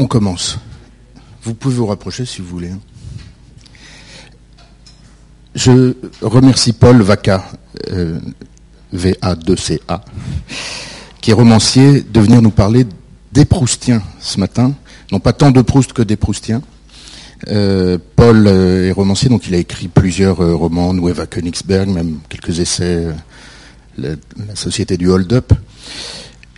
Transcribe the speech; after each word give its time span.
On 0.00 0.06
commence. 0.06 0.58
Vous 1.42 1.52
pouvez 1.52 1.74
vous 1.74 1.84
rapprocher 1.84 2.24
si 2.24 2.40
vous 2.40 2.48
voulez. 2.48 2.70
Je 5.54 5.92
remercie 6.22 6.72
Paul 6.72 7.02
Vaca, 7.02 7.44
euh, 7.90 8.18
VA2CA, 8.94 10.00
qui 11.20 11.32
est 11.32 11.34
romancier, 11.34 12.00
de 12.00 12.18
venir 12.18 12.40
nous 12.40 12.50
parler 12.50 12.86
des 13.32 13.44
Proustiens 13.44 14.02
ce 14.20 14.40
matin. 14.40 14.72
Non 15.12 15.20
pas 15.20 15.34
tant 15.34 15.50
de 15.50 15.60
Proust 15.60 15.92
que 15.92 16.00
des 16.00 16.16
Proustiens. 16.16 16.62
Euh, 17.48 17.98
Paul 18.16 18.46
euh, 18.46 18.88
est 18.88 18.92
romancier, 18.92 19.28
donc 19.28 19.48
il 19.48 19.54
a 19.54 19.58
écrit 19.58 19.88
plusieurs 19.88 20.38
romans, 20.38 20.94
Nueva 20.94 21.26
Königsberg, 21.26 21.90
même 21.90 22.20
quelques 22.30 22.58
essais, 22.58 23.08
la 23.98 24.16
Société 24.54 24.96
du 24.96 25.10
Hold-up. 25.10 25.52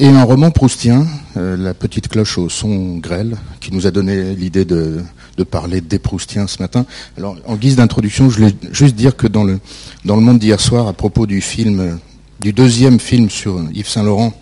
Et 0.03 0.09
un 0.09 0.25
roman 0.25 0.51
proustien, 0.51 1.07
euh, 1.37 1.57
La 1.57 1.75
petite 1.75 2.09
cloche 2.09 2.37
au 2.37 2.49
son 2.49 2.97
grêle, 2.97 3.37
qui 3.61 3.73
nous 3.73 3.87
a 3.87 3.93
donné 3.93 4.35
l'idée 4.35 4.65
de, 4.65 5.01
parler 5.49 5.81
des 5.81 6.01
proustiens 6.01 6.49
ce 6.49 6.61
matin. 6.61 6.87
Alors, 7.17 7.37
en 7.47 7.55
guise 7.55 7.77
d'introduction, 7.77 8.29
je 8.29 8.39
voulais 8.39 8.55
juste 8.73 8.97
dire 8.97 9.15
que 9.15 9.29
dans 9.29 9.45
le, 9.45 9.61
dans 10.05 10.17
le 10.17 10.23
monde 10.23 10.41
d'hier 10.41 10.59
soir, 10.59 10.89
à 10.89 10.93
propos 10.93 11.25
du 11.25 11.41
film, 11.41 12.01
du 12.41 12.53
deuxième 12.53 12.99
film 12.99 13.31
sur 13.31 13.63
Yves 13.73 13.87
Saint-Laurent, 13.87 14.35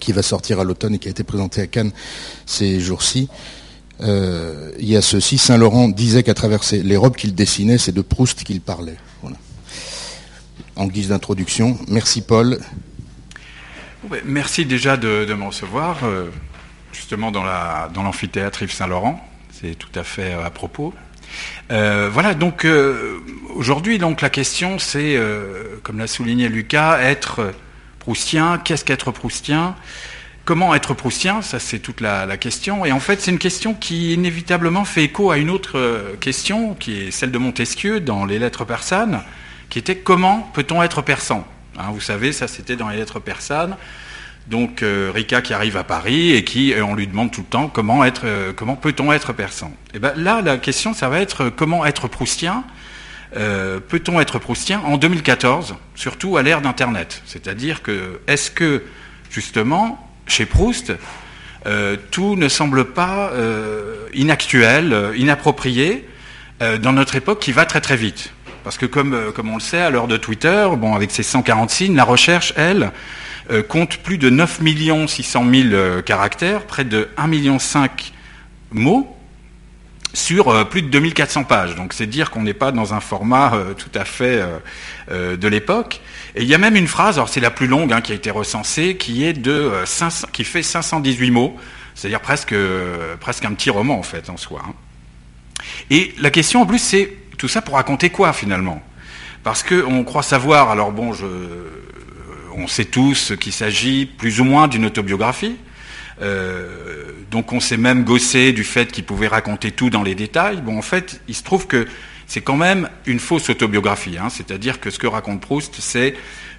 qui 0.00 0.10
va 0.10 0.22
sortir 0.22 0.58
à 0.58 0.64
l'automne 0.64 0.96
et 0.96 0.98
qui 0.98 1.06
a 1.06 1.12
été 1.12 1.22
présenté 1.22 1.60
à 1.60 1.68
Cannes 1.68 1.92
ces 2.44 2.80
jours-ci, 2.80 3.28
euh, 4.00 4.72
il 4.80 4.88
y 4.88 4.96
a 4.96 5.00
ceci, 5.00 5.38
Saint-Laurent 5.38 5.90
disait 5.90 6.24
qu'à 6.24 6.34
travers 6.34 6.62
les 6.72 6.96
robes 6.96 7.14
qu'il 7.14 7.36
dessinait, 7.36 7.78
c'est 7.78 7.92
de 7.92 8.02
Proust 8.02 8.42
qu'il 8.42 8.60
parlait. 8.60 8.96
En 10.74 10.86
guise 10.86 11.08
d'introduction, 11.08 11.78
merci 11.86 12.22
Paul, 12.22 12.58
Merci 14.24 14.64
déjà 14.66 14.96
de, 14.96 15.32
me 15.32 15.44
recevoir, 15.44 15.98
euh, 16.02 16.28
justement 16.92 17.30
dans 17.30 17.44
l'amphithéâtre 17.44 18.62
Yves 18.62 18.72
Saint-Laurent. 18.72 19.28
C'est 19.52 19.76
tout 19.76 19.90
à 19.94 20.02
fait 20.02 20.34
euh, 20.34 20.44
à 20.44 20.50
propos. 20.50 20.92
Euh, 21.70 22.10
voilà, 22.12 22.34
donc 22.34 22.66
aujourd'hui, 23.54 23.98
donc 23.98 24.20
la 24.20 24.28
question, 24.28 24.78
c'est, 24.78 25.18
comme 25.82 25.98
l'a 25.98 26.06
souligné 26.06 26.48
Lucas, 26.48 27.00
être 27.00 27.52
proustien. 28.00 28.58
Qu'est-ce 28.58 28.84
qu'être 28.84 29.12
proustien 29.12 29.76
Comment 30.44 30.74
être 30.74 30.92
proustien 30.92 31.40
Ça, 31.40 31.60
c'est 31.60 31.78
toute 31.78 32.00
la, 32.00 32.26
la, 32.26 32.36
question. 32.36 32.84
Et 32.84 32.90
en 32.90 32.98
fait, 32.98 33.20
c'est 33.20 33.30
une 33.30 33.38
question 33.38 33.72
qui 33.72 34.12
inévitablement 34.12 34.84
fait 34.84 35.04
écho 35.04 35.30
à 35.30 35.38
une 35.38 35.48
autre 35.48 36.16
question, 36.20 36.74
qui 36.74 37.04
est 37.04 37.10
celle 37.12 37.30
de 37.30 37.38
Montesquieu 37.38 38.00
dans 38.00 38.24
les 38.24 38.40
Lettres 38.40 38.64
persanes, 38.64 39.22
qui 39.70 39.78
était 39.78 39.96
comment 39.96 40.50
peut-on 40.52 40.82
être 40.82 41.00
persan? 41.00 41.46
Hein, 41.78 41.90
vous 41.92 42.00
savez, 42.00 42.32
ça 42.32 42.48
c'était 42.48 42.76
dans 42.76 42.88
les 42.88 42.96
lettres 42.96 43.20
persanes. 43.20 43.76
Donc 44.48 44.82
euh, 44.82 45.12
Rika 45.14 45.40
qui 45.40 45.54
arrive 45.54 45.76
à 45.76 45.84
Paris 45.84 46.32
et 46.32 46.44
qui, 46.44 46.72
euh, 46.72 46.84
on 46.84 46.94
lui 46.94 47.06
demande 47.06 47.30
tout 47.30 47.42
le 47.42 47.46
temps 47.46 47.68
comment 47.68 48.04
être, 48.04 48.22
euh, 48.24 48.52
comment 48.54 48.74
peut-on 48.74 49.12
être 49.12 49.32
persan 49.32 49.72
Et 49.92 49.96
eh 49.96 49.98
ben 49.98 50.12
là, 50.16 50.42
la 50.42 50.58
question, 50.58 50.94
ça 50.94 51.08
va 51.08 51.20
être 51.20 51.48
comment 51.48 51.86
être 51.86 52.08
proustien. 52.08 52.64
peut-on 53.34 54.20
être 54.20 54.38
proustien 54.38 54.80
en 54.80 54.98
2014, 54.98 55.76
surtout 55.94 56.36
à 56.36 56.42
l'ère 56.42 56.60
d'Internet 56.60 57.22
C'est-à-dire 57.24 57.82
que 57.82 58.20
est-ce 58.26 58.50
que 58.50 58.82
justement 59.30 60.06
chez 60.26 60.44
Proust, 60.44 60.92
tout 62.10 62.36
ne 62.36 62.48
semble 62.48 62.92
pas 62.92 63.32
inactuel, 64.12 65.12
inapproprié 65.16 66.06
dans 66.60 66.92
notre 66.92 67.16
époque 67.16 67.40
qui 67.40 67.52
va 67.52 67.64
très 67.64 67.80
très 67.80 67.96
vite? 67.96 68.34
Parce 68.62 68.78
que 68.78 68.86
comme, 68.86 69.14
euh, 69.14 69.32
comme 69.32 69.50
on 69.50 69.54
le 69.54 69.60
sait, 69.60 69.80
à 69.80 69.90
l'heure 69.90 70.08
de 70.08 70.16
Twitter, 70.16 70.68
bon, 70.76 70.94
avec 70.94 71.10
ses 71.10 71.22
140 71.22 71.70
signes, 71.70 71.96
la 71.96 72.04
recherche, 72.04 72.52
elle, 72.56 72.92
euh, 73.50 73.62
compte 73.62 73.98
plus 73.98 74.18
de 74.18 74.30
9 74.30 74.60
600 75.06 75.44
000 75.50 76.02
caractères, 76.02 76.66
près 76.66 76.84
de 76.84 77.08
1,5 77.16 77.28
million 77.28 77.58
mots, 78.72 79.16
sur 80.14 80.48
euh, 80.48 80.64
plus 80.64 80.82
de 80.82 80.88
2400 80.88 81.44
pages. 81.44 81.74
Donc 81.74 81.92
c'est 81.92 82.06
dire 82.06 82.30
qu'on 82.30 82.42
n'est 82.42 82.54
pas 82.54 82.72
dans 82.72 82.94
un 82.94 83.00
format 83.00 83.52
tout 83.78 83.90
à 83.94 84.04
fait 84.04 84.42
de 85.10 85.48
l'époque. 85.48 86.00
Et 86.34 86.42
il 86.42 86.48
y 86.48 86.54
a 86.54 86.58
même 86.58 86.76
une 86.76 86.86
phrase, 86.86 87.16
alors 87.16 87.28
c'est 87.28 87.40
la 87.40 87.50
plus 87.50 87.66
longue 87.66 87.92
hein, 87.92 88.00
qui 88.00 88.12
a 88.12 88.14
été 88.14 88.30
recensée, 88.30 88.96
qui 88.96 89.24
est 89.24 89.32
de 89.32 89.70
qui 90.32 90.44
fait 90.44 90.62
518 90.62 91.30
mots, 91.30 91.56
c'est-à-dire 91.94 92.20
presque 92.20 92.54
presque 93.20 93.44
un 93.44 93.54
petit 93.54 93.70
roman 93.70 93.98
en 93.98 94.02
fait 94.02 94.30
en 94.30 94.36
soi. 94.36 94.62
Hein. 94.66 94.74
Et 95.90 96.14
la 96.18 96.30
question 96.30 96.62
en 96.62 96.66
plus 96.66 96.78
c'est 96.78 97.21
tout 97.42 97.48
ça 97.48 97.60
pour 97.60 97.74
raconter 97.74 98.10
quoi 98.10 98.32
finalement? 98.32 98.80
Parce 99.42 99.64
qu'on 99.64 100.04
croit 100.04 100.22
savoir, 100.22 100.70
alors 100.70 100.92
bon, 100.92 101.12
je, 101.12 101.26
on 102.54 102.68
sait 102.68 102.84
tous 102.84 103.32
qu'il 103.40 103.52
s'agit 103.52 104.06
plus 104.06 104.40
ou 104.40 104.44
moins 104.44 104.68
d'une 104.68 104.84
autobiographie. 104.84 105.56
Euh, 106.20 107.10
donc 107.32 107.52
on 107.52 107.58
s'est 107.58 107.76
même 107.76 108.04
gossé 108.04 108.52
du 108.52 108.62
fait 108.62 108.92
qu'il 108.92 109.02
pouvait 109.02 109.26
raconter 109.26 109.72
tout 109.72 109.90
dans 109.90 110.04
les 110.04 110.14
détails. 110.14 110.60
Bon, 110.60 110.78
en 110.78 110.82
fait, 110.82 111.20
il 111.26 111.34
se 111.34 111.42
trouve 111.42 111.66
que 111.66 111.88
c'est 112.28 112.42
quand 112.42 112.54
même 112.54 112.88
une 113.06 113.18
fausse 113.18 113.50
autobiographie. 113.50 114.18
Hein. 114.18 114.28
C'est-à-dire 114.30 114.78
que 114.78 114.90
ce 114.90 115.00
que 115.00 115.08
raconte 115.08 115.40
Proust, 115.40 115.74
c'est 115.80 116.14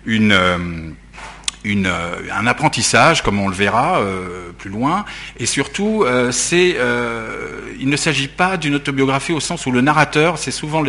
une, 0.05 0.33
euh, 0.33 0.57
euh, 1.65 2.15
un 2.33 2.45
apprentissage, 2.45 3.21
comme 3.21 3.39
on 3.39 3.47
le 3.47 3.55
verra 3.55 3.99
euh, 3.99 4.51
plus 4.57 4.69
loin, 4.69 5.05
et 5.39 5.45
surtout, 5.45 6.03
euh, 6.05 6.31
il 7.79 7.89
ne 7.89 7.95
s'agit 7.95 8.27
pas 8.27 8.57
d'une 8.57 8.75
autobiographie 8.75 9.31
au 9.31 9.39
sens 9.39 9.65
où 9.65 9.71
le 9.71 9.79
narrateur, 9.81 10.37
c'est 10.37 10.51
souvent 10.51 10.81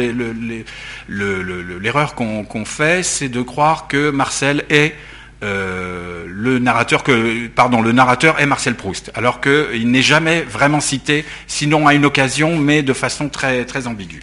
l'erreur 1.09 2.15
qu'on 2.17 2.65
fait, 2.65 3.05
c'est 3.05 3.29
de 3.29 3.43
croire 3.43 3.87
que 3.89 4.11
Marcel 4.11 4.65
est 4.69 4.95
le 5.43 6.59
narrateur 6.59 7.05
pardon 7.55 7.83
le 7.83 7.93
narrateur 7.93 8.41
est 8.41 8.47
Marcel 8.47 8.77
Proust 8.77 9.11
alors 9.15 9.43
qu'il 9.43 9.91
n'est 9.91 10.01
jamais 10.01 10.41
vraiment 10.41 10.81
cité 10.81 11.27
sinon 11.47 11.87
à 11.87 11.93
une 11.93 12.07
occasion 12.07 12.57
mais 12.57 12.83
de 12.83 12.95
façon 12.95 13.29
très 13.29 13.67
très 13.67 13.87
ambiguë 13.87 14.23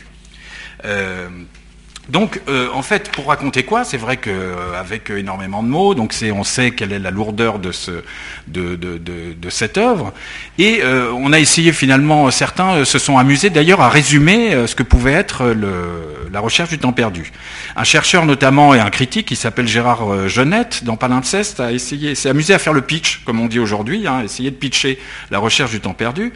donc, 2.12 2.42
euh, 2.50 2.68
en 2.74 2.82
fait, 2.82 3.10
pour 3.10 3.28
raconter 3.28 3.64
quoi 3.64 3.86
C'est 3.86 3.96
vrai 3.96 4.18
qu'avec 4.18 5.10
euh, 5.10 5.18
énormément 5.18 5.64
de 5.64 5.70
mots, 5.70 5.94
donc 5.96 6.14
on 6.34 6.44
sait 6.44 6.72
quelle 6.72 6.92
est 6.92 7.00
la 7.00 7.10
lourdeur 7.10 7.58
de, 7.58 7.72
ce, 7.72 8.04
de, 8.48 8.76
de, 8.76 8.98
de, 8.98 9.50
cette 9.50 9.78
œuvre. 9.78 10.12
Et 10.58 10.82
euh, 10.84 11.14
on 11.14 11.32
a 11.32 11.40
essayé 11.40 11.72
finalement, 11.72 12.30
certains 12.30 12.84
se 12.84 13.00
sont 13.00 13.18
amusés 13.18 13.50
d'ailleurs 13.50 13.80
à 13.80 13.88
résumer 13.88 14.68
ce 14.68 14.76
que 14.76 14.84
pouvait 14.84 15.14
être 15.14 15.46
le, 15.46 16.28
la 16.34 16.42
recherche 16.42 16.70
du 16.70 16.80
temps 16.80 16.92
perdu. 16.92 17.32
Un 17.78 17.86
chercheur 17.86 18.26
notamment 18.26 18.76
et 18.76 18.80
un 18.82 18.90
critique 18.90 19.28
qui 19.28 19.38
s'appelle 19.38 19.68
Gérard 19.68 20.28
Jeunette 20.28 20.84
dans 20.84 20.98
Palimpseste 20.98 21.62
a 21.62 21.72
essayé, 21.72 22.16
s'est 22.16 22.30
amusé 22.30 22.54
à 22.54 22.60
faire 22.60 22.74
le 22.74 22.82
pitch, 22.82 23.22
comme 23.24 23.40
on 23.40 23.48
dit 23.48 23.60
aujourd'hui, 23.60 24.06
hein, 24.06 24.22
essayer 24.26 24.52
de 24.52 24.56
pitcher 24.58 25.00
la 25.30 25.40
recherche 25.40 25.72
du 25.72 25.80
temps 25.80 25.94
perdu. 25.94 26.34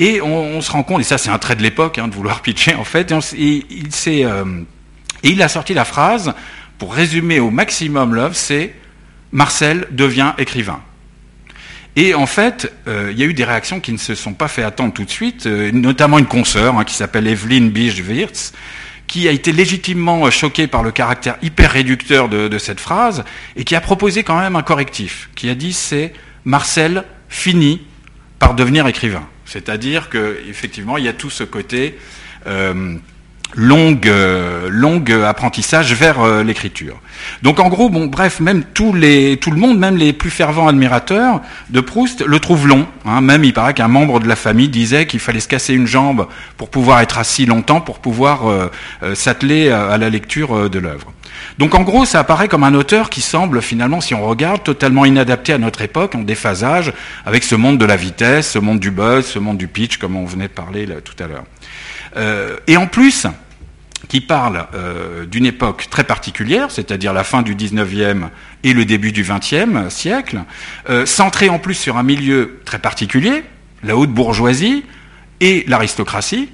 Et 0.00 0.20
on, 0.20 0.60
se 0.60 0.70
rend 0.70 0.82
compte, 0.82 1.00
et 1.00 1.04
ça 1.04 1.16
c'est 1.16 1.30
un 1.30 1.38
trait 1.38 1.56
de 1.56 1.62
l'époque, 1.62 1.98
hein, 1.98 2.08
de 2.08 2.14
vouloir 2.14 2.40
pitcher 2.42 2.74
en 2.74 2.84
fait, 2.84 3.10
et, 3.38 3.64
il 3.70 3.90
s'est 3.90 4.26
et 5.24 5.30
il 5.30 5.42
a 5.42 5.48
sorti 5.48 5.74
la 5.74 5.84
phrase, 5.84 6.34
pour 6.78 6.94
résumer 6.94 7.40
au 7.40 7.50
maximum 7.50 8.14
Love, 8.14 8.34
c'est 8.34 8.74
Marcel 9.32 9.88
devient 9.90 10.34
écrivain. 10.38 10.80
Et 11.96 12.14
en 12.14 12.26
fait, 12.26 12.72
euh, 12.88 13.10
il 13.12 13.18
y 13.18 13.22
a 13.22 13.26
eu 13.26 13.34
des 13.34 13.44
réactions 13.44 13.80
qui 13.80 13.92
ne 13.92 13.98
se 13.98 14.14
sont 14.14 14.34
pas 14.34 14.48
fait 14.48 14.62
attendre 14.62 14.92
tout 14.92 15.04
de 15.04 15.10
suite, 15.10 15.46
euh, 15.46 15.70
notamment 15.72 16.18
une 16.18 16.26
consoeur 16.26 16.76
hein, 16.76 16.84
qui 16.84 16.94
s'appelle 16.94 17.26
Evelyn 17.26 17.68
Bisch-Wirtz, 17.68 18.52
qui 19.06 19.28
a 19.28 19.32
été 19.32 19.52
légitimement 19.52 20.28
choquée 20.30 20.66
par 20.66 20.82
le 20.82 20.90
caractère 20.90 21.36
hyper 21.42 21.70
réducteur 21.70 22.28
de, 22.28 22.58
cette 22.58 22.80
phrase 22.80 23.24
et 23.54 23.64
qui 23.64 23.74
a 23.74 23.80
proposé 23.80 24.24
quand 24.24 24.38
même 24.38 24.56
un 24.56 24.62
correctif, 24.62 25.30
qui 25.34 25.48
a 25.50 25.54
dit 25.54 25.72
c'est 25.72 26.12
Marcel 26.44 27.04
finit 27.28 27.82
par 28.38 28.54
devenir 28.54 28.86
écrivain. 28.86 29.26
C'est-à-dire 29.44 30.08
qu'effectivement, 30.08 30.96
il 30.96 31.04
y 31.04 31.08
a 31.08 31.12
tout 31.12 31.30
ce 31.30 31.44
côté 31.44 31.98
euh, 32.46 32.96
longue, 33.56 34.08
euh, 34.08 34.68
longue 34.68 35.12
apprentissage 35.12 35.94
vers 35.94 36.20
euh, 36.20 36.42
l'écriture. 36.42 37.00
Donc 37.42 37.60
en 37.60 37.68
gros, 37.68 37.88
bon, 37.88 38.06
bref, 38.06 38.40
même 38.40 38.64
tous 38.64 38.92
les, 38.92 39.36
tout 39.36 39.50
le 39.50 39.56
monde, 39.56 39.78
même 39.78 39.96
les 39.96 40.12
plus 40.12 40.30
fervents 40.30 40.68
admirateurs 40.68 41.40
de 41.70 41.80
Proust, 41.80 42.24
le 42.26 42.38
trouvent 42.40 42.66
long. 42.66 42.86
Hein. 43.04 43.20
Même 43.20 43.44
il 43.44 43.52
paraît 43.52 43.74
qu'un 43.74 43.88
membre 43.88 44.20
de 44.20 44.28
la 44.28 44.36
famille 44.36 44.68
disait 44.68 45.06
qu'il 45.06 45.20
fallait 45.20 45.40
se 45.40 45.48
casser 45.48 45.74
une 45.74 45.86
jambe 45.86 46.26
pour 46.56 46.70
pouvoir 46.70 47.00
être 47.00 47.18
assis 47.18 47.46
longtemps, 47.46 47.80
pour 47.80 47.98
pouvoir 47.98 48.48
euh, 48.48 48.70
s'atteler 49.14 49.70
à, 49.70 49.96
la 49.98 50.10
lecture 50.10 50.68
de 50.68 50.78
l'œuvre. 50.78 51.12
Donc 51.58 51.74
en 51.74 51.82
gros, 51.82 52.04
ça 52.04 52.20
apparaît 52.20 52.48
comme 52.48 52.64
un 52.64 52.74
auteur 52.74 53.10
qui 53.10 53.20
semble 53.20 53.60
finalement, 53.60 54.00
si 54.00 54.14
on 54.14 54.26
regarde, 54.26 54.62
totalement 54.62 55.04
inadapté 55.04 55.52
à 55.52 55.58
notre 55.58 55.82
époque, 55.82 56.14
en 56.14 56.20
déphasage 56.20 56.92
avec 57.26 57.44
ce 57.44 57.54
monde 57.54 57.78
de 57.78 57.84
la 57.84 57.96
vitesse, 57.96 58.52
ce 58.52 58.58
monde 58.58 58.80
du 58.80 58.90
buzz, 58.90 59.26
ce 59.26 59.38
monde 59.38 59.58
du 59.58 59.68
pitch, 59.68 59.98
comme 59.98 60.16
on 60.16 60.24
venait 60.24 60.48
de 60.48 60.52
parler 60.52 60.86
là, 60.86 60.96
tout 61.02 61.20
à 61.22 61.26
l'heure. 61.26 61.44
Euh, 62.16 62.56
et 62.66 62.76
en 62.76 62.86
plus, 62.86 63.26
qui 64.14 64.20
parle 64.20 64.68
euh, 64.74 65.26
d'une 65.26 65.44
époque 65.44 65.88
très 65.90 66.04
particulière, 66.04 66.70
c'est-à-dire 66.70 67.12
la 67.12 67.24
fin 67.24 67.42
du 67.42 67.56
19e 67.56 68.28
et 68.62 68.72
le 68.72 68.84
début 68.84 69.10
du 69.10 69.24
20e 69.24 69.90
siècle, 69.90 70.44
euh, 70.88 71.04
centré 71.04 71.48
en 71.48 71.58
plus 71.58 71.74
sur 71.74 71.96
un 71.96 72.04
milieu 72.04 72.60
très 72.64 72.78
particulier, 72.78 73.42
la 73.82 73.96
haute 73.96 74.12
bourgeoisie 74.12 74.84
et 75.40 75.64
l'aristocratie, 75.66 76.48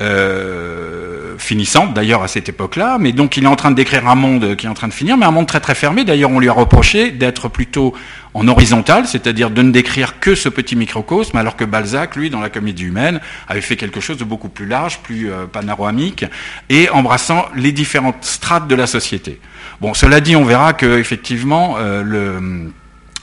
euh, 0.00 1.36
finissante 1.38 1.94
d'ailleurs 1.94 2.22
à 2.22 2.28
cette 2.28 2.48
époque-là, 2.48 2.98
mais 2.98 3.12
donc 3.12 3.36
il 3.36 3.44
est 3.44 3.48
en 3.48 3.56
train 3.56 3.70
de 3.70 3.76
décrire 3.76 4.08
un 4.08 4.14
monde 4.14 4.56
qui 4.56 4.66
est 4.66 4.68
en 4.68 4.74
train 4.74 4.88
de 4.88 4.92
finir, 4.92 5.16
mais 5.16 5.26
un 5.26 5.30
monde 5.30 5.46
très 5.46 5.60
très 5.60 5.74
fermé. 5.74 6.04
D'ailleurs, 6.04 6.30
on 6.30 6.40
lui 6.40 6.48
a 6.48 6.52
reproché 6.52 7.10
d'être 7.10 7.48
plutôt 7.48 7.94
en 8.34 8.46
horizontal, 8.48 9.06
c'est-à-dire 9.06 9.50
de 9.50 9.62
ne 9.62 9.70
décrire 9.70 10.20
que 10.20 10.34
ce 10.34 10.48
petit 10.48 10.76
microcosme, 10.76 11.36
alors 11.36 11.56
que 11.56 11.64
Balzac, 11.64 12.16
lui, 12.16 12.30
dans 12.30 12.40
la 12.40 12.50
comédie 12.50 12.84
humaine, 12.84 13.20
avait 13.48 13.60
fait 13.60 13.76
quelque 13.76 14.00
chose 14.00 14.18
de 14.18 14.24
beaucoup 14.24 14.48
plus 14.48 14.66
large, 14.66 15.00
plus 15.00 15.30
euh, 15.30 15.46
panoramique, 15.46 16.24
et 16.68 16.90
embrassant 16.90 17.46
les 17.56 17.72
différentes 17.72 18.24
strates 18.24 18.68
de 18.68 18.74
la 18.74 18.86
société. 18.86 19.40
Bon, 19.80 19.94
cela 19.94 20.20
dit, 20.20 20.36
on 20.36 20.44
verra 20.44 20.72
que 20.72 20.98
effectivement 20.98 21.76
euh, 21.78 22.02
le 22.02 22.72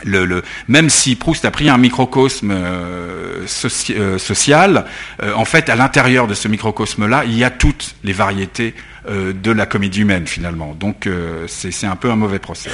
le, 0.04 0.44
même 0.68 0.90
si 0.90 1.16
Proust 1.16 1.46
a 1.46 1.52
pris 1.52 1.70
un 1.70 1.78
microcosme 1.78 2.52
euh, 2.52 3.46
euh, 3.92 4.18
social, 4.18 4.86
euh, 5.22 5.34
en 5.34 5.46
fait, 5.46 5.70
à 5.70 5.76
l'intérieur 5.76 6.28
de 6.28 6.34
ce 6.34 6.48
microcosme-là, 6.48 7.24
il 7.26 7.38
y 7.38 7.44
a 7.44 7.50
toutes 7.50 7.96
les 8.04 8.14
variétés 8.14 8.74
de 9.08 9.52
la 9.52 9.68
comédie 9.68 10.02
humaine, 10.02 10.26
finalement. 10.26 10.74
Donc, 10.74 11.08
c'est 11.46 11.86
un 11.86 11.96
peu 11.96 12.10
un 12.10 12.16
mauvais 12.16 12.40
procès. 12.40 12.72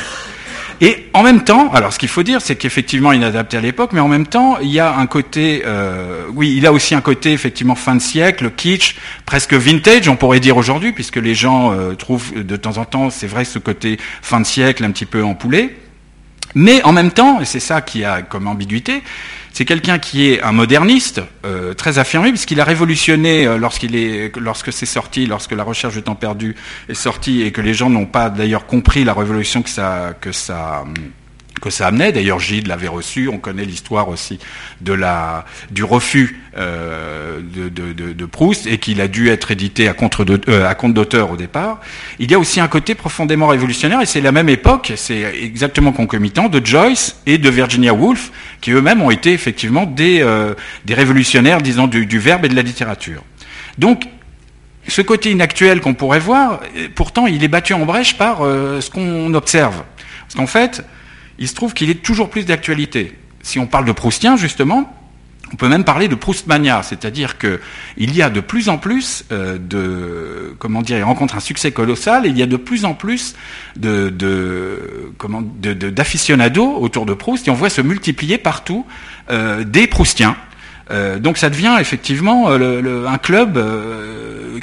Et 0.80 1.10
en 1.14 1.24
même 1.24 1.44
temps, 1.44 1.70
alors 1.74 1.92
ce 1.92 2.00
qu'il 2.00 2.08
faut 2.08 2.24
dire, 2.24 2.42
c'est 2.42 2.56
qu'effectivement, 2.56 3.12
il 3.12 3.22
est 3.22 3.26
adapté 3.26 3.58
à 3.58 3.60
l'époque, 3.60 3.90
mais 3.92 4.00
en 4.00 4.08
même 4.08 4.26
temps, 4.26 4.58
il 4.60 4.70
y 4.70 4.80
a 4.80 4.96
un 4.96 5.08
côté, 5.08 5.62
oui, 6.34 6.54
il 6.56 6.66
a 6.66 6.72
aussi 6.72 6.96
un 6.96 7.02
côté 7.02 7.34
effectivement 7.34 7.76
fin 7.76 7.96
de 7.96 8.02
siècle, 8.02 8.50
kitsch, 8.56 8.96
presque 9.26 9.56
vintage, 9.56 10.08
on 10.08 10.16
pourrait 10.16 10.40
dire 10.40 10.56
aujourd'hui, 10.56 10.94
puisque 10.94 11.18
les 11.18 11.36
gens 11.36 11.76
trouvent 11.98 12.34
de 12.34 12.56
temps 12.56 12.78
en 12.78 12.86
temps, 12.86 13.10
c'est 13.10 13.28
vrai, 13.28 13.44
ce 13.44 13.60
côté 13.60 14.00
fin 14.22 14.40
de 14.40 14.46
siècle 14.46 14.86
un 14.86 14.92
petit 14.92 15.06
peu 15.06 15.26
empoulé. 15.26 15.76
Mais 16.56 16.84
en 16.84 16.92
même 16.92 17.12
temps, 17.12 17.40
et 17.42 17.46
c'est 17.46 17.60
ça 17.60 17.82
qui 17.82 18.04
a 18.04 18.22
comme 18.22 18.48
ambiguïté, 18.48 19.04
c'est 19.54 19.66
quelqu'un 19.66 20.00
qui 20.00 20.28
est 20.28 20.42
un 20.42 20.54
moderniste 20.54 21.22
euh, 21.46 21.74
très 21.74 22.00
affirmé, 22.00 22.30
puisqu'il 22.30 22.60
a 22.62 22.64
révolutionné 22.64 23.46
euh, 23.46 23.58
lorsqu'il 23.58 23.96
est, 23.96 24.36
lorsque 24.38 24.72
c'est 24.72 24.86
sorti, 24.86 25.26
lorsque 25.26 25.52
la 25.52 25.64
recherche 25.64 25.96
de 25.96 26.00
temps 26.00 26.16
perdu 26.16 26.56
est 26.88 26.94
sortie, 26.94 27.42
et 27.42 27.52
que 27.52 27.62
les 27.62 27.74
gens 27.74 27.90
n'ont 27.90 28.06
pas 28.06 28.30
d'ailleurs 28.30 28.66
compris 28.66 29.04
la 29.04 29.14
révolution 29.14 29.62
que 29.62 29.70
ça, 29.70 30.14
que 30.20 30.32
ça 30.32 30.84
que 31.62 31.70
ça 31.70 31.88
amenait. 31.88 32.12
D'ailleurs, 32.12 32.40
Gide 32.40 32.68
l'avait 32.68 32.88
reçu. 32.88 33.30
On 33.30 33.38
connaît 33.38 33.64
l'histoire 33.64 34.10
aussi 34.10 34.40
de 34.82 34.92
la, 34.92 35.46
du 35.70 35.84
refus 35.84 36.42
euh, 36.58 37.40
de, 37.42 37.70
de, 37.70 37.94
de, 37.94 38.26
Proust 38.26 38.68
et 38.68 38.78
qu'il 38.78 39.00
a 39.00 39.08
dû 39.08 39.30
être 39.30 39.52
édité 39.52 39.88
à, 39.88 39.94
contre 39.94 40.26
euh, 40.50 40.68
à 40.68 40.76
compte 40.76 40.94
d'auteur 40.94 41.32
au 41.32 41.38
départ. 41.38 41.80
Il 42.20 42.30
y 42.32 42.34
a 42.34 42.40
aussi 42.40 42.60
un 42.60 42.68
côté 42.68 42.96
profondément 42.96 43.48
révolutionnaire 43.48 44.02
et 44.02 44.06
c'est 44.06 44.22
la 44.22 44.32
même 44.32 44.50
époque, 44.50 44.92
c'est 44.96 45.22
exactement 45.42 45.92
concomitant 45.92 46.50
de 46.50 46.66
Joyce 46.66 47.22
et 47.26 47.38
de 47.38 47.50
Virginia 47.50 47.94
Woolf 47.94 48.32
qui 48.60 48.72
eux-mêmes 48.72 49.02
ont 49.02 49.12
été 49.12 49.32
effectivement 49.32 49.86
des, 49.86 50.22
euh, 50.22 50.54
des 50.86 50.94
révolutionnaires, 50.94 51.62
disons, 51.62 51.88
du, 51.88 52.06
du 52.06 52.20
verbe 52.20 52.46
et 52.46 52.50
de 52.50 52.56
la 52.56 52.62
littérature. 52.64 53.24
Donc, 53.78 54.04
ce 54.88 55.02
côté 55.02 55.32
inactuel 55.32 55.80
qu'on 55.80 55.94
pourrait 55.94 56.20
voir, 56.20 56.60
pourtant, 56.96 57.28
il 57.28 57.44
est 57.44 57.48
battu 57.48 57.74
en 57.74 57.86
brèche 57.86 58.18
par 58.18 58.40
ce 58.40 58.90
qu'on 58.90 59.34
observe. 59.36 59.84
Parce 60.22 60.36
qu'en 60.36 60.48
fait, 60.48 60.84
il 61.42 61.48
se 61.48 61.56
trouve 61.56 61.74
qu'il 61.74 61.90
est 61.90 62.04
toujours 62.04 62.30
plus 62.30 62.46
d'actualité. 62.46 63.18
Si 63.42 63.58
on 63.58 63.66
parle 63.66 63.86
de 63.86 63.92
Proustien, 63.92 64.38
justement, 64.38 64.96
on 65.52 65.56
peut 65.56 65.68
même 65.68 65.84
parler 65.84 66.08
de 66.08 66.14
Proustmania, 66.14 66.84
c'est-à-dire 66.84 67.40
qu'il 67.40 67.60
y 67.98 68.22
a 68.22 68.30
de 68.30 68.40
plus 68.40 68.70
en 68.70 68.78
plus 68.78 69.26
euh, 69.32 69.58
de, 69.58 70.56
comment 70.60 70.84
dire, 70.84 71.00
il 71.00 71.04
rencontre 71.04 71.36
un 71.36 71.40
succès 71.40 71.72
colossal 71.72 72.28
et 72.28 72.30
il 72.30 72.38
y 72.38 72.44
a 72.44 72.46
de 72.46 72.58
plus 72.58 72.86
en 72.86 72.94
plus 72.94 73.36
de, 73.76 74.10
d'aficionados 75.90 76.78
autour 76.78 77.08
de 77.08 77.16
Proust 77.16 77.48
et 77.48 77.52
on 77.52 77.56
voit 77.56 77.72
se 77.72 77.82
multiplier 77.82 78.38
partout 78.38 78.86
euh, 79.32 79.64
des 79.64 79.88
Proustiens. 79.88 80.38
Euh, 80.92 81.18
donc 81.18 81.40
ça 81.40 81.50
devient 81.50 81.78
effectivement 81.80 82.52
un 82.52 83.18
club 83.18 83.60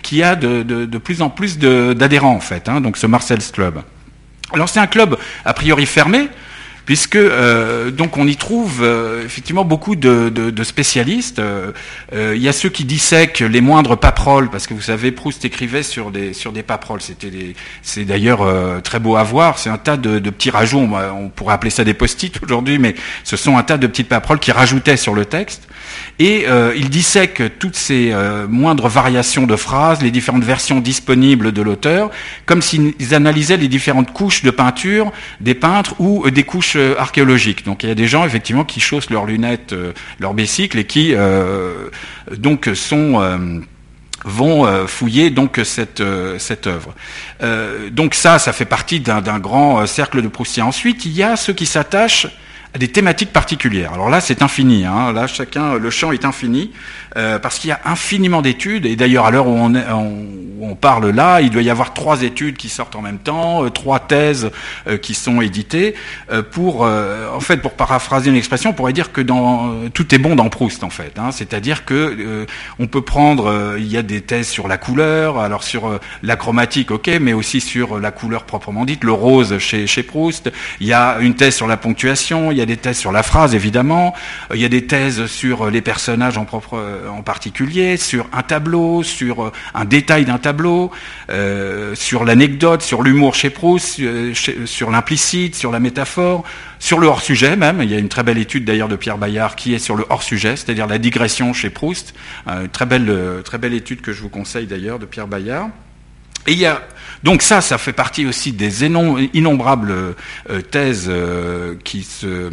qui 0.03 0.23
a 0.23 0.37
de, 0.37 0.99
plus 0.99 1.23
en 1.23 1.29
plus 1.29 1.59
d'adhérents 1.59 2.37
en 2.37 2.41
fait, 2.41 2.69
hein, 2.69 2.81
donc 2.81 2.99
ce 2.99 3.09
Marcel's 3.09 3.51
Club. 3.51 3.83
Alors 4.53 4.69
c'est 4.69 4.81
un 4.81 4.87
club 4.87 5.19
a 5.45 5.53
priori 5.53 5.85
fermé, 5.85 6.29
puisque 6.89 7.17
euh, 7.17 7.91
donc 7.91 8.17
on 8.17 8.27
y 8.27 8.37
trouve 8.37 8.83
euh, 8.83 9.23
effectivement 9.23 9.67
beaucoup 9.67 9.95
de, 9.95 10.63
spécialistes. 10.63 11.39
Euh, 11.39 11.73
il 12.35 12.41
y 12.41 12.49
a 12.49 12.53
ceux 12.55 12.71
qui 12.71 12.87
dissèquent 12.87 13.41
les 13.41 13.61
moindres 13.61 13.99
paperoles, 13.99 14.49
parce 14.49 14.67
que 14.67 14.73
vous 14.73 14.81
savez, 14.81 15.13
Proust 15.13 15.45
écrivait 15.45 15.83
sur 15.83 16.11
des 16.11 16.33
sur 16.33 16.51
des 16.51 16.63
paperoles. 16.63 17.03
C'était 17.03 17.31
c'est 17.83 18.07
d'ailleurs 18.07 18.41
très 18.83 19.01
beau 19.01 19.17
à 19.17 19.23
voir. 19.23 19.59
C'est 19.59 19.69
un 19.69 19.77
tas 19.77 19.99
de, 19.99 20.19
petits 20.31 20.49
rajouts. 20.49 20.79
On, 20.79 20.95
on, 20.95 21.29
pourrait 21.29 21.53
appeler 21.53 21.71
ça 21.71 21.85
des 21.85 21.93
post-it 21.93 22.43
aujourd'hui, 22.43 22.79
mais 22.79 22.95
ce 23.23 23.37
sont 23.37 23.59
un 23.59 23.63
tas 23.63 23.77
de 23.77 23.87
petites 23.87 24.09
paperoles 24.09 24.39
qui 24.39 24.53
rajoutaient 24.53 24.97
sur 24.97 25.13
le 25.13 25.27
texte. 25.27 25.68
Et 26.19 26.47
il 26.77 26.91
dissèque 26.91 27.43
toutes 27.59 27.77
ces 27.77 28.13
moindres 28.49 28.89
variations 28.89 29.47
de 29.47 29.57
phrases, 29.57 30.03
les 30.03 30.11
différentes 30.11 30.45
versions 30.45 30.81
disponibles 30.81 31.53
de 31.53 31.63
l'auteur, 31.63 32.11
comme 32.47 32.63
s'ils 32.63 33.15
analysaient 33.15 33.57
les 33.57 33.69
différentes 33.69 34.13
couches 34.13 34.43
de 34.43 34.51
peinture 34.51 35.13
des 35.41 35.55
peintres 35.55 35.95
ou 35.99 36.29
des 36.31 36.45
couches 36.45 36.77
euh, 36.77 36.95
archéologique. 36.99 37.65
Donc 37.65 37.83
il 37.83 37.89
y 37.89 37.93
a 37.93 37.95
des 37.95 38.09
gens 38.09 38.25
effectivement 38.25 38.65
qui 38.65 38.81
chaussent 38.81 39.11
leurs 39.11 39.27
lunettes, 39.27 39.73
euh, 39.73 39.93
leurs 40.19 40.35
bicycles 40.35 40.79
et 40.79 40.85
qui 40.85 41.15
euh, 41.15 41.89
donc 42.37 42.71
sont 42.75 43.21
vont 44.25 44.87
fouiller 44.89 45.31
donc 45.31 45.61
cette 45.63 46.03
cette 46.39 46.67
œuvre. 46.67 46.93
donc 47.93 48.15
ça, 48.15 48.41
ça 48.41 48.53
fait 48.53 48.65
partie 48.65 48.99
d'un 48.99 49.39
grand 49.39 49.87
cercle 49.87 50.23
de 50.23 50.29
Proustien. 50.29 50.67
Ensuite, 50.67 51.07
il 51.07 51.13
y 51.13 51.23
a 51.23 51.37
ceux 51.37 51.53
qui 51.53 51.67
s'attachent 51.67 52.27
à 52.75 52.79
des 52.79 52.89
thématiques 52.89 53.33
particulières. 53.33 53.93
Alors 53.95 54.11
là, 54.11 54.21
c'est 54.21 54.43
infini. 54.43 54.85
Hein. 54.85 55.13
Là, 55.13 55.27
chacun, 55.27 55.75
le 55.75 55.91
champ 55.91 56.13
est 56.13 56.25
infini. 56.25 56.71
Euh, 57.17 57.39
parce 57.39 57.59
qu'il 57.59 57.69
y 57.71 57.73
a 57.73 57.81
infiniment 57.85 58.43
d'études, 58.43 58.85
et 58.85 58.95
d'ailleurs 58.95 59.25
à 59.25 59.31
l'heure 59.31 59.47
où 59.47 59.57
on, 59.57 59.73
on, 60.61 60.75
parle 60.75 61.11
là, 61.11 61.41
il 61.41 61.51
doit 61.51 61.63
y 61.63 61.71
avoir 61.71 61.95
trois 61.95 62.23
études 62.23 62.57
qui 62.57 62.69
sortent 62.69 62.95
en 62.95 63.01
même 63.01 63.19
temps, 63.19 63.65
euh, 63.65 63.71
trois 63.71 63.99
thèses 63.99 64.51
euh, 64.87 64.99
qui 64.99 65.15
sont 65.15 65.41
éditées, 65.41 65.95
pour, 66.53 66.83
en 66.83 67.41
fait, 67.41 67.57
pour 67.59 67.73
paraphraser 67.73 68.31
une 68.31 68.37
expression, 68.37 68.71
on 68.71 68.73
pourrait 68.73 68.93
dire 68.93 69.13
que 69.13 69.21
dans, 69.21 69.89
tout 69.91 70.15
est 70.15 70.19
bon 70.19 70.37
dans 70.37 70.49
Proust, 70.49 70.85
en 70.85 70.91
fait. 70.91 71.19
Hein, 71.19 71.31
C'est-à-dire 71.33 71.85
que 71.85 72.47
on 72.79 72.87
peut 72.87 73.01
prendre, 73.01 73.77
il 73.79 73.87
y 73.87 73.97
a 73.97 74.03
des 74.03 74.21
thèses 74.21 74.49
sur 74.49 74.69
la 74.69 74.77
couleur, 74.77 75.39
alors 75.39 75.65
sur 75.65 75.99
la 76.23 76.37
chromatique, 76.37 76.91
ok, 76.91 77.11
mais 77.21 77.33
aussi 77.33 77.61
sur 77.61 77.99
la 77.99 78.11
couleur 78.11 78.45
proprement 78.45 78.85
dite, 78.85 79.05
le 79.05 79.13
rose 79.13 79.59
chez, 79.59 79.87
chez 79.87 80.03
Proust. 80.03 80.53
Il 80.81 80.87
y 80.87 80.93
a 80.93 81.19
une 81.21 81.35
thèse 81.35 81.57
sur 81.57 81.67
la 81.67 81.77
ponctuation, 81.77 82.53
il 82.59 82.61
y 82.61 82.65
a 82.65 82.67
des 82.67 82.77
thèses 82.77 82.99
sur 82.99 83.13
la 83.13 83.23
phrase, 83.23 83.55
évidemment. 83.55 84.15
Il 84.53 84.61
y 84.61 84.65
a 84.65 84.69
des 84.69 84.85
thèses 84.85 85.27
sur 85.27 85.71
les 85.71 85.81
personnages 85.81 86.39
en 86.39 86.45
propre 86.45 86.77
euh, 86.77 87.09
en 87.09 87.23
particulier, 87.23 87.97
sur 87.97 88.27
un 88.33 88.43
tableau, 88.43 89.05
sur 89.05 89.45
euh, 89.45 89.53
un 89.75 89.85
détail 89.85 90.25
d'un 90.25 90.39
tableau, 90.39 90.91
euh, 91.31 91.95
sur 91.95 92.25
l'anecdote, 92.25 92.83
sur 92.83 93.05
l'humour 93.05 93.37
chez 93.37 93.51
Proust, 93.51 94.01
sur 94.65 94.91
l'implicite, 94.91 95.55
sur 95.55 95.71
la 95.71 95.79
métaphore, 95.79 96.43
sur 96.81 96.99
le 96.99 97.07
hors-sujet 97.07 97.55
même. 97.55 97.81
Il 97.81 97.93
y 97.93 97.95
a 97.95 97.99
une 97.99 98.09
très 98.09 98.25
belle 98.25 98.39
étude 98.39 98.65
d'ailleurs 98.65 98.89
de 98.89 98.97
Pierre 98.97 99.19
Bayard 99.19 99.55
qui 99.55 99.73
est 99.73 99.79
sur 99.79 99.95
le 99.95 100.05
hors-sujet, 100.09 100.57
c'est-à-dire 100.57 100.89
la 100.89 100.99
digression 100.99 101.53
chez 101.53 101.71
Proust. 101.71 102.13
Une 102.49 102.69
très 102.69 102.87
belle, 102.87 103.17
très 103.45 103.59
belle 103.59 103.75
étude 103.75 104.01
que 104.01 104.13
je 104.13 104.21
vous 104.21 104.31
conseille 104.31 104.67
d'ailleurs 104.67 104.99
de 104.99 105.07
Pierre 105.07 105.29
Bayard. 105.29 105.71
Et 106.49 106.53
il 106.53 106.59
y 106.59 106.67
a 106.67 106.83
donc 107.25 107.43
ça, 107.43 107.61
ça 107.61 107.79
fait 107.79 107.93
partie 107.93 108.27
aussi 108.27 108.53
des 108.53 108.85
innombrables 108.85 110.15
thèses 110.71 111.11
qui 111.83 112.05
se 112.05 112.51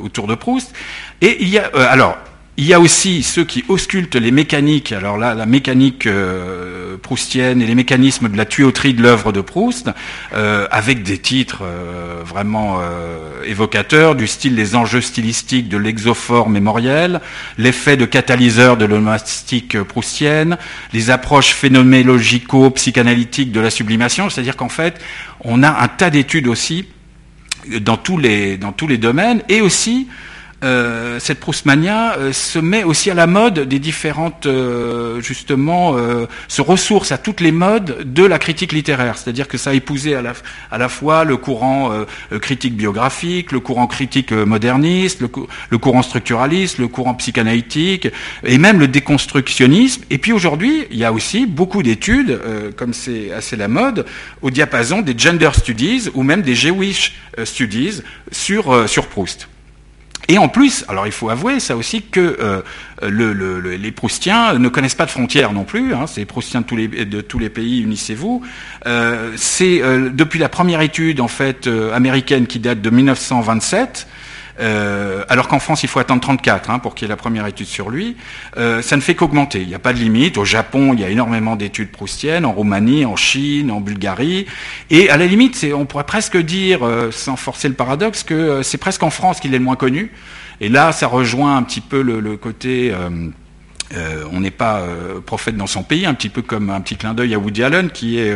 autour 0.00 0.28
de 0.28 0.34
Proust. 0.36 0.72
Et 1.20 1.42
il 1.42 1.48
y 1.48 1.58
a 1.58 1.68
alors 1.90 2.16
il 2.58 2.64
y 2.64 2.74
a 2.74 2.80
aussi 2.80 3.22
ceux 3.22 3.44
qui 3.44 3.64
auscultent 3.68 4.16
les 4.16 4.32
mécaniques, 4.32 4.90
alors 4.90 5.16
là, 5.16 5.32
la 5.32 5.46
mécanique 5.46 6.06
euh, 6.06 6.96
proustienne 6.96 7.62
et 7.62 7.66
les 7.66 7.76
mécanismes 7.76 8.28
de 8.28 8.36
la 8.36 8.46
tuyauterie 8.46 8.94
de 8.94 9.02
l'œuvre 9.02 9.30
de 9.30 9.40
Proust, 9.40 9.90
euh, 10.34 10.66
avec 10.72 11.04
des 11.04 11.18
titres 11.18 11.60
euh, 11.62 12.20
vraiment 12.24 12.80
évocateurs, 13.46 14.16
du 14.16 14.26
style 14.26 14.56
les 14.56 14.74
enjeux 14.74 15.00
stylistiques 15.00 15.68
de 15.68 15.78
l'exophore 15.78 16.50
mémoriel, 16.50 17.20
l'effet 17.58 17.96
de 17.96 18.06
catalyseur 18.06 18.76
de 18.76 18.86
l'onomastique 18.86 19.80
proustienne, 19.84 20.58
les 20.92 21.10
approches 21.10 21.54
phénoménologico-psychanalytiques 21.54 23.52
de 23.52 23.60
la 23.60 23.70
sublimation, 23.70 24.30
c'est-à-dire 24.30 24.56
qu'en 24.56 24.68
fait, 24.68 25.00
on 25.42 25.62
a 25.62 25.80
un 25.80 25.86
tas 25.86 26.10
d'études 26.10 26.48
aussi 26.48 26.86
dans 27.80 27.96
tous 27.96 28.18
les, 28.18 28.56
dans 28.56 28.72
tous 28.72 28.88
les 28.88 28.98
domaines, 28.98 29.42
et 29.48 29.60
aussi 29.60 30.08
euh, 30.64 31.20
cette 31.20 31.38
Proustmania 31.38 32.16
euh, 32.18 32.32
se 32.32 32.58
met 32.58 32.82
aussi 32.82 33.12
à 33.12 33.14
la 33.14 33.28
mode 33.28 33.60
des 33.60 33.78
différentes, 33.78 34.46
euh, 34.46 35.20
justement, 35.20 35.96
se 36.48 36.62
ressource 36.62 37.12
à 37.12 37.18
toutes 37.18 37.40
les 37.40 37.52
modes 37.52 38.12
de 38.12 38.24
la 38.24 38.38
critique 38.38 38.72
littéraire. 38.72 39.16
C'est-à-dire 39.16 39.48
que 39.48 39.58
ça 39.58 39.70
a 39.70 39.74
épousé 39.74 40.14
à 40.14 40.22
la, 40.22 40.32
à 40.70 40.78
la 40.78 40.88
fois 40.88 41.24
le 41.24 41.36
courant 41.36 41.90
critique 42.40 42.76
biographique, 42.76 43.52
le 43.52 43.60
courant 43.60 43.86
critique 43.86 44.32
moderniste, 44.32 45.20
le, 45.20 45.28
le, 45.70 45.78
courant 45.78 46.02
structuraliste, 46.02 46.78
le 46.78 46.88
courant 46.88 47.14
psychanalytique, 47.14 48.08
et 48.44 48.58
même 48.58 48.78
le 48.78 48.88
déconstructionnisme. 48.88 50.02
Et 50.10 50.18
puis 50.18 50.32
aujourd'hui, 50.32 50.86
il 50.90 50.98
y 50.98 51.04
a 51.04 51.12
aussi 51.12 51.46
beaucoup 51.46 51.82
d'études, 51.82 52.40
comme 52.76 52.92
c'est 52.92 53.32
assez 53.32 53.56
la 53.56 53.68
mode, 53.68 54.06
au 54.42 54.50
diapason 54.50 55.02
des 55.02 55.16
gender 55.16 55.50
studies 55.54 56.08
ou 56.14 56.22
même 56.22 56.42
des 56.42 56.54
Jewish 56.54 57.16
studies 57.44 58.02
sur, 58.32 58.88
sur 58.88 59.06
Proust. 59.06 59.48
Et 60.30 60.36
en 60.36 60.48
plus, 60.48 60.84
alors 60.88 61.06
il 61.06 61.12
faut 61.12 61.30
avouer 61.30 61.58
ça 61.58 61.74
aussi 61.74 62.02
que 62.02 62.36
euh, 62.38 62.60
le, 63.02 63.60
les 63.60 63.92
Proustiens 63.92 64.58
ne 64.58 64.68
connaissent 64.68 64.94
pas 64.94 65.06
de 65.06 65.10
frontières 65.10 65.54
non 65.54 65.64
plus. 65.64 65.94
Hein, 65.94 66.06
c'est 66.06 66.26
Proustiens 66.26 66.60
de 66.60 66.66
tous 66.66 66.76
les, 66.76 66.88
de 66.88 67.22
tous 67.22 67.38
les 67.38 67.48
pays, 67.48 67.80
unissez-vous. 67.80 68.42
Euh, 68.86 69.32
c'est 69.36 69.80
euh, 69.80 70.10
depuis 70.10 70.38
la 70.38 70.50
première 70.50 70.82
étude 70.82 71.22
en 71.22 71.28
fait 71.28 71.66
américaine 71.66 72.46
qui 72.46 72.58
date 72.58 72.82
de 72.82 72.90
1927. 72.90 74.06
Euh, 74.60 75.24
alors 75.28 75.48
qu'en 75.48 75.58
France, 75.58 75.82
il 75.82 75.88
faut 75.88 75.98
attendre 75.98 76.20
34 76.20 76.70
hein, 76.70 76.78
pour 76.78 76.94
qu'il 76.94 77.06
y 77.06 77.08
ait 77.08 77.10
la 77.10 77.16
première 77.16 77.46
étude 77.46 77.66
sur 77.66 77.90
lui. 77.90 78.16
Euh, 78.56 78.82
ça 78.82 78.96
ne 78.96 79.00
fait 79.00 79.14
qu'augmenter. 79.14 79.62
Il 79.62 79.68
n'y 79.68 79.74
a 79.74 79.78
pas 79.78 79.92
de 79.92 79.98
limite. 79.98 80.38
Au 80.38 80.44
Japon, 80.44 80.92
il 80.94 81.00
y 81.00 81.04
a 81.04 81.10
énormément 81.10 81.56
d'études 81.56 81.90
proustiennes, 81.90 82.44
en 82.44 82.52
Roumanie, 82.52 83.04
en 83.04 83.16
Chine, 83.16 83.70
en 83.70 83.80
Bulgarie. 83.80 84.46
Et 84.90 85.10
à 85.10 85.16
la 85.16 85.26
limite, 85.26 85.66
on 85.74 85.86
pourrait 85.86 86.04
presque 86.04 86.36
dire, 86.36 86.86
euh, 86.86 87.10
sans 87.10 87.36
forcer 87.36 87.68
le 87.68 87.74
paradoxe, 87.74 88.22
que 88.22 88.62
c'est 88.62 88.78
presque 88.78 89.02
en 89.02 89.10
France 89.10 89.40
qu'il 89.40 89.54
est 89.54 89.58
le 89.58 89.64
moins 89.64 89.76
connu. 89.76 90.12
Et 90.60 90.68
là, 90.68 90.92
ça 90.92 91.06
rejoint 91.06 91.56
un 91.56 91.62
petit 91.62 91.80
peu 91.80 92.02
le, 92.02 92.18
le 92.18 92.36
côté 92.36 92.92
euh, 93.96 94.24
on 94.32 94.40
n'est 94.40 94.50
pas 94.50 94.80
euh, 94.80 95.20
prophète 95.20 95.56
dans 95.56 95.66
son 95.66 95.82
pays, 95.82 96.04
un 96.04 96.14
petit 96.14 96.28
peu 96.28 96.42
comme 96.42 96.70
un 96.70 96.80
petit 96.80 96.96
clin 96.96 97.14
d'œil 97.14 97.34
à 97.34 97.38
Woody 97.38 97.62
Allen, 97.62 97.90
qui 97.90 98.18
est 98.18 98.34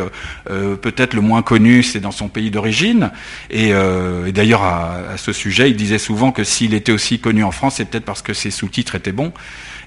euh, 0.50 0.76
peut-être 0.76 1.14
le 1.14 1.21
moins 1.21 1.42
connu, 1.42 1.82
c'est 1.82 2.00
dans 2.00 2.11
son 2.11 2.28
pays 2.28 2.50
d'origine. 2.50 3.11
Et, 3.50 3.73
d'ailleurs, 4.32 4.62
à, 4.62 4.97
à, 5.12 5.16
ce 5.16 5.32
sujet, 5.32 5.71
il 5.71 5.76
disait 5.76 5.99
souvent 5.99 6.32
que 6.32 6.44
s'il 6.44 6.75
était 6.75 6.92
aussi 6.92 7.18
connu 7.18 7.44
en 7.44 7.50
France, 7.50 7.75
c'est 7.76 7.85
peut-être 7.85 8.04
parce 8.04 8.23
que 8.23 8.32
ses 8.32 8.50
sous-titres 8.50 8.94
étaient 8.94 9.12
bons. 9.12 9.32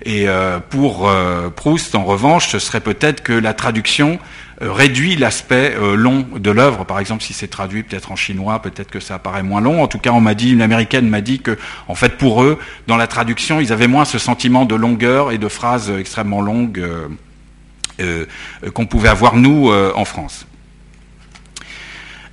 Et 0.03 0.27
pour 0.69 1.09
Proust, 1.55 1.95
en 1.95 2.03
revanche, 2.03 2.49
ce 2.49 2.59
serait 2.59 2.81
peut-être 2.81 3.23
que 3.23 3.33
la 3.33 3.53
traduction 3.53 4.19
euh, 4.19 4.19
réduit 4.61 5.15
l'aspect 5.15 5.75
euh, 5.75 5.95
long 5.95 6.25
de 6.35 6.51
l'œuvre. 6.51 6.85
Par 6.85 6.99
exemple, 6.99 7.23
si 7.23 7.33
c'est 7.33 7.47
traduit 7.47 7.83
peut-être 7.83 8.11
en 8.11 8.15
chinois, 8.15 8.61
peut-être 8.61 8.89
que 8.89 8.99
ça 8.99 9.15
apparaît 9.15 9.43
moins 9.43 9.61
long. 9.61 9.83
En 9.83 9.87
tout 9.87 9.99
cas, 9.99 10.11
on 10.11 10.21
m'a 10.21 10.33
dit, 10.33 10.51
une 10.51 10.61
américaine 10.61 11.09
m'a 11.09 11.21
dit 11.21 11.39
que, 11.39 11.57
en 11.87 11.95
fait, 11.95 12.17
pour 12.17 12.43
eux, 12.43 12.57
dans 12.87 12.97
la 12.97 13.07
traduction, 13.07 13.59
ils 13.59 13.73
avaient 13.73 13.87
moins 13.87 14.05
ce 14.05 14.17
sentiment 14.17 14.65
de 14.65 14.75
longueur 14.75 15.31
et 15.31 15.37
de 15.37 15.47
phrases 15.47 15.89
extrêmement 15.91 16.41
longues 16.41 16.83
euh, 17.99 18.25
qu'on 18.73 18.85
pouvait 18.85 19.09
avoir 19.09 19.35
nous 19.35 19.71
en 19.71 20.05
France. 20.05 20.45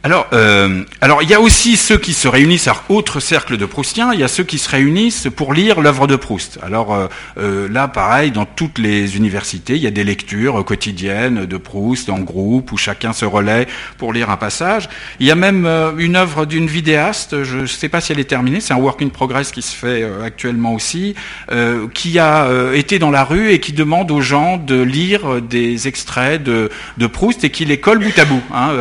Alors, 0.04 0.26
euh, 0.32 0.82
alors, 1.00 1.22
il 1.22 1.30
y 1.30 1.34
a 1.34 1.40
aussi 1.40 1.76
ceux 1.76 1.96
qui 1.96 2.12
se 2.12 2.26
réunissent, 2.26 2.66
alors 2.66 2.82
autre 2.88 3.20
cercle 3.20 3.56
de 3.56 3.64
Proustiens, 3.66 4.12
il 4.12 4.18
y 4.18 4.24
a 4.24 4.28
ceux 4.28 4.42
qui 4.42 4.58
se 4.58 4.68
réunissent 4.68 5.28
pour 5.36 5.54
lire 5.54 5.80
l'œuvre 5.80 6.08
de 6.08 6.16
Proust. 6.16 6.58
Alors 6.60 6.92
euh, 6.92 7.06
euh, 7.38 7.68
là, 7.68 7.86
pareil, 7.86 8.32
dans 8.32 8.44
toutes 8.44 8.78
les 8.78 9.16
universités, 9.16 9.76
il 9.76 9.82
y 9.82 9.86
a 9.86 9.92
des 9.92 10.02
lectures 10.02 10.64
quotidiennes 10.64 11.46
de 11.46 11.56
Proust 11.56 12.10
en 12.10 12.18
groupe 12.18 12.72
où 12.72 12.76
chacun 12.76 13.12
se 13.12 13.24
relaie 13.24 13.68
pour 13.96 14.12
lire 14.12 14.28
un 14.30 14.36
passage. 14.36 14.88
Il 15.20 15.26
y 15.26 15.30
a 15.30 15.36
même 15.36 15.68
une 15.98 16.16
œuvre 16.16 16.46
d'une 16.46 16.66
vidéaste, 16.66 17.44
je 17.44 17.58
ne 17.58 17.66
sais 17.66 17.88
pas 17.88 18.00
si 18.00 18.10
elle 18.10 18.18
est 18.18 18.24
terminée, 18.24 18.60
c'est 18.60 18.74
un 18.74 18.78
work 18.78 19.02
in 19.02 19.08
progress 19.08 19.52
qui 19.52 19.62
se 19.62 19.76
fait 19.76 20.04
actuellement 20.24 20.74
aussi, 20.74 21.14
qui 21.94 22.18
a 22.18 22.48
été 22.74 22.98
dans 22.98 23.10
la 23.10 23.22
rue 23.22 23.50
et 23.50 23.60
qui 23.60 23.72
demande 23.72 24.10
aux 24.10 24.20
gens 24.20 24.56
de 24.56 24.80
lire 24.82 25.40
des 25.40 25.86
extraits 25.86 26.42
de, 26.42 26.70
Proust 27.12 27.44
et 27.44 27.50
qui 27.50 27.64
les 27.64 27.78
colle 27.78 28.00
bout 28.00 28.18
à 28.18 28.24
bout. 28.24 28.42
Hein, 28.52 28.72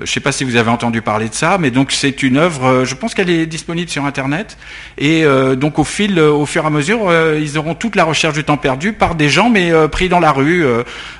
je 0.00 0.04
ne 0.04 0.06
sais 0.06 0.20
pas 0.20 0.32
si 0.32 0.44
vous 0.44 0.56
avez 0.56 0.70
entendu 0.70 1.02
parler 1.02 1.28
de 1.28 1.34
ça, 1.34 1.58
mais 1.58 1.70
donc 1.70 1.92
c'est 1.92 2.22
une 2.22 2.38
œuvre, 2.38 2.64
euh, 2.64 2.84
je 2.84 2.94
pense 2.94 3.14
qu'elle 3.14 3.28
est 3.28 3.46
disponible 3.46 3.90
sur 3.90 4.04
Internet. 4.06 4.56
Et 4.96 5.24
euh, 5.24 5.56
donc 5.56 5.78
au 5.78 5.84
fil, 5.84 6.18
euh, 6.18 6.30
au 6.30 6.46
fur 6.46 6.64
et 6.64 6.66
à 6.66 6.70
mesure, 6.70 7.12
ils 7.38 7.58
auront 7.58 7.74
toute 7.74 7.96
la 7.96 8.04
recherche 8.04 8.34
du 8.34 8.44
temps 8.44 8.56
perdu 8.56 8.92
par 8.92 9.14
des 9.14 9.28
gens, 9.28 9.50
mais 9.50 9.72
pris 9.88 10.08
dans 10.08 10.20
la 10.20 10.32
rue, 10.32 10.64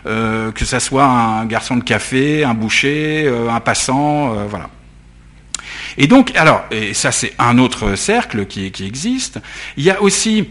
que 0.05 0.65
ça 0.65 0.81
soit 0.81 1.05
un 1.05 1.45
garçon 1.47 1.77
de 1.77 1.85
café, 1.85 2.45
un 2.45 2.55
boucher, 2.55 3.31
un 3.51 3.61
passant, 3.61 4.35
voilà. 4.49 4.69
Et 5.99 6.07
donc, 6.07 6.33
alors, 6.37 6.65
et 6.71 6.95
ça 6.95 7.13
c'est 7.13 7.33
un 7.39 7.59
autre 7.59 7.95
cercle 7.97 8.47
qui, 8.47 8.71
qui 8.71 8.87
existe. 8.87 9.41
Il 9.77 9.85
y 9.85 9.91
a 9.91 10.01
aussi 10.01 10.49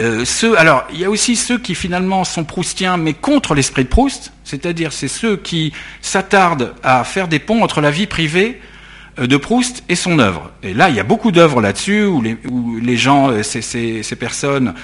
euh, 0.00 0.24
ceux, 0.24 0.58
alors, 0.58 0.84
il 0.92 0.98
y 0.98 1.04
a 1.04 1.10
aussi 1.10 1.36
ceux 1.36 1.58
qui 1.58 1.74
finalement 1.74 2.24
sont 2.24 2.44
proustiens, 2.44 2.96
mais 2.96 3.12
contre 3.12 3.54
l'esprit 3.54 3.84
de 3.84 3.88
Proust, 3.88 4.32
c'est-à-dire 4.42 4.92
c'est 4.92 5.08
ceux 5.08 5.36
qui 5.36 5.72
s'attardent 6.02 6.74
à 6.82 7.04
faire 7.04 7.28
des 7.28 7.38
ponts 7.38 7.62
entre 7.62 7.80
la 7.80 7.90
vie 7.90 8.06
privée 8.06 8.60
de 9.16 9.36
Proust 9.36 9.84
et 9.88 9.94
son 9.94 10.18
œuvre. 10.18 10.50
Et 10.62 10.74
là, 10.74 10.88
il 10.88 10.96
y 10.96 11.00
a 11.00 11.04
beaucoup 11.04 11.30
d'œuvres 11.30 11.60
là-dessus 11.60 12.04
où 12.04 12.22
les, 12.80 12.96
gens, 12.96 13.30
euh, 13.30 13.42
ces, 13.42 14.16
personnes, 14.18 14.74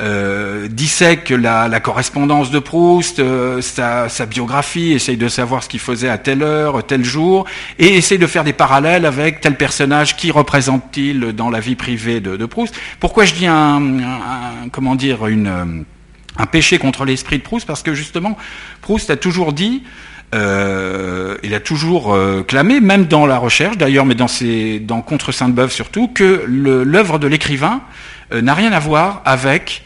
euh, 0.00 0.68
dissèquent 0.68 1.30
la, 1.30 1.80
correspondance 1.80 2.50
de 2.50 2.58
Proust, 2.58 3.18
euh, 3.18 3.62
sa, 3.62 4.26
biographie, 4.26 4.92
essayent 4.92 5.16
de 5.16 5.28
savoir 5.28 5.62
ce 5.62 5.68
qu'il 5.68 5.80
faisait 5.80 6.10
à 6.10 6.18
telle 6.18 6.42
heure, 6.42 6.84
tel 6.84 7.02
jour, 7.02 7.46
et 7.78 7.96
essayent 7.96 8.18
de 8.18 8.26
faire 8.26 8.44
des 8.44 8.52
parallèles 8.52 9.06
avec 9.06 9.40
tel 9.40 9.56
personnage, 9.56 10.16
qui 10.16 10.30
représente-t-il 10.30 11.32
dans 11.32 11.48
la 11.48 11.60
vie 11.60 11.76
privée 11.76 12.20
de, 12.20 12.46
Proust. 12.46 12.74
Pourquoi 13.00 13.24
je 13.24 13.34
dis 13.34 13.46
un, 13.46 13.82
comment 14.70 14.96
dire, 14.96 15.20
un 15.24 16.46
péché 16.46 16.78
contre 16.78 17.04
l'esprit 17.06 17.38
de 17.38 17.42
Proust? 17.42 17.66
Parce 17.66 17.82
que 17.82 17.94
justement, 17.94 18.36
Proust 18.82 19.08
a 19.10 19.16
toujours 19.16 19.54
dit 19.54 19.82
euh, 20.34 21.36
il 21.42 21.54
a 21.54 21.60
toujours 21.60 22.14
euh, 22.14 22.42
clamé, 22.42 22.80
même 22.80 23.06
dans 23.06 23.26
la 23.26 23.38
recherche 23.38 23.78
d'ailleurs, 23.78 24.04
mais 24.04 24.14
dans, 24.14 24.28
ses, 24.28 24.78
dans 24.78 25.00
Contre 25.00 25.32
Sainte-Beuve 25.32 25.72
surtout, 25.72 26.08
que 26.08 26.44
l'œuvre 26.46 27.18
de 27.18 27.26
l'écrivain 27.26 27.80
euh, 28.32 28.42
n'a 28.42 28.54
rien 28.54 28.72
à 28.72 28.78
voir 28.78 29.22
avec 29.24 29.82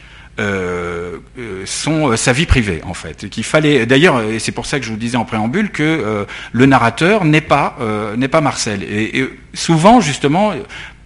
son, 1.65 2.17
sa 2.17 2.33
vie 2.33 2.47
privée 2.47 2.81
en 2.85 2.95
fait. 2.95 3.29
Qu'il 3.29 3.43
fallait 3.43 3.85
d'ailleurs, 3.85 4.19
et 4.23 4.39
c'est 4.39 4.51
pour 4.51 4.65
ça 4.65 4.79
que 4.79 4.85
je 4.85 4.89
vous 4.89 4.97
disais 4.97 5.15
en 5.15 5.25
préambule 5.25 5.69
que 5.69 6.25
le 6.51 6.65
narrateur 6.65 7.23
n'est 7.23 7.39
pas 7.39 7.77
n'est 8.17 8.27
pas 8.27 8.41
Marcel. 8.41 8.81
Et, 8.81 9.29
souvent 9.53 10.01
justement, 10.01 10.53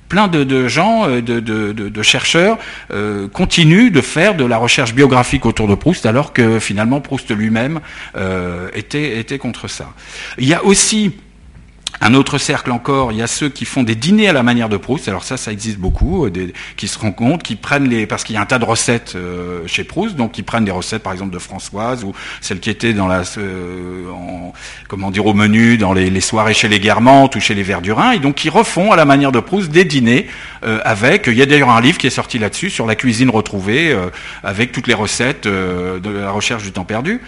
plein 0.09 0.27
de, 0.27 0.67
gens, 0.67 1.07
euh, 1.07 1.21
de, 1.21 2.01
chercheurs 2.01 2.57
euh, 2.91 3.27
continuent 3.27 3.91
de 3.91 4.01
faire 4.01 4.35
de 4.35 4.45
la 4.45 4.57
recherche 4.57 4.93
biographique 4.93 5.45
autour 5.45 5.67
de 5.67 5.75
Proust, 5.75 6.05
alors 6.05 6.33
que 6.33 6.59
finalement 6.59 7.01
Proust 7.01 7.31
lui-même 7.31 7.79
euh, 8.15 8.69
était, 8.73 9.19
était 9.19 9.37
contre 9.37 9.67
ça. 9.67 9.93
Il 10.37 10.47
y 10.47 10.53
a 10.53 10.63
aussi 10.63 11.13
un 12.01 12.13
autre 12.13 12.37
cercle 12.37 12.71
encore, 12.71 13.11
il 13.11 13.17
y 13.17 13.21
a 13.21 13.27
ceux 13.27 13.49
qui 13.49 13.65
font 13.65 13.83
des 13.83 13.95
dîners 13.95 14.27
à 14.27 14.33
la 14.33 14.43
manière 14.43 14.69
de 14.69 14.77
Proust. 14.77 15.07
Alors 15.07 15.23
ça, 15.23 15.37
ça 15.37 15.51
existe 15.51 15.77
beaucoup, 15.77 16.25
euh, 16.25 16.31
qui 16.75 16.87
se 16.87 16.99
rencontrent, 16.99 17.43
qui 17.43 17.55
prennent 17.55 17.89
les, 17.89 18.05
parce 18.05 18.23
qu'il 18.23 18.35
y 18.35 18.37
a 18.37 18.41
un 18.41 18.45
tas 18.45 18.59
de 18.59 18.65
recettes 18.65 19.13
euh, 19.15 19.61
chez 19.65 19.83
Proust, 19.83 20.15
donc 20.15 20.33
qui 20.33 20.43
prennent 20.43 20.65
des 20.65 20.71
recettes, 20.71 21.03
par 21.03 21.13
exemple 21.13 21.33
de 21.33 21.39
Françoise 21.39 22.03
ou 22.03 22.13
celles 22.41 22.59
qui 22.59 22.69
étaient 22.69 22.93
dans 22.93 23.07
la, 23.07 23.23
euh, 23.37 24.09
en, 24.11 24.53
comment 24.87 25.11
dire, 25.11 25.25
au 25.25 25.33
menu 25.33 25.77
dans 25.77 25.93
les, 25.93 26.09
les, 26.09 26.21
soirées 26.21 26.53
chez 26.53 26.67
les 26.67 26.79
Guermantes 26.79 27.35
ou 27.35 27.39
chez 27.39 27.55
les 27.55 27.63
Verdurins, 27.63 28.11
et 28.11 28.19
donc 28.19 28.35
qui 28.35 28.49
refont 28.49 28.91
à 28.91 28.95
la 28.95 29.05
manière 29.05 29.31
de 29.31 29.39
Proust 29.39 29.71
des 29.71 29.85
dîners 29.85 30.27
avec. 30.83 31.27
Il 31.27 31.33
y 31.33 31.41
a 31.41 31.45
d'ailleurs 31.45 31.69
un 31.69 31.81
livre 31.81 31.97
qui 31.97 32.07
est 32.07 32.11
sorti 32.11 32.39
là-dessus 32.39 32.69
sur 32.69 32.85
la 32.85 32.95
cuisine 32.95 33.29
retrouvée, 33.29 33.95
avec 34.43 34.71
toutes 34.71 34.87
les 34.87 34.93
recettes 34.93 35.47
de 35.47 36.09
la 36.09 36.31
recherche 36.31 36.63
du 36.63 36.71
temps 36.71 36.83
perdu. 36.83 37.21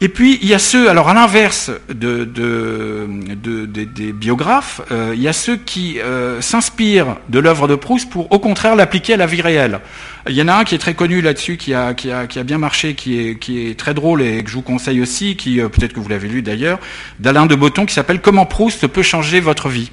Et 0.00 0.08
puis, 0.08 0.38
il 0.42 0.48
y 0.48 0.54
a 0.54 0.60
ceux, 0.60 0.88
alors 0.88 1.08
à 1.08 1.14
l'inverse 1.14 1.72
de, 1.88 2.24
de, 2.24 3.08
de, 3.34 3.64
des 3.66 4.12
biographes, 4.12 4.80
euh, 4.92 5.12
il 5.12 5.20
y 5.20 5.26
a 5.26 5.32
ceux 5.32 5.56
qui 5.56 5.98
euh, 6.00 6.40
s'inspirent 6.40 7.16
de 7.28 7.40
l'œuvre 7.40 7.66
de 7.66 7.74
Proust 7.74 8.08
pour, 8.08 8.30
au 8.30 8.38
contraire, 8.38 8.76
l'appliquer 8.76 9.14
à 9.14 9.16
la 9.16 9.26
vie 9.26 9.42
réelle. 9.42 9.80
Il 10.28 10.36
y 10.36 10.42
en 10.42 10.46
a 10.46 10.54
un 10.54 10.62
qui 10.62 10.76
est 10.76 10.78
très 10.78 10.94
connu 10.94 11.20
là-dessus, 11.20 11.56
qui 11.56 11.74
a, 11.74 11.94
qui, 11.94 12.12
a, 12.12 12.28
qui 12.28 12.38
a 12.38 12.44
bien 12.44 12.58
marché, 12.58 12.94
qui 12.94 13.18
est, 13.18 13.38
qui 13.40 13.66
est 13.66 13.76
très 13.76 13.92
drôle 13.92 14.22
et 14.22 14.44
que 14.44 14.50
je 14.50 14.54
vous 14.54 14.62
conseille 14.62 15.00
aussi, 15.00 15.34
qui 15.34 15.60
euh, 15.60 15.68
peut-être 15.68 15.94
que 15.94 16.00
vous 16.00 16.08
l'avez 16.08 16.28
lu 16.28 16.42
d'ailleurs, 16.42 16.78
d'Alain 17.18 17.46
de 17.46 17.56
Botton, 17.56 17.84
qui 17.84 17.94
s'appelle 17.94 18.20
Comment 18.20 18.46
Proust 18.46 18.86
peut 18.86 19.02
changer 19.02 19.40
votre 19.40 19.68
vie. 19.68 19.90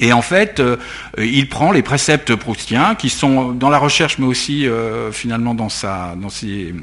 Et 0.00 0.12
en 0.12 0.22
fait, 0.22 0.58
euh, 0.58 0.76
il 1.18 1.48
prend 1.48 1.70
les 1.70 1.82
préceptes 1.82 2.34
proustiens 2.34 2.96
qui 2.96 3.10
sont 3.10 3.52
dans 3.52 3.70
la 3.70 3.78
recherche, 3.78 4.18
mais 4.18 4.26
aussi 4.26 4.66
euh, 4.66 5.12
finalement 5.12 5.54
dans 5.54 5.68
ses 5.68 6.74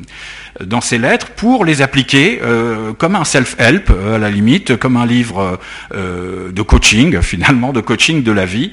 lettres, 0.98 1.32
pour 1.32 1.66
les 1.66 1.82
appliquer 1.82 2.40
euh, 2.42 2.94
comme 2.94 3.16
un 3.16 3.26
self-help 3.26 3.92
à 4.14 4.18
la 4.18 4.30
limite, 4.30 4.78
comme 4.78 4.96
un 4.96 5.06
livre 5.06 5.60
de 5.94 6.62
coaching 6.62 7.22
finalement, 7.22 7.74
de 7.74 7.82
coaching 7.82 8.24
de 8.24 8.32
la 8.32 8.46
vie. 8.46 8.72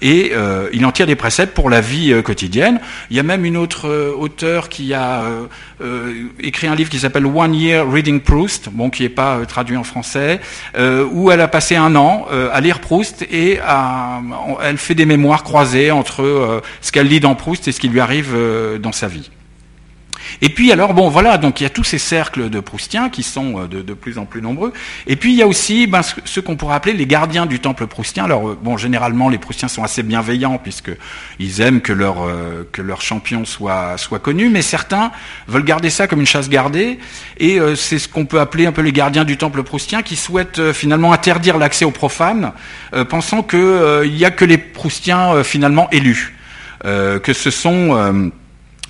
et 0.00 0.32
il 0.72 0.86
en 0.86 0.92
tire 0.92 1.06
des 1.06 1.16
préceptes 1.16 1.54
pour 1.54 1.68
la 1.68 1.80
vie 1.80 2.14
quotidienne. 2.22 2.80
Il 3.10 3.16
y 3.16 3.20
a 3.20 3.22
même 3.22 3.44
une 3.44 3.56
autre 3.56 4.14
auteure 4.18 4.68
qui 4.68 4.94
a 4.94 5.24
écrit 6.40 6.66
un 6.66 6.74
livre 6.74 6.90
qui 6.90 6.98
s'appelle 6.98 7.26
One 7.26 7.54
Year 7.54 7.88
Reading 7.88 8.20
Proust, 8.20 8.70
bon 8.70 8.88
qui 8.88 9.02
n'est 9.02 9.10
pas 9.10 9.44
traduit 9.46 9.76
en 9.76 9.84
français, 9.84 10.40
où 11.12 11.30
elle 11.30 11.40
a 11.40 11.48
passé 11.48 11.76
un 11.76 11.94
an 11.96 12.26
à 12.52 12.60
lire 12.60 12.80
Proust 12.80 13.01
et 13.30 13.58
elle 14.62 14.78
fait 14.78 14.94
des 14.94 15.06
mémoires 15.06 15.42
croisées 15.42 15.90
entre 15.90 16.22
euh, 16.22 16.60
ce 16.80 16.92
qu'elle 16.92 17.08
lit 17.08 17.20
dans 17.20 17.34
Proust 17.34 17.68
et 17.68 17.72
ce 17.72 17.80
qui 17.80 17.88
lui 17.88 18.00
arrive 18.00 18.32
euh, 18.34 18.78
dans 18.78 18.92
sa 18.92 19.08
vie. 19.08 19.30
Et 20.44 20.48
puis 20.48 20.72
alors 20.72 20.92
bon 20.92 21.08
voilà 21.08 21.38
donc 21.38 21.60
il 21.60 21.62
y 21.62 21.66
a 21.66 21.70
tous 21.70 21.84
ces 21.84 21.98
cercles 21.98 22.50
de 22.50 22.58
Proustiens 22.58 23.10
qui 23.10 23.22
sont 23.22 23.60
euh, 23.60 23.66
de, 23.68 23.94
plus 23.94 24.18
en 24.18 24.24
plus 24.24 24.42
nombreux. 24.42 24.72
Et 25.06 25.14
puis 25.14 25.32
il 25.32 25.36
y 25.36 25.42
a 25.42 25.46
aussi 25.46 25.86
ben, 25.86 26.00
ce, 26.02 26.40
qu'on 26.40 26.56
pourrait 26.56 26.74
appeler 26.74 26.94
les 26.94 27.06
gardiens 27.06 27.46
du 27.46 27.60
temple 27.60 27.86
proustien. 27.86 28.24
Alors 28.24 28.48
euh, 28.48 28.58
bon 28.60 28.76
généralement 28.76 29.28
les 29.28 29.38
Proustiens 29.38 29.68
sont 29.68 29.84
assez 29.84 30.02
bienveillants 30.02 30.58
puisque 30.58 30.90
ils 31.38 31.60
aiment 31.60 31.80
que 31.80 31.92
leur 31.92 32.24
euh, 32.24 32.68
que 32.72 32.82
leur 32.82 33.02
champion 33.02 33.44
soit 33.44 33.96
soit 33.98 34.18
connu, 34.18 34.48
mais 34.48 34.62
certains 34.62 35.12
veulent 35.46 35.64
garder 35.64 35.90
ça 35.90 36.08
comme 36.08 36.18
une 36.18 36.26
chasse 36.26 36.48
gardée. 36.48 36.98
Et 37.38 37.60
c'est 37.76 38.00
ce 38.00 38.08
qu'on 38.08 38.26
peut 38.26 38.40
appeler 38.40 38.66
un 38.66 38.72
peu 38.72 38.82
les 38.82 38.92
gardiens 38.92 39.24
du 39.24 39.36
temple 39.36 39.62
proustien 39.62 40.02
qui 40.02 40.16
souhaitent 40.16 40.72
finalement 40.72 41.12
interdire 41.12 41.56
l'accès 41.56 41.84
aux 41.84 41.90
profanes, 41.90 42.52
pensant 43.08 43.42
qu'il 43.42 44.12
n'y 44.12 44.24
a 44.24 44.30
que 44.30 44.44
les 44.44 44.58
Proustiens 44.58 45.42
finalement 45.44 45.88
élus, 45.90 46.36
que 46.84 47.32
ce 47.32 47.50
sont 47.50 48.30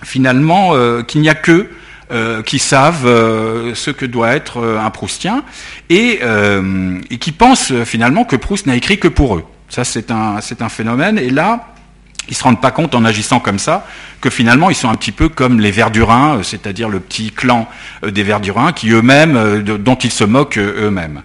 finalement 0.03 0.75
euh, 0.75 1.03
qu'il 1.03 1.21
n'y 1.21 1.29
a 1.29 1.35
que 1.35 1.69
euh, 2.11 2.43
qui 2.43 2.59
savent 2.59 3.07
euh, 3.07 3.75
ce 3.75 3.91
que 3.91 4.05
doit 4.05 4.35
être 4.35 4.63
un 4.79 4.91
Proustien 4.91 5.45
et, 5.89 6.21
et 7.11 7.19
qui 7.19 7.33
pensent 7.33 7.73
finalement 7.85 8.25
que 8.25 8.37
Proust 8.37 8.67
n'a 8.67 8.77
écrit 8.77 8.99
que 8.99 9.09
pour 9.09 9.37
eux. 9.37 9.45
Ça, 9.69 9.85
c'est 9.85 10.11
un, 10.11 10.37
un 10.61 10.69
phénomène. 10.69 11.19
Et 11.19 11.31
là, 11.31 11.72
ils 12.29 12.37
se 12.37 12.45
rendent 12.45 12.61
pas 12.61 12.71
compte 12.71 12.95
en 12.95 13.05
agissant 13.05 13.41
comme 13.41 13.59
ça 13.59 13.87
que 14.21 14.31
finalement 14.31 14.71
ils 14.71 14.77
sont 14.77 14.89
un 14.89 14.95
petit 14.95 15.11
peu 15.11 15.29
comme 15.29 15.61
les 15.61 15.73
Verdurins, 15.73 16.39
euh, 16.39 16.43
c'est-à-dire 16.43 16.89
le 16.89 17.01
petit 17.01 17.33
clan 17.33 17.69
euh, 18.05 18.13
des 18.13 18.23
Verdurins 18.23 18.73
qui 18.73 18.91
eux-mêmes, 18.91 19.37
euh, 19.37 19.61
dont 19.61 19.97
ils 19.97 20.13
se 20.13 20.23
moquent 20.23 20.59
eux-mêmes. 20.59 21.23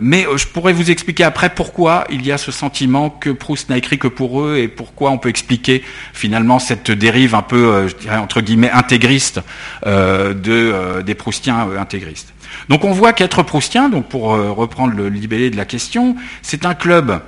mais 0.00 0.26
je 0.36 0.46
pourrais 0.46 0.72
vous 0.72 0.90
expliquer 0.90 1.24
après 1.24 1.50
pourquoi 1.50 2.04
il 2.10 2.24
y 2.24 2.32
a 2.32 2.38
ce 2.38 2.50
sentiment 2.50 3.10
que 3.10 3.30
Proust 3.30 3.68
n'a 3.68 3.76
écrit 3.76 3.98
que 3.98 4.08
pour 4.08 4.40
eux 4.40 4.56
et 4.56 4.68
pourquoi 4.68 5.10
on 5.10 5.18
peut 5.18 5.28
expliquer 5.28 5.84
finalement 6.12 6.58
cette 6.58 6.90
dérive 6.90 7.34
un 7.34 7.42
peu, 7.42 7.86
je 7.86 7.94
dirais 7.96 8.16
entre 8.16 8.40
guillemets, 8.40 8.70
intégriste 8.70 9.40
de, 9.84 11.02
des 11.02 11.14
Proustiens 11.14 11.68
intégristes. 11.78 12.32
Donc 12.68 12.84
on 12.84 12.92
voit 12.92 13.12
qu'être 13.12 13.42
Proustien, 13.42 13.88
donc 13.88 14.08
pour 14.08 14.30
reprendre 14.30 14.94
le 14.94 15.08
libellé 15.08 15.50
de 15.50 15.56
la 15.56 15.64
question, 15.64 16.16
c'est 16.42 16.64
un 16.64 16.74
club 16.74 17.20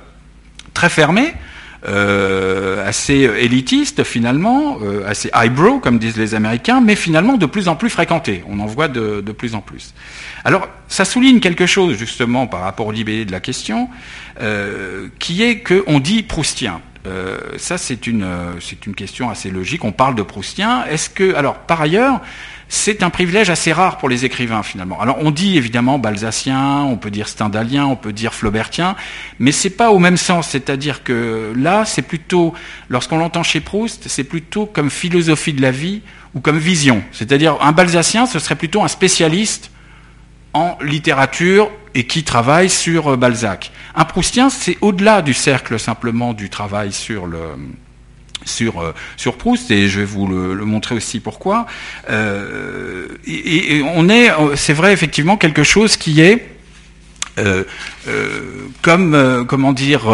très 0.73 0.89
fermé, 0.89 1.33
euh, 1.85 2.87
assez 2.87 3.29
élitiste 3.39 4.03
finalement, 4.03 4.79
euh, 4.81 5.07
assez 5.07 5.29
highbrow 5.31 5.79
comme 5.79 5.99
disent 5.99 6.17
les 6.17 6.33
Américains, 6.33 6.81
mais 6.81 6.95
finalement 6.95 7.37
de 7.37 7.45
plus 7.45 7.67
en 7.67 7.75
plus 7.75 7.89
fréquenté. 7.89 8.43
On 8.47 8.59
en 8.59 8.65
voit 8.65 8.87
de, 8.87 9.21
plus 9.31 9.53
en 9.53 9.61
plus. 9.61 9.93
Alors 10.43 10.67
ça 10.87 11.05
souligne 11.05 11.39
quelque 11.39 11.67
chose 11.67 11.95
justement 11.95 12.47
par 12.47 12.61
rapport 12.61 12.87
au 12.87 12.91
libellé 12.91 13.25
de 13.25 13.31
la 13.31 13.39
question, 13.39 13.89
euh, 14.41 15.07
qui 15.19 15.43
est 15.43 15.61
qu'on 15.61 15.99
dit 15.99 16.23
proustien. 16.23 16.81
ça 17.57 17.77
c'est 17.77 18.07
une 18.07 18.27
c'est 18.59 18.85
une 18.87 18.95
question 18.95 19.29
assez 19.29 19.51
logique. 19.51 19.83
On 19.83 19.91
parle 19.91 20.15
de 20.15 20.23
proustien. 20.23 20.83
Est-ce 20.85 21.09
que 21.09 21.35
alors 21.35 21.59
par 21.59 21.79
ailleurs 21.79 22.21
c'est 22.69 23.01
un 23.01 23.09
privilège 23.09 23.49
assez 23.49 23.71
rare 23.71 23.97
pour 23.97 24.09
les 24.09 24.25
écrivains 24.25 24.63
finalement. 24.63 24.99
Alors 24.99 25.17
on 25.21 25.31
dit 25.31 25.57
évidemment 25.57 25.99
balsacien, 25.99 26.81
on 26.81 26.97
peut 26.97 27.11
dire 27.11 27.27
stendhalien, 27.27 27.85
on 27.85 27.95
peut 27.95 28.11
dire 28.11 28.33
flaubertien, 28.33 28.95
mais 29.39 29.51
c'est 29.51 29.69
pas 29.69 29.91
au 29.91 29.99
même 29.99 30.17
sens. 30.17 30.49
C'est-à-dire 30.49 31.03
que 31.03 31.53
là, 31.55 31.85
c'est 31.85 32.01
plutôt, 32.01 32.53
lorsqu'on 32.89 33.17
l'entend 33.17 33.43
chez 33.43 33.61
Proust, 33.61 34.07
c'est 34.07 34.25
plutôt 34.25 34.65
comme 34.65 34.89
philosophie 34.89 35.53
de 35.53 35.61
la 35.61 35.71
vie 35.71 36.01
ou 36.35 36.41
comme 36.41 36.57
vision. 36.57 37.03
C'est-à-dire 37.11 37.57
un 37.61 37.71
balsacien, 37.71 38.25
ce 38.25 38.39
serait 38.39 38.55
plutôt 38.55 38.83
un 38.83 38.89
spécialiste 38.89 39.71
en 40.53 40.77
littérature 40.81 41.69
et 41.95 42.05
qui 42.05 42.23
travaille 42.23 42.69
sur 42.69 43.13
euh, 43.13 43.17
Balzac. 43.17 43.71
Un 43.95 44.05
proustien, 44.05 44.49
c'est 44.49 44.77
au-delà 44.81 45.21
du 45.21 45.33
cercle 45.33 45.79
simplement 45.79 46.33
du 46.33 46.49
travail 46.49 46.91
sur 46.91 47.27
le, 47.27 47.39
sur, 48.47 48.81
euh, 48.81 48.93
sur 49.15 49.37
Proust, 49.37 49.69
et 49.71 49.87
je 49.87 49.99
vais 49.99 50.05
vous 50.05 50.27
le, 50.27 50.55
montrer 50.65 50.95
aussi 50.95 51.19
pourquoi. 51.19 51.67
Euh, 52.09 53.07
on 53.95 54.09
est, 54.09 54.31
c'est 54.55 54.73
vrai 54.73 54.93
effectivement, 54.93 55.37
quelque 55.37 55.63
chose 55.63 55.97
qui 55.97 56.21
est 56.21 56.49
euh, 57.39 57.63
comme 58.81 59.45
comment 59.47 59.71
dire, 59.71 60.05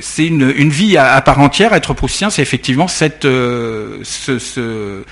c'est 0.00 0.26
une, 0.26 0.70
vie 0.70 0.96
à, 0.96 1.20
part 1.20 1.40
entière. 1.40 1.72
Être 1.74 1.94
proustien, 1.94 2.30
c'est 2.30 2.42
effectivement 2.42 2.86
cette, 2.86 3.24
ce, 3.24 4.38
ce 4.38 5.02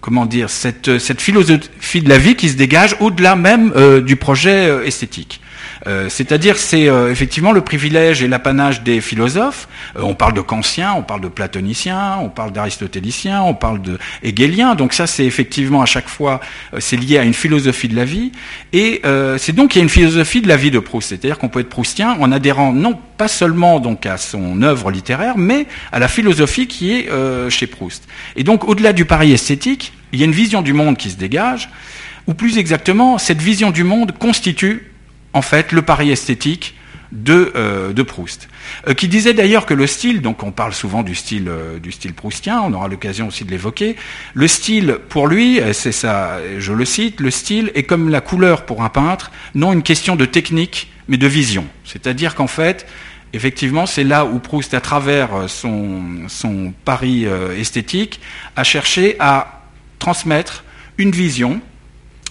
comment 0.00 0.24
dire, 0.24 0.48
cette, 0.48 0.98
cette 0.98 1.20
philosophie 1.20 2.00
de 2.00 2.08
la 2.08 2.16
vie 2.16 2.34
qui 2.34 2.48
se 2.48 2.56
dégage 2.56 2.96
au-delà 3.00 3.36
même 3.36 4.00
du 4.00 4.16
projet 4.16 4.86
esthétique. 4.86 5.42
Euh, 5.86 6.08
c'est-à-dire 6.08 6.56
c'est 6.56 6.88
euh, 6.88 7.10
effectivement 7.10 7.52
le 7.52 7.60
privilège 7.60 8.22
et 8.22 8.28
l'apanage 8.28 8.82
des 8.82 9.00
philosophes. 9.00 9.68
Euh, 9.96 10.02
on 10.02 10.14
parle 10.14 10.34
de 10.34 10.40
kantiens, 10.40 10.94
on 10.96 11.02
parle 11.02 11.20
de 11.20 11.28
platoniciens, 11.28 12.18
on 12.20 12.28
parle 12.28 12.52
d'aristotéliciens, 12.52 13.42
on 13.42 13.54
parle 13.54 13.80
de. 13.82 13.98
Donc 14.76 14.92
ça 14.92 15.06
c'est 15.06 15.24
effectivement 15.24 15.82
à 15.82 15.86
chaque 15.86 16.08
fois 16.08 16.40
c'est 16.78 16.96
lié 16.96 17.18
à 17.18 17.24
une 17.24 17.34
philosophie 17.34 17.88
de 17.88 17.96
la 17.96 18.04
vie. 18.04 18.32
Et 18.72 19.02
c'est 19.38 19.52
donc 19.52 19.74
il 19.74 19.78
y 19.78 19.80
a 19.80 19.84
une 19.84 19.88
philosophie 19.88 20.40
de 20.40 20.48
la 20.48 20.56
vie 20.56 20.70
de 20.70 20.78
Proust. 20.78 21.08
C'est-à-dire 21.08 21.38
qu'on 21.38 21.48
peut 21.48 21.60
être 21.60 21.68
proustien 21.68 22.16
en 22.20 22.32
adhérant 22.32 22.72
non 22.72 22.98
pas 23.16 23.28
seulement 23.28 23.80
donc 23.80 24.06
à 24.06 24.16
son 24.16 24.62
œuvre 24.62 24.90
littéraire, 24.90 25.36
mais 25.36 25.66
à 25.92 25.98
la 25.98 26.08
philosophie 26.08 26.66
qui 26.66 26.92
est 26.92 27.08
chez 27.50 27.66
Proust. 27.66 28.06
Et 28.36 28.44
donc 28.44 28.68
au-delà 28.68 28.92
du 28.92 29.04
pari 29.04 29.32
esthétique, 29.32 29.92
il 30.12 30.20
y 30.20 30.22
a 30.22 30.26
une 30.26 30.32
vision 30.32 30.62
du 30.62 30.72
monde 30.72 30.96
qui 30.96 31.10
se 31.10 31.16
dégage, 31.16 31.68
ou 32.26 32.34
plus 32.34 32.58
exactement, 32.58 33.18
cette 33.18 33.40
vision 33.40 33.70
du 33.70 33.84
monde 33.84 34.12
constitue 34.18 34.91
en 35.32 35.42
fait 35.42 35.72
le 35.72 35.82
pari 35.82 36.10
esthétique 36.10 36.74
de, 37.12 37.52
euh, 37.56 37.92
de 37.92 38.02
Proust, 38.02 38.48
euh, 38.88 38.94
qui 38.94 39.06
disait 39.06 39.34
d'ailleurs 39.34 39.66
que 39.66 39.74
le 39.74 39.86
style, 39.86 40.22
donc 40.22 40.42
on 40.42 40.50
parle 40.50 40.72
souvent 40.72 41.02
du 41.02 41.14
style 41.14 41.48
euh, 41.48 41.78
du 41.78 41.92
style 41.92 42.14
proustien, 42.14 42.62
on 42.62 42.72
aura 42.72 42.88
l'occasion 42.88 43.28
aussi 43.28 43.44
de 43.44 43.50
l'évoquer. 43.50 43.96
Le 44.32 44.48
style, 44.48 44.96
pour 45.10 45.26
lui, 45.26 45.60
c'est 45.72 45.92
ça, 45.92 46.38
je 46.58 46.72
le 46.72 46.84
cite, 46.84 47.20
le 47.20 47.30
style 47.30 47.70
est 47.74 47.82
comme 47.82 48.08
la 48.08 48.22
couleur 48.22 48.64
pour 48.64 48.82
un 48.82 48.88
peintre, 48.88 49.30
non 49.54 49.72
une 49.72 49.82
question 49.82 50.16
de 50.16 50.24
technique, 50.24 50.90
mais 51.08 51.18
de 51.18 51.26
vision. 51.26 51.66
C'est-à-dire 51.84 52.34
qu'en 52.34 52.46
fait, 52.46 52.86
effectivement, 53.34 53.84
c'est 53.84 54.04
là 54.04 54.24
où 54.24 54.38
Proust, 54.38 54.72
à 54.72 54.80
travers 54.80 55.48
son, 55.48 56.28
son 56.28 56.72
pari 56.84 57.26
esthétique, 57.58 58.20
a 58.56 58.64
cherché 58.64 59.16
à 59.18 59.62
transmettre 59.98 60.64
une 60.96 61.10
vision. 61.10 61.60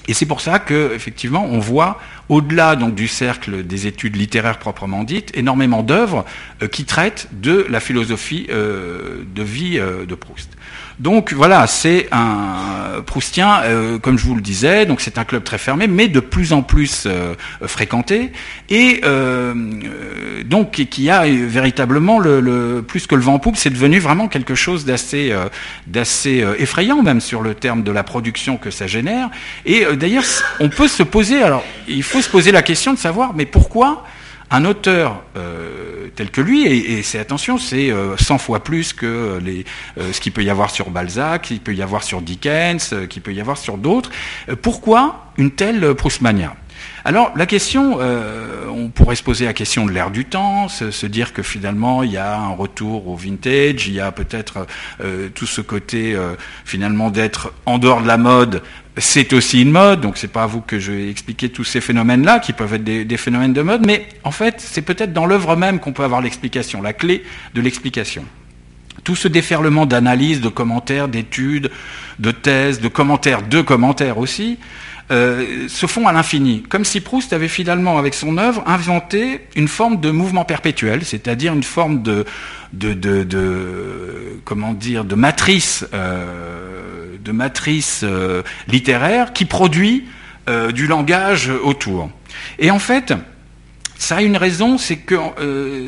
Et 0.07 0.13
c'est 0.13 0.25
pour 0.25 0.41
ça 0.41 0.59
que, 0.59 0.93
effectivement, 0.93 1.45
on 1.45 1.59
voit 1.59 1.99
au-delà 2.29 2.75
donc 2.75 2.95
du 2.95 3.07
cercle 3.07 3.63
des 3.63 3.87
études 3.87 4.15
littéraires 4.15 4.57
proprement 4.57 5.03
dites, 5.03 5.31
énormément 5.35 5.83
d'œuvres 5.83 6.25
euh, 6.61 6.67
qui 6.67 6.85
traitent 6.85 7.27
de 7.31 7.65
la 7.69 7.79
philosophie 7.79 8.47
euh, 8.49 9.23
de 9.35 9.43
vie 9.43 9.77
euh, 9.77 10.05
de 10.05 10.15
Proust. 10.15 10.49
Donc 11.01 11.33
voilà, 11.33 11.65
c'est 11.65 12.07
un 12.11 13.01
Proustien, 13.07 13.61
euh, 13.63 13.97
comme 13.97 14.19
je 14.19 14.25
vous 14.25 14.35
le 14.35 14.41
disais, 14.41 14.85
donc 14.85 15.01
c'est 15.01 15.17
un 15.17 15.23
club 15.23 15.43
très 15.43 15.57
fermé, 15.57 15.87
mais 15.87 16.07
de 16.07 16.19
plus 16.19 16.53
en 16.53 16.61
plus 16.61 17.05
euh, 17.07 17.33
fréquenté, 17.65 18.31
et 18.69 19.01
euh, 19.03 19.55
donc 20.45 20.73
qui 20.73 21.09
a 21.09 21.23
véritablement 21.23 22.19
le, 22.19 22.83
plus 22.87 23.07
que 23.07 23.15
le 23.15 23.21
vent 23.21 23.33
en 23.33 23.39
poupe, 23.39 23.57
c'est 23.57 23.71
devenu 23.71 23.97
vraiment 23.97 24.27
quelque 24.27 24.53
chose 24.53 24.85
d'assez 24.85 25.33
d'assez 25.87 26.45
effrayant 26.59 27.01
même 27.01 27.19
sur 27.19 27.41
le 27.41 27.55
terme 27.55 27.81
de 27.81 27.91
la 27.91 28.03
production 28.03 28.57
que 28.57 28.69
ça 28.69 28.85
génère. 28.85 29.31
Et 29.65 29.85
d'ailleurs, 29.95 30.25
on 30.59 30.69
peut 30.69 30.87
se 30.87 31.01
poser, 31.01 31.41
alors 31.41 31.63
il 31.87 32.03
faut 32.03 32.21
se 32.21 32.29
poser 32.29 32.51
la 32.51 32.61
question 32.61 32.93
de 32.93 32.99
savoir, 32.99 33.33
mais 33.33 33.47
pourquoi 33.47 34.03
un 34.51 34.65
auteur 34.65 35.23
euh, 35.37 36.09
tel 36.15 36.29
que 36.29 36.41
lui, 36.41 36.67
et, 36.67 37.01
c'est 37.03 37.19
attention, 37.19 37.57
c'est 37.57 37.89
100 37.89 38.35
euh, 38.35 38.37
fois 38.37 38.61
plus 38.61 38.91
que 38.91 39.39
les, 39.41 39.65
euh, 39.97 40.11
ce 40.11 40.19
qu'il 40.19 40.33
peut 40.33 40.43
y 40.43 40.49
avoir 40.49 40.69
sur 40.69 40.89
Balzac, 40.89 41.43
qu'il 41.43 41.61
peut 41.61 41.73
y 41.73 41.81
avoir 41.81 42.03
sur 42.03 42.21
Dickens, 42.21 42.93
qu'il 43.09 43.21
peut 43.21 43.33
y 43.33 43.39
avoir 43.39 43.57
sur 43.57 43.77
d'autres. 43.77 44.11
pourquoi 44.61 45.31
une 45.37 45.51
telle 45.51 45.95
Proustmania? 45.95 46.53
Alors 47.05 47.31
la 47.35 47.45
question, 47.45 47.99
on 48.69 48.89
pourrait 48.89 49.15
se 49.15 49.23
poser 49.23 49.45
la 49.45 49.53
question 49.53 49.85
de 49.85 49.91
l'ère 49.91 50.09
du 50.09 50.25
temps, 50.25 50.67
se, 50.67 51.05
dire 51.05 51.31
que 51.31 51.43
finalement 51.43 52.01
il 52.01 52.11
y 52.11 52.17
a 52.17 52.35
un 52.35 52.49
retour 52.49 53.07
au 53.07 53.15
vintage, 53.15 53.87
il 53.87 53.93
y 53.93 53.99
a 53.99 54.11
peut-être 54.11 54.65
tout 55.35 55.45
ce 55.45 55.61
côté 55.61 56.17
finalement 56.65 57.11
d'être 57.11 57.53
en 57.65 57.77
dehors 57.77 58.01
de 58.01 58.07
la 58.07 58.17
mode, 58.17 58.63
c'est 58.97 59.31
aussi 59.33 59.61
une 59.61 59.71
mode, 59.71 60.01
donc 60.01 60.17
c'est 60.17 60.27
pas 60.27 60.43
à 60.43 60.47
vous 60.47 60.61
que 60.61 60.79
je 60.79 60.91
vais 60.91 61.09
expliquer 61.09 61.49
tous 61.49 61.63
ces 61.63 61.79
phénomènes-là, 61.79 62.39
qui 62.39 62.51
peuvent 62.53 62.73
être 62.73 62.83
des, 62.83 63.17
phénomènes 63.17 63.53
de 63.53 63.61
mode, 63.61 63.85
mais 63.85 64.05
en 64.23 64.31
fait, 64.31 64.55
c'est 64.57 64.81
peut-être 64.81 65.13
dans 65.13 65.25
l'œuvre 65.25 65.55
même 65.55 65.79
qu'on 65.79 65.93
peut 65.93 66.03
avoir 66.03 66.21
l'explication, 66.21 66.81
la 66.81 66.93
clé 66.93 67.23
de 67.53 67.61
l'explication. 67.61 68.25
Tout 69.03 69.15
ce 69.15 69.27
déferlement 69.27 69.85
d'analyses, 69.85 70.41
de 70.41 70.49
commentaires, 70.49 71.07
d'études, 71.07 71.71
de 72.19 72.31
thèses, 72.31 72.81
de 72.81 72.89
commentaires, 72.89 73.41
de 73.43 73.61
commentaires 73.61 74.17
aussi, 74.17 74.59
euh, 75.11 75.67
se 75.67 75.87
font 75.87 76.07
à 76.07 76.13
l'infini, 76.13 76.63
comme 76.63 76.85
si 76.85 77.01
Proust 77.01 77.33
avait 77.33 77.49
finalement, 77.49 77.97
avec 77.97 78.13
son 78.13 78.37
œuvre, 78.37 78.63
inventé 78.65 79.41
une 79.57 79.67
forme 79.67 79.99
de 79.99 80.09
mouvement 80.09 80.45
perpétuel, 80.45 81.03
c'est-à-dire 81.03 81.53
une 81.53 81.63
forme 81.63 82.01
de, 82.01 82.25
comment 84.45 84.71
dire, 84.71 85.03
de 85.03 85.15
matrice, 85.15 85.85
euh, 85.93 87.17
de 87.21 87.31
matrice 87.33 88.01
euh, 88.03 88.41
littéraire 88.67 89.33
qui 89.33 89.45
produit 89.45 90.05
du 90.73 90.87
langage 90.87 91.49
autour. 91.49 92.09
Et 92.59 92.71
en 92.71 92.79
fait, 92.79 93.13
ça 93.97 94.17
a 94.17 94.21
une 94.21 94.35
raison, 94.35 94.77
c'est 94.77 94.97
que, 94.97 95.15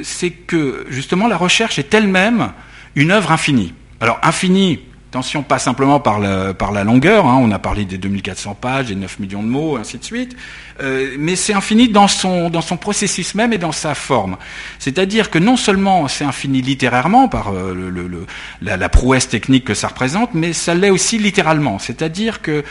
c'est 0.03 0.29
que 0.29 0.85
justement 0.89 1.27
la 1.27 1.35
recherche 1.35 1.79
est 1.79 1.93
elle-même 1.93 2.53
une 2.95 3.11
œuvre 3.11 3.31
infinie. 3.31 3.73
Alors 3.99 4.19
infinie 4.21 4.79
Attention, 5.13 5.43
pas 5.43 5.59
simplement 5.59 5.99
par 5.99 6.17
la, 6.17 6.55
par 6.55 6.71
la 6.71 6.83
longueur, 6.83 7.27
hein, 7.27 7.37
on 7.39 7.51
a 7.51 7.59
parlé 7.59 7.85
des 7.85 7.99
2400 7.99 8.55
pages, 8.55 8.87
des 8.87 8.95
9 8.95 9.19
millions 9.19 9.43
de 9.43 9.47
mots, 9.47 9.77
ainsi 9.77 9.99
de 9.99 10.03
suite, 10.03 10.35
euh, 10.81 11.15
mais 11.19 11.35
c'est 11.35 11.53
infini 11.53 11.87
dans 11.87 12.07
son, 12.07 12.49
dans 12.49 12.61
son 12.61 12.77
processus 12.77 13.35
même 13.35 13.53
et 13.53 13.59
dans 13.59 13.71
sa 13.71 13.93
forme. 13.93 14.37
C'est-à-dire 14.79 15.29
que 15.29 15.37
non 15.37 15.55
seulement 15.55 16.07
c'est 16.07 16.23
infini 16.23 16.63
littérairement 16.63 17.27
par 17.27 17.53
euh, 17.53 17.75
le, 17.75 18.25
la, 18.63 18.89
prouesse 18.89 19.29
technique 19.29 19.65
que 19.65 19.75
ça 19.75 19.89
représente, 19.89 20.33
mais 20.33 20.51
ça 20.51 20.73
l'est 20.73 20.89
aussi 20.89 21.19
littéralement. 21.19 21.77
C'est-à-dire 21.77 22.41
que, 22.41 22.63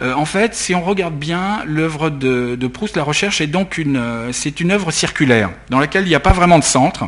euh, 0.00 0.14
en 0.14 0.24
fait, 0.24 0.54
si 0.54 0.76
on 0.76 0.82
regarde 0.82 1.16
bien 1.16 1.64
l'œuvre 1.66 2.10
de, 2.10 2.54
de, 2.54 2.66
Proust, 2.68 2.96
la 2.96 3.02
recherche 3.02 3.40
est 3.40 3.48
donc 3.48 3.76
une, 3.76 4.00
c'est 4.30 4.60
une 4.60 4.70
œuvre 4.70 4.92
circulaire 4.92 5.50
dans 5.68 5.80
laquelle 5.80 6.04
il 6.04 6.10
n'y 6.10 6.14
a 6.14 6.20
pas 6.20 6.32
vraiment 6.32 6.60
de 6.60 6.64
centre, 6.64 7.06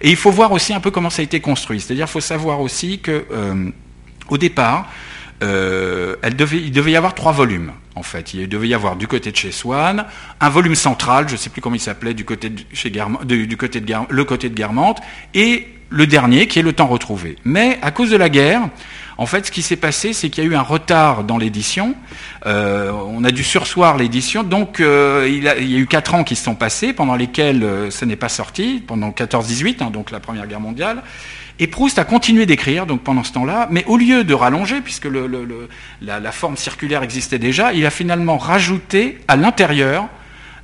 et 0.00 0.08
il 0.08 0.16
faut 0.16 0.30
voir 0.30 0.50
aussi 0.52 0.72
un 0.72 0.80
peu 0.80 0.90
comment 0.90 1.10
ça 1.10 1.20
a 1.20 1.24
été 1.24 1.40
construit. 1.40 1.82
C'est-à-dire, 1.82 2.06
il 2.06 2.10
faut 2.10 2.20
savoir 2.20 2.62
aussi 2.62 3.00
que 3.00 3.26
au 4.30 4.38
départ, 4.38 4.88
euh, 5.42 6.16
il 6.24 6.72
devait 6.72 6.90
y 6.90 6.96
avoir 6.96 7.14
trois 7.14 7.32
volumes, 7.32 7.72
en 7.94 8.02
fait. 8.02 8.34
Il 8.34 8.48
devait 8.48 8.68
y 8.68 8.74
avoir 8.74 8.96
du 8.96 9.06
côté 9.06 9.30
de 9.30 9.36
chez 9.36 9.52
Swann, 9.52 10.04
un 10.40 10.48
volume 10.48 10.74
central, 10.74 11.28
je 11.28 11.34
ne 11.34 11.38
sais 11.38 11.50
plus 11.50 11.60
comment 11.60 11.76
il 11.76 11.80
s'appelait, 11.80 12.14
du 12.14 12.24
côté 12.24 12.50
de 12.50 12.62
chez 12.72 12.90
le 12.90 13.54
côté 13.56 14.48
de 14.48 14.54
Guermantes, 14.54 15.00
et 15.34 15.66
le 15.88 16.06
dernier, 16.06 16.46
qui 16.46 16.58
est 16.58 16.62
le 16.62 16.72
temps 16.72 16.86
retrouvé. 16.86 17.36
Mais 17.44 17.78
à 17.82 17.90
cause 17.90 18.10
de 18.10 18.16
la 18.16 18.28
guerre, 18.28 18.68
en 19.16 19.26
fait, 19.26 19.46
ce 19.46 19.50
qui 19.50 19.62
s'est 19.62 19.76
passé, 19.76 20.12
c'est 20.12 20.30
qu'il 20.30 20.44
y 20.44 20.46
a 20.46 20.50
eu 20.50 20.54
un 20.54 20.62
retard 20.62 21.24
dans 21.24 21.36
l'édition. 21.36 21.94
Euh, 22.46 22.90
on 22.90 23.24
a 23.24 23.30
dû 23.30 23.42
sursoir 23.42 23.96
l'édition, 23.96 24.42
donc 24.42 24.80
euh, 24.80 25.26
il, 25.28 25.42
y 25.42 25.48
a 25.48 25.58
eu 25.58 25.86
quatre 25.86 26.14
ans 26.14 26.22
qui 26.22 26.36
se 26.36 26.44
sont 26.44 26.54
passés, 26.54 26.92
pendant 26.92 27.16
lesquels 27.16 27.66
ce 27.90 28.04
n'est 28.04 28.16
pas 28.16 28.28
sorti, 28.28 28.82
pendant 28.86 29.10
14-18, 29.10 29.82
hein, 29.82 29.90
donc 29.90 30.10
la 30.10 30.20
Première 30.20 30.46
Guerre 30.46 30.60
mondiale. 30.60 31.02
Et 31.62 31.66
Proust 31.66 31.98
a 31.98 32.04
continué 32.04 32.46
d'écrire 32.46 32.86
donc 32.86 33.02
pendant 33.02 33.22
ce 33.22 33.32
temps-là, 33.34 33.68
mais 33.70 33.84
au 33.86 33.98
lieu 33.98 34.24
de 34.24 34.32
rallonger, 34.32 34.80
puisque 34.80 35.06
la, 36.00 36.32
forme 36.32 36.56
circulaire 36.56 37.02
existait 37.02 37.38
déjà, 37.38 37.74
il 37.74 37.84
a 37.84 37.90
finalement 37.90 38.38
rajouté 38.38 39.18
à 39.28 39.36
l'intérieur 39.36 40.08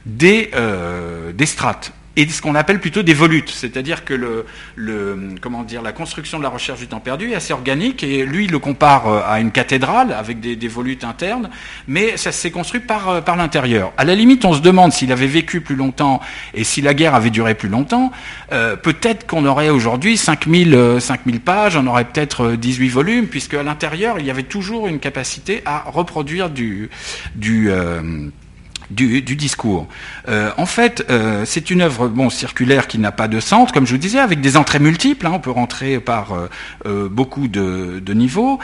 des, 0.07 0.51
euh, 0.55 1.33
des 1.33 1.45
strates 1.45 1.93
et 2.17 2.27
ce 2.29 2.41
qu'on 2.41 2.55
appelle 2.55 2.81
plutôt 2.81 3.03
des 3.03 3.13
volutes, 3.13 3.51
c'est-à-dire 3.51 4.05
que 4.05 4.15
le, 4.15 4.47
le, 4.75 5.35
comment 5.41 5.63
dire, 5.63 5.83
la 5.83 5.93
construction 5.93 6.39
de 6.39 6.43
la 6.43 6.49
recherche 6.49 6.81
du 6.81 6.87
temps 6.87 7.01
perdu 7.01 7.33
est 7.33 7.35
assez 7.35 7.53
organique, 7.53 8.03
et 8.03 8.25
lui 8.25 8.47
il 8.47 8.51
le 8.51 8.59
compare 8.59 9.07
euh, 9.07 9.21
à 9.27 9.41
une 9.41 9.51
cathédrale 9.51 10.13
avec 10.13 10.41
des, 10.41 10.69
volutes 10.69 11.05
internes, 11.05 11.51
mais 11.87 12.17
ça 12.17 12.33
s'est 12.33 12.51
construit 12.51 12.81
par, 12.81 13.09
euh, 13.09 13.21
par 13.21 13.37
l'intérieur. 13.37 13.93
À 13.99 14.05
la 14.05 14.15
limite, 14.15 14.45
on 14.45 14.55
se 14.55 14.61
demande 14.61 14.93
s'il 14.93 15.13
avait 15.13 15.27
vécu 15.27 15.61
plus 15.61 15.77
longtemps 15.77 16.21
et 16.55 16.65
si 16.65 16.81
la 16.81 16.95
guerre 16.95 17.15
avait 17.15 17.31
duré 17.31 17.55
plus 17.55 17.69
longtemps, 17.69 18.11
euh, 18.53 18.77
peut-être 18.77 19.27
qu'on 19.27 19.45
aurait 19.45 19.69
aujourd'hui 19.69 20.17
5000, 20.17 20.97
5000 21.01 21.41
pages, 21.41 21.77
on 21.77 21.87
aurait 21.87 22.05
peut-être 22.05 22.53
18 22.53 22.89
volumes, 22.89 23.27
puisque 23.27 23.55
à 23.55 23.63
l'intérieur, 23.63 24.19
il 24.19 24.27
y 24.27 24.31
avait 24.31 24.43
toujours 24.43 24.89
une 24.89 24.99
capacité 24.99 25.63
à 25.67 25.85
reproduire 25.87 26.51
du, 26.51 26.89
du 27.35 27.71
du, 28.91 29.23
discours. 29.23 29.87
Euh, 30.29 30.51
en 30.57 30.67
fait, 30.67 31.05
euh, 31.11 31.45
c'est 31.45 31.71
une 31.71 31.83
œuvre 31.83 32.09
bon, 32.09 32.31
circulaire 32.31 32.87
qui 32.87 32.99
n'a 32.99 33.13
pas 33.13 33.29
de 33.29 33.41
centre, 33.41 33.73
comme 33.73 33.87
je 33.87 33.93
vous 33.93 33.99
disais, 33.99 34.19
avec 34.19 34.41
des 34.41 34.57
entrées 34.57 34.79
multiples. 34.79 35.27
Hein, 35.27 35.33
on 35.35 35.41
peut 35.41 35.51
rentrer 35.51 36.01
par 36.01 36.29
euh, 36.87 37.09
beaucoup 37.09 37.49
de, 37.49 38.03
niveaux. 38.15 38.59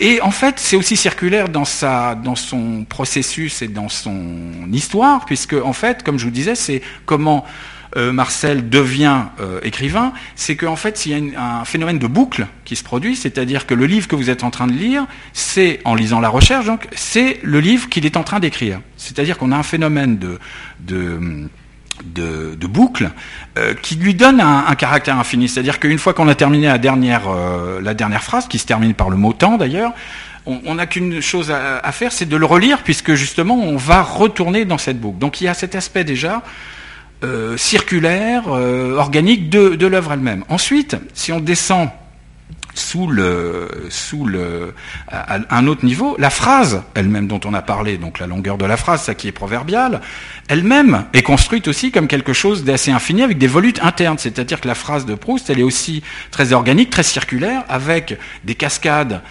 et 0.00 0.20
en 0.22 0.30
fait, 0.30 0.54
c'est 0.58 0.76
aussi 0.76 0.96
circulaire 0.96 1.48
dans, 1.48 1.64
sa, 1.64 2.14
dans 2.14 2.36
son 2.36 2.84
processus 2.88 3.62
et 3.62 3.68
dans 3.68 3.88
son 3.88 4.14
histoire, 4.72 5.24
puisque 5.24 5.54
en 5.54 5.72
fait, 5.72 6.02
comme 6.02 6.18
je 6.18 6.24
vous 6.24 6.30
disais, 6.30 6.54
c'est 6.54 6.82
comment 7.04 7.44
euh, 7.96 8.12
Marcel 8.12 8.68
devient 8.68 9.22
euh, 9.40 9.58
écrivain, 9.62 10.12
c'est 10.34 10.54
qu'en 10.54 10.76
fait, 10.76 11.06
il 11.06 11.12
y 11.12 11.34
a 11.34 11.60
un 11.60 11.64
phénomène 11.64 11.98
de 11.98 12.06
boucle 12.06 12.46
qui 12.66 12.76
se 12.76 12.84
produit, 12.84 13.16
c'est-à-dire 13.16 13.66
que 13.66 13.72
le 13.72 13.86
livre 13.86 14.06
que 14.06 14.14
vous 14.14 14.28
êtes 14.28 14.44
en 14.44 14.50
train 14.50 14.66
de 14.66 14.72
lire, 14.72 15.06
c'est, 15.32 15.80
en 15.84 15.94
lisant 15.94 16.20
la 16.20 16.28
recherche, 16.28 16.66
donc, 16.66 16.88
c'est 16.94 17.38
le 17.42 17.58
livre 17.58 17.88
qu'il 17.88 18.04
est 18.04 18.18
en 18.18 18.22
train 18.22 18.38
d'écrire. 18.38 18.80
C'est-à-dire 18.98 19.38
qu'on 19.38 19.50
a 19.50 19.56
un 19.56 19.62
phénomène 19.62 20.18
de, 20.18 21.48
boucle 22.66 23.10
euh, 23.56 23.72
qui 23.72 23.94
lui 23.94 24.14
donne 24.14 24.40
un, 24.40 24.74
caractère 24.74 25.18
infini. 25.18 25.48
C'est-à-dire 25.48 25.80
qu'une 25.80 25.98
fois 25.98 26.12
qu'on 26.12 26.28
a 26.28 26.34
terminé 26.34 26.66
la 26.66 26.76
dernière, 26.76 27.22
phrase, 28.20 28.46
qui 28.46 28.58
se 28.58 28.66
termine 28.66 28.92
par 28.92 29.08
le 29.08 29.16
mot 29.16 29.32
temps 29.32 29.56
d'ailleurs, 29.56 29.92
on 30.44 30.76
n'a 30.76 30.86
qu'une 30.86 31.20
chose 31.20 31.50
à 31.50 31.92
faire, 31.92 32.12
c'est 32.12 32.28
de 32.28 32.36
le 32.36 32.46
relire, 32.46 32.84
puisque 32.84 33.14
justement 33.14 33.56
on 33.56 33.76
va 33.76 34.02
retourner 34.02 34.64
dans 34.64 34.78
cette 34.78 35.00
boucle. 35.00 35.18
Donc 35.18 35.40
il 35.40 35.44
y 35.44 35.48
a 35.48 35.54
cet 35.54 35.74
aspect 35.74 36.04
déjà 36.04 36.42
euh, 37.24 37.56
circulaire, 37.56 38.44
euh, 38.48 38.96
organique 38.96 39.48
de, 39.48 39.86
l'œuvre 39.86 40.12
elle-même. 40.12 40.44
Ensuite, 40.48 40.96
si 41.14 41.32
on 41.32 41.40
descend 41.40 41.88
sous 42.74 43.06
le 43.06 43.70
sous 43.88 44.26
le 44.26 44.74
à 45.08 45.38
un 45.48 45.66
autre 45.66 45.86
niveau, 45.86 46.14
la 46.18 46.28
phrase 46.28 46.82
elle-même 46.94 47.26
dont 47.26 47.40
on 47.46 47.54
a 47.54 47.62
parlé, 47.62 47.96
donc 47.96 48.18
la 48.18 48.26
longueur 48.26 48.58
de 48.58 48.66
la 48.66 48.76
phrase, 48.76 49.02
ça 49.02 49.14
qui 49.14 49.28
est 49.28 49.32
proverbial, 49.32 50.02
elle-même 50.48 51.06
est 51.14 51.22
construite 51.22 51.68
aussi 51.68 51.90
comme 51.90 52.06
quelque 52.06 52.34
chose 52.34 52.64
d'assez 52.64 52.90
infini 52.90 53.22
avec 53.22 53.38
des 53.38 53.46
volutes 53.46 53.82
internes, 53.82 54.18
c'est-à-dire 54.18 54.60
que 54.60 54.68
la 54.68 54.74
phrase 54.74 55.06
de 55.06 55.14
Proust, 55.14 55.48
elle 55.48 55.60
est 55.60 55.62
aussi 55.62 56.02
très 56.30 56.52
organique, 56.52 56.90
très 56.90 57.02
circulaire, 57.02 57.64
avec 57.70 58.18
des 58.44 58.54
cascades 58.54 59.22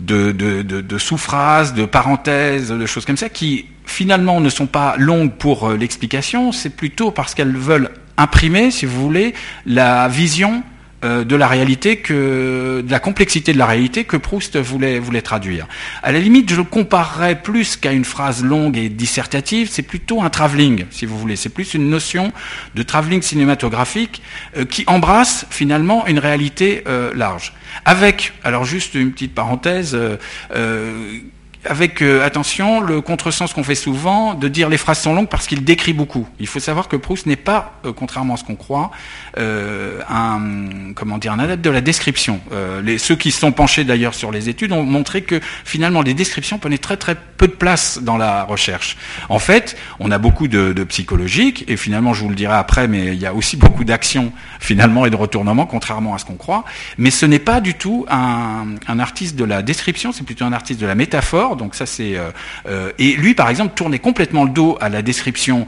de, 0.00 0.98
sous-phrases, 0.98 1.74
de 1.74 1.84
parenthèses, 1.84 2.70
de 2.70 2.86
choses 2.86 3.04
comme 3.04 3.16
ça, 3.16 3.28
qui 3.28 3.66
finalement 3.84 4.40
ne 4.40 4.48
sont 4.48 4.66
pas 4.66 4.96
longues 4.96 5.32
pour 5.32 5.68
euh, 5.68 5.76
l'explication, 5.76 6.52
c'est 6.52 6.70
plutôt 6.70 7.10
parce 7.10 7.34
qu'elles 7.34 7.56
veulent 7.56 7.90
imprimer, 8.16 8.70
si 8.70 8.86
vous 8.86 9.00
voulez, 9.00 9.34
la 9.66 10.08
vision 10.08 10.62
euh, 11.02 11.24
de 11.24 11.36
la 11.36 11.48
réalité 11.48 11.96
que 11.96 12.82
de 12.84 12.90
la 12.90 12.98
complexité 12.98 13.52
de 13.52 13.58
la 13.58 13.66
réalité 13.66 14.04
que 14.04 14.16
Proust 14.16 14.58
voulait 14.58 14.98
voulait 14.98 15.22
traduire. 15.22 15.66
À 16.02 16.12
la 16.12 16.18
limite, 16.18 16.50
je 16.50 16.56
le 16.56 16.64
comparerais 16.64 17.40
plus 17.40 17.76
qu'à 17.76 17.92
une 17.92 18.04
phrase 18.04 18.44
longue 18.44 18.76
et 18.76 18.88
dissertative, 18.88 19.68
c'est 19.70 19.82
plutôt 19.82 20.22
un 20.22 20.30
travelling, 20.30 20.84
si 20.90 21.06
vous 21.06 21.18
voulez. 21.18 21.36
C'est 21.36 21.48
plus 21.48 21.74
une 21.74 21.88
notion 21.88 22.32
de 22.74 22.82
travelling 22.82 23.22
cinématographique 23.22 24.22
euh, 24.56 24.64
qui 24.64 24.84
embrasse 24.86 25.46
finalement 25.50 26.06
une 26.06 26.18
réalité 26.18 26.84
large. 27.14 27.54
Avec, 27.84 28.32
alors 28.44 28.64
juste 28.64 28.94
une 28.94 29.12
petite 29.12 29.34
parenthèse 29.34 29.96
avec 31.64 32.00
euh, 32.00 32.24
attention 32.24 32.80
le 32.80 33.00
contresens 33.00 33.52
qu'on 33.52 33.62
fait 33.62 33.74
souvent 33.74 34.34
de 34.34 34.48
dire 34.48 34.68
les 34.68 34.78
phrases 34.78 35.00
sont 35.00 35.14
longues 35.14 35.28
parce 35.28 35.46
qu'il 35.46 35.62
décrit 35.62 35.92
beaucoup. 35.92 36.26
Il 36.38 36.46
faut 36.46 36.60
savoir 36.60 36.88
que 36.88 36.96
Proust 36.96 37.26
n'est 37.26 37.36
pas, 37.36 37.74
euh, 37.84 37.92
contrairement 37.92 38.34
à 38.34 38.36
ce 38.38 38.44
qu'on 38.44 38.56
croit, 38.56 38.90
euh, 39.36 40.00
un 40.08 40.92
comment 40.94 41.18
dire 41.18 41.32
un 41.32 41.38
adepte 41.38 41.62
de 41.62 41.70
la 41.70 41.80
description. 41.80 42.40
Ceux 42.98 43.16
qui 43.16 43.30
se 43.30 43.40
sont 43.40 43.52
penchés 43.52 43.84
d'ailleurs 43.84 44.14
sur 44.14 44.30
les 44.30 44.48
études 44.48 44.72
ont 44.72 44.82
montré 44.82 45.22
que 45.22 45.40
finalement 45.64 46.02
les 46.02 46.14
descriptions 46.14 46.58
prenaient 46.58 46.78
très 46.78 46.96
très 46.96 47.14
peu 47.14 47.46
de 47.46 47.52
place 47.52 47.98
dans 48.02 48.16
la 48.16 48.44
recherche. 48.44 48.96
En 49.28 49.38
fait, 49.38 49.76
on 49.98 50.10
a 50.10 50.18
beaucoup 50.18 50.48
de, 50.48 50.72
de 50.72 50.84
psychologiques 50.84 51.64
et 51.68 51.76
finalement 51.76 52.14
je 52.14 52.22
vous 52.22 52.28
le 52.30 52.34
dirai 52.34 52.54
après, 52.54 52.88
mais 52.88 53.08
il 53.08 53.20
y 53.20 53.26
a 53.26 53.34
aussi 53.34 53.56
beaucoup 53.56 53.84
d'actions 53.84 54.32
finalement 54.58 55.06
et 55.06 55.10
de 55.10 55.16
retournements, 55.16 55.66
contrairement 55.66 56.14
à 56.14 56.18
ce 56.18 56.24
qu'on 56.24 56.34
croit. 56.34 56.64
Mais 56.98 57.10
ce 57.10 57.26
n'est 57.26 57.38
pas 57.38 57.60
du 57.60 57.74
tout 57.74 58.06
un 58.08 58.98
artiste 58.98 59.36
de 59.36 59.44
la 59.44 59.62
description, 59.62 60.12
c'est 60.12 60.24
plutôt 60.24 60.44
un 60.44 60.52
artiste 60.52 60.80
de 60.80 60.86
la 60.86 60.94
métaphore 60.94 61.49
donc 61.56 61.74
ça 61.74 61.86
c'est 61.86 62.16
euh, 62.16 62.30
euh, 62.66 62.92
et 62.98 63.12
lui 63.12 63.34
par 63.34 63.48
exemple 63.48 63.74
tournait 63.74 63.98
complètement 63.98 64.44
le 64.44 64.50
dos 64.50 64.76
à 64.80 64.88
la 64.88 65.02
description 65.02 65.66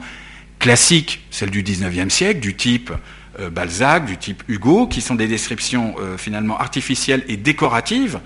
classique, 0.59 1.21
celle 1.29 1.49
du 1.49 1.63
19e 1.63 2.09
siècle, 2.09 2.39
du 2.39 2.55
type 2.55 2.91
euh, 3.39 3.49
Balzac, 3.49 4.05
du 4.05 4.17
type 4.17 4.43
Hugo, 4.47 4.87
qui 4.87 5.01
sont 5.01 5.15
des 5.15 5.27
descriptions 5.27 5.95
finalement 6.17 6.57
artificielles 6.57 7.23
et 7.27 7.35
décoratives 7.35 8.19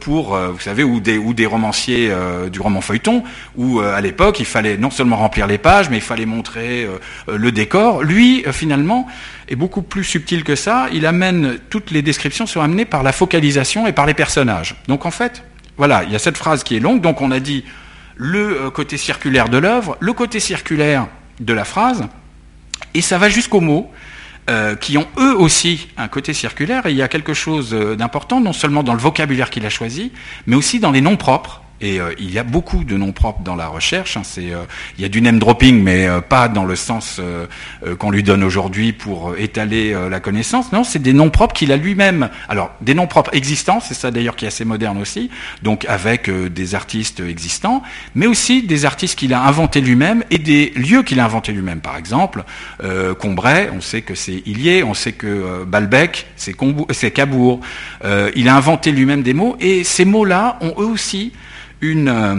pour, 0.00 0.36
vous 0.36 0.58
savez, 0.58 0.82
ou 0.82 1.00
des, 1.00 1.18
ou 1.18 1.34
des 1.34 1.46
romanciers 1.46 2.10
du 2.50 2.60
roman 2.60 2.80
feuilleton, 2.80 3.22
où 3.56 3.80
à 3.80 4.00
l'époque 4.00 4.40
il 4.40 4.46
fallait 4.46 4.76
non 4.76 4.90
seulement 4.90 5.16
remplir 5.16 5.46
les 5.46 5.58
pages, 5.58 5.90
mais 5.90 5.98
il 5.98 6.02
fallait 6.02 6.26
montrer 6.26 6.88
le 7.28 7.52
décor. 7.52 8.02
Lui, 8.02 8.44
finalement, 8.52 9.06
est 9.48 9.56
beaucoup 9.56 9.82
plus 9.82 10.04
subtil 10.04 10.44
que 10.44 10.56
ça. 10.56 10.88
Il 10.92 11.06
amène 11.06 11.58
toutes 11.70 11.90
les 11.90 12.02
descriptions 12.02 12.46
sont 12.46 12.60
amenées 12.60 12.84
par 12.84 13.02
la 13.02 13.12
focalisation 13.12 13.86
et 13.86 13.92
par 13.92 14.06
les 14.06 14.14
personnages. 14.14 14.76
Donc 14.88 15.06
en 15.06 15.10
fait, 15.10 15.42
voilà, 15.76 16.04
il 16.04 16.12
y 16.12 16.16
a 16.16 16.18
cette 16.18 16.38
phrase 16.38 16.62
qui 16.62 16.76
est 16.76 16.80
longue, 16.80 17.00
donc 17.00 17.20
on 17.20 17.30
a 17.30 17.40
dit 17.40 17.64
le 18.16 18.66
euh, 18.66 18.70
côté 18.70 18.96
circulaire 18.96 19.48
de 19.48 19.58
l'œuvre, 19.58 19.96
le 20.00 20.12
côté 20.12 20.40
circulaire 20.40 21.08
de 21.40 21.52
la 21.52 21.64
phrase, 21.64 22.04
et 22.94 23.00
ça 23.00 23.18
va 23.18 23.28
jusqu'aux 23.28 23.60
mots, 23.60 23.90
euh, 24.50 24.76
qui 24.76 24.98
ont 24.98 25.08
eux 25.18 25.34
aussi 25.36 25.88
un 25.96 26.06
côté 26.06 26.32
circulaire, 26.32 26.86
et 26.86 26.90
il 26.90 26.96
y 26.96 27.02
a 27.02 27.08
quelque 27.08 27.34
chose 27.34 27.74
euh, 27.74 27.96
d'important, 27.96 28.40
non 28.40 28.52
seulement 28.52 28.82
dans 28.82 28.94
le 28.94 29.00
vocabulaire 29.00 29.50
qu'il 29.50 29.66
a 29.66 29.70
choisi, 29.70 30.12
mais 30.46 30.54
aussi 30.54 30.78
dans 30.78 30.92
les 30.92 31.00
noms 31.00 31.16
propres, 31.16 31.63
Et 31.80 32.00
euh, 32.00 32.14
il 32.18 32.32
y 32.32 32.38
a 32.38 32.44
beaucoup 32.44 32.84
de 32.84 32.96
noms 32.96 33.12
propres 33.12 33.42
dans 33.42 33.56
la 33.56 33.66
recherche. 33.66 34.16
Hein. 34.16 34.22
c'est, 34.24 34.52
euh, 34.52 34.64
il 34.96 35.02
y 35.02 35.04
a 35.04 35.08
du 35.08 35.20
name 35.20 35.38
dropping, 35.38 35.82
mais 35.82 36.06
euh, 36.06 36.20
pas 36.20 36.48
dans 36.48 36.64
le 36.64 36.76
sens 36.76 37.20
qu'on 37.98 38.10
lui 38.10 38.22
donne 38.22 38.44
aujourd'hui 38.44 38.92
pour 38.92 39.36
étaler 39.36 39.94
la 40.10 40.20
connaissance. 40.20 40.72
Non, 40.72 40.84
c'est 40.84 41.00
des 41.00 41.12
noms 41.12 41.30
propres 41.30 41.54
qu'il 41.54 41.72
a 41.72 41.76
lui-même. 41.76 42.28
Alors, 42.48 42.70
des 42.80 42.94
noms 42.94 43.06
propres 43.06 43.34
existants, 43.34 43.80
c'est 43.80 43.94
ça 43.94 44.10
d'ailleurs 44.10 44.36
qui 44.36 44.44
est 44.44 44.48
assez 44.48 44.64
moderne 44.64 44.98
aussi, 44.98 45.30
donc 45.62 45.84
avec 45.88 46.30
des 46.30 46.74
artistes 46.74 47.20
existants, 47.20 47.82
mais 48.14 48.26
aussi 48.26 48.62
des 48.62 48.84
artistes 48.84 49.18
qu'il 49.18 49.34
a 49.34 49.42
inventés 49.42 49.80
lui-même 49.80 50.24
et 50.30 50.38
des 50.38 50.70
lieux 50.76 51.02
qu'il 51.02 51.20
a 51.20 51.24
inventés 51.24 51.52
lui-même. 51.52 51.80
Par 51.80 51.96
exemple, 51.96 52.44
Combray, 53.18 53.70
on 53.74 53.80
sait 53.80 54.02
que 54.02 54.14
c'est 54.14 54.42
Ilié, 54.46 54.82
on 54.82 54.94
sait 54.94 55.12
que 55.12 55.64
Balbec, 55.64 56.26
c'est, 56.36 56.54
c'est 56.90 57.10
Cabourg. 57.10 57.60
il 58.36 58.48
a 58.48 58.56
inventé 58.56 58.92
lui-même 58.92 59.22
des 59.22 59.34
mots, 59.34 59.56
et 59.60 59.84
ces 59.84 60.04
mots-là 60.04 60.58
ont 60.60 60.74
eux 60.78 60.86
aussi 60.86 61.32
euh, 61.84 62.34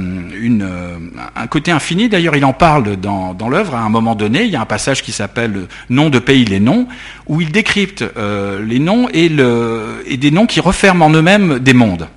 euh, 0.62 0.98
un 1.36 1.48
côté 1.48 1.72
infini. 1.72 2.10
D'ailleurs, 2.10 2.36
il 2.36 2.46
en 2.46 2.54
parle 2.54 2.96
dans, 2.96 3.34
dans 3.34 3.50
l'œuvre 3.50 3.76
à 3.76 3.80
un 3.80 3.90
moment 3.90 4.16
donné. 4.16 4.44
Il 4.44 4.50
y 4.50 4.56
a 4.56 4.62
un 4.62 4.66
passage 4.66 5.04
qui 5.04 5.12
s'appelle 5.12 5.68
Nom 5.90 6.10
de 6.10 6.20
pays, 6.20 6.46
les 6.46 6.60
noms, 6.60 6.88
où 7.28 7.42
il 7.42 7.52
décrypte 7.52 8.04
euh, 8.18 8.64
les 8.66 8.80
noms 8.80 9.08
et, 9.14 9.30
des 9.30 10.32
noms 10.32 10.46
qui 10.46 10.60
referment 10.60 11.06
en 11.06 11.10
eux-mêmes 11.12 11.60
des 11.60 11.74
mondes. 11.74 12.08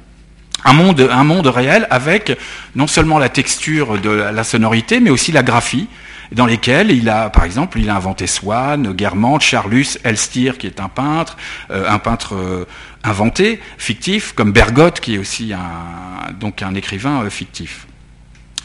Un 0.64 0.72
monde, 0.72 1.46
réel 1.46 1.86
avec 1.90 2.36
non 2.74 2.86
seulement 2.86 3.18
la 3.18 3.28
texture 3.28 3.98
de 3.98 4.10
la 4.10 4.44
sonorité, 4.44 5.00
mais 5.00 5.10
aussi 5.10 5.32
la 5.32 5.42
graphie 5.42 5.86
dans 6.32 6.44
lesquels 6.44 6.90
il 6.90 7.08
a, 7.08 7.30
par 7.30 7.44
exemple, 7.44 7.78
il 7.78 7.88
a 7.88 7.96
inventé 7.96 8.26
Swann, 8.26 8.92
Guermantes, 8.92 9.40
Charlus, 9.40 9.98
Elstir, 10.04 10.58
qui 10.58 10.66
est 10.66 10.80
un 10.80 10.88
peintre, 10.88 11.38
un 11.70 11.98
peintre 11.98 12.66
euh, 13.04 13.08
inventé, 13.08 13.60
fictif, 13.78 14.32
comme 14.32 14.52
Bergotte, 14.52 15.00
qui 15.00 15.14
est 15.14 15.18
aussi 15.18 15.52
un, 15.52 16.32
donc 16.32 16.62
un 16.62 16.74
écrivain 16.74 17.22
euh, 17.22 17.30
fictif. 17.30 17.86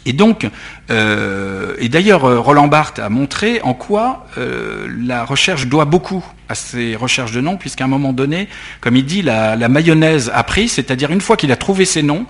Et 0.05 0.11
donc, 0.11 0.45
et 0.89 1.87
d'ailleurs, 1.87 2.43
Roland 2.43 2.67
Barthes 2.67 2.99
a 2.99 3.07
montré 3.07 3.61
en 3.61 3.73
quoi 3.73 4.27
la 4.35 5.23
recherche 5.23 5.67
doit 5.67 5.85
beaucoup 5.85 6.25
à 6.49 6.55
ses 6.55 6.97
recherches 6.97 7.31
de 7.31 7.39
noms, 7.39 7.55
puisqu'à 7.55 7.85
un 7.85 7.87
moment 7.87 8.11
donné, 8.11 8.49
comme 8.81 8.97
il 8.97 9.05
dit, 9.05 9.21
la, 9.21 9.55
mayonnaise 9.69 10.29
a 10.33 10.43
pris, 10.43 10.67
c'est-à-dire 10.67 11.09
une 11.11 11.21
fois 11.21 11.37
qu'il 11.37 11.53
a 11.53 11.55
trouvé 11.55 11.85
ses 11.85 12.03
noms, 12.03 12.25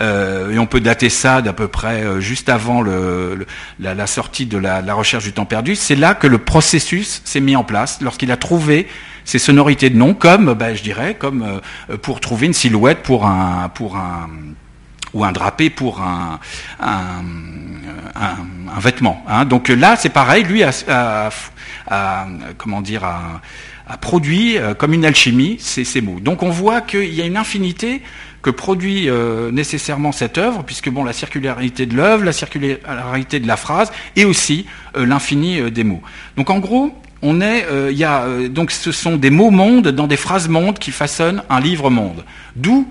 euh, 0.00 0.50
et 0.50 0.58
on 0.58 0.66
peut 0.66 0.80
dater 0.80 1.10
ça 1.10 1.42
d'à 1.42 1.52
peu 1.52 1.68
près 1.68 2.02
euh, 2.02 2.20
juste 2.20 2.48
avant 2.48 2.82
la, 2.82 4.06
sortie 4.06 4.46
de 4.46 4.56
la, 4.56 4.94
recherche 4.94 5.24
du 5.24 5.32
temps 5.32 5.44
perdu. 5.44 5.76
C'est 5.76 5.96
là 5.96 6.14
que 6.14 6.26
le 6.26 6.38
processus 6.38 7.20
s'est 7.24 7.40
mis 7.40 7.56
en 7.56 7.64
place, 7.64 7.98
lorsqu'il 8.00 8.32
a 8.32 8.36
trouvé 8.36 8.88
ces 9.30 9.38
sonorités 9.38 9.90
de 9.90 9.96
noms, 9.96 10.12
comme, 10.12 10.54
ben, 10.54 10.74
je 10.74 10.82
dirais, 10.82 11.14
comme 11.16 11.44
euh, 11.44 11.96
pour 11.98 12.18
trouver 12.18 12.48
une 12.48 12.52
silhouette 12.52 13.04
pour 13.04 13.26
un, 13.26 13.68
pour 13.68 13.96
un 13.96 14.28
ou 15.14 15.24
un 15.24 15.30
drapé 15.30 15.70
pour 15.70 16.02
un, 16.02 16.40
un, 16.80 17.22
un, 18.16 18.80
vêtement. 18.80 19.24
Hein. 19.28 19.44
Donc 19.44 19.68
là, 19.68 19.94
c'est 19.96 20.08
pareil, 20.08 20.42
lui 20.44 20.62
a, 20.64 21.30
comment 22.58 22.80
dire, 22.80 23.04
a, 23.04 23.40
produit 24.00 24.56
comme 24.78 24.92
une 24.92 25.04
alchimie 25.04 25.56
ces, 25.58 25.84
ces 25.84 26.00
mots. 26.00 26.20
Donc 26.20 26.44
on 26.44 26.50
voit 26.50 26.80
qu'il 26.80 27.12
y 27.12 27.20
a 27.20 27.24
une 27.24 27.36
infinité 27.36 28.02
que 28.42 28.50
produit 28.50 29.08
euh, 29.08 29.50
nécessairement 29.50 30.12
cette 30.12 30.38
œuvre, 30.38 30.62
puisque 30.64 30.88
bon, 30.88 31.04
la 31.04 31.12
circularité 31.12 31.86
de 31.86 31.94
l'œuvre, 31.96 32.24
la 32.24 32.32
circularité 32.32 33.40
de 33.40 33.46
la 33.46 33.56
phrase, 33.56 33.92
et 34.16 34.24
aussi 34.24 34.66
euh, 34.96 35.04
l'infini 35.04 35.60
euh, 35.60 35.70
des 35.70 35.84
mots. 35.84 36.02
Donc 36.36 36.50
en 36.50 36.58
gros, 36.58 36.94
on 37.22 37.40
a, 37.40 38.48
donc 38.48 38.70
ce 38.70 38.92
sont 38.92 39.16
des 39.16 39.30
mots 39.30 39.50
mondes 39.50 39.88
dans 39.88 40.06
des 40.06 40.16
phrases 40.16 40.48
mondes 40.48 40.78
qui 40.78 40.90
façonnent 40.90 41.42
un 41.50 41.60
livre 41.60 41.90
monde. 41.90 42.24
D'où 42.56 42.86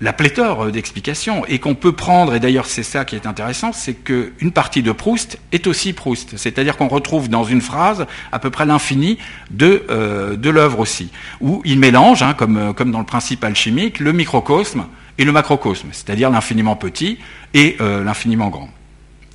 la 0.00 0.12
pléthore 0.12 0.70
d'explications 0.70 1.44
et 1.46 1.58
qu'on 1.58 1.74
peut 1.74 1.92
prendre, 1.92 2.34
et 2.34 2.40
d'ailleurs 2.40 2.66
c'est 2.66 2.82
ça 2.82 3.04
qui 3.04 3.16
est 3.16 3.26
intéressant, 3.26 3.72
c'est 3.72 3.94
qu'une 3.94 4.52
partie 4.52 4.82
de 4.82 4.92
Proust 4.92 5.38
est 5.52 5.66
aussi 5.66 5.92
Proust. 5.92 6.36
C'est-à-dire 6.36 6.76
qu'on 6.76 6.88
retrouve 6.88 7.28
dans 7.28 7.44
une 7.44 7.62
phrase 7.62 8.06
à 8.32 8.38
peu 8.38 8.50
près 8.50 8.66
l'infini 8.66 9.18
de, 9.50 9.84
euh, 9.90 10.36
de 10.36 10.50
l'œuvre 10.50 10.80
aussi, 10.80 11.10
où 11.40 11.62
il 11.64 11.78
mélange, 11.78 12.22
hein, 12.22 12.34
comme, 12.34 12.58
euh, 12.58 12.84
dans 12.84 12.98
le 12.98 13.06
principe 13.06 13.42
alchimique, 13.42 14.00
le 14.00 14.12
microcosme 14.12 14.84
et 15.18 15.24
le 15.24 15.32
macrocosme, 15.32 15.88
c'est-à-dire 15.92 16.30
l'infiniment 16.30 16.76
petit 16.76 17.18
et 17.54 17.76
euh, 17.80 18.04
l'infiniment 18.04 18.48
grand. 18.48 18.68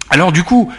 Alors 0.10 0.32
du 0.32 0.44
coup, 0.44 0.72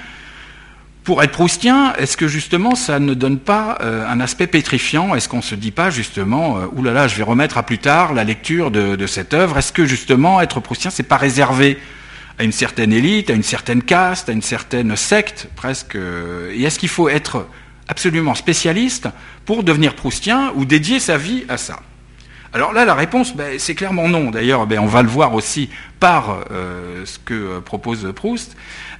pour 1.04 1.22
être 1.22 1.32
proustien, 1.32 1.94
est-ce 1.94 2.16
que 2.16 2.28
justement 2.28 2.76
ça 2.76 3.00
ne 3.00 3.14
donne 3.14 3.38
pas 3.38 3.78
euh, 3.80 4.08
un 4.08 4.20
aspect 4.20 4.46
pétrifiant? 4.46 5.14
Est-ce 5.14 5.28
qu'on 5.28 5.38
ne 5.38 5.42
se 5.42 5.56
dit 5.56 5.72
pas 5.72 5.90
justement, 5.90 6.58
euh, 6.58 6.66
oulala, 6.76 7.08
je 7.08 7.16
vais 7.16 7.24
remettre 7.24 7.58
à 7.58 7.64
plus 7.64 7.78
tard 7.78 8.14
la 8.14 8.22
lecture 8.22 8.70
de, 8.70 9.06
cette 9.06 9.34
œuvre? 9.34 9.58
Est-ce 9.58 9.72
que 9.72 9.84
justement 9.84 10.40
être 10.40 10.60
proustien, 10.60 10.90
c'est 10.90 11.02
pas 11.02 11.16
réservé 11.16 11.78
à 12.38 12.44
une 12.44 12.52
certaine 12.52 12.92
élite, 12.92 13.30
à 13.30 13.32
une 13.32 13.42
certaine 13.42 13.82
caste, 13.82 14.28
à 14.28 14.32
une 14.32 14.42
certaine 14.42 14.94
secte 14.96 15.48
presque 15.56 15.96
euh, 15.96 16.52
Et 16.54 16.62
est-ce 16.62 16.78
qu'il 16.78 16.88
faut 16.88 17.08
être 17.08 17.48
absolument 17.88 18.36
spécialiste 18.36 19.08
pour 19.44 19.64
devenir 19.64 19.94
proustien 19.94 20.52
ou 20.54 20.64
dédier 20.64 21.00
sa 21.00 21.16
vie 21.16 21.44
à 21.48 21.56
ça? 21.56 21.80
Alors 22.54 22.74
là, 22.74 22.84
la 22.84 22.94
réponse, 22.94 23.34
ben, 23.34 23.58
c'est 23.58 23.74
clairement 23.74 24.08
non. 24.08 24.30
D'ailleurs, 24.30 24.66
ben, 24.66 24.78
on 24.78 24.86
va 24.86 25.02
le 25.02 25.08
voir 25.08 25.32
aussi 25.32 25.70
par 26.00 26.44
euh, 26.50 27.06
ce 27.06 27.18
que 27.18 27.32
euh, 27.32 27.60
propose 27.60 28.12
Proust. 28.14 28.56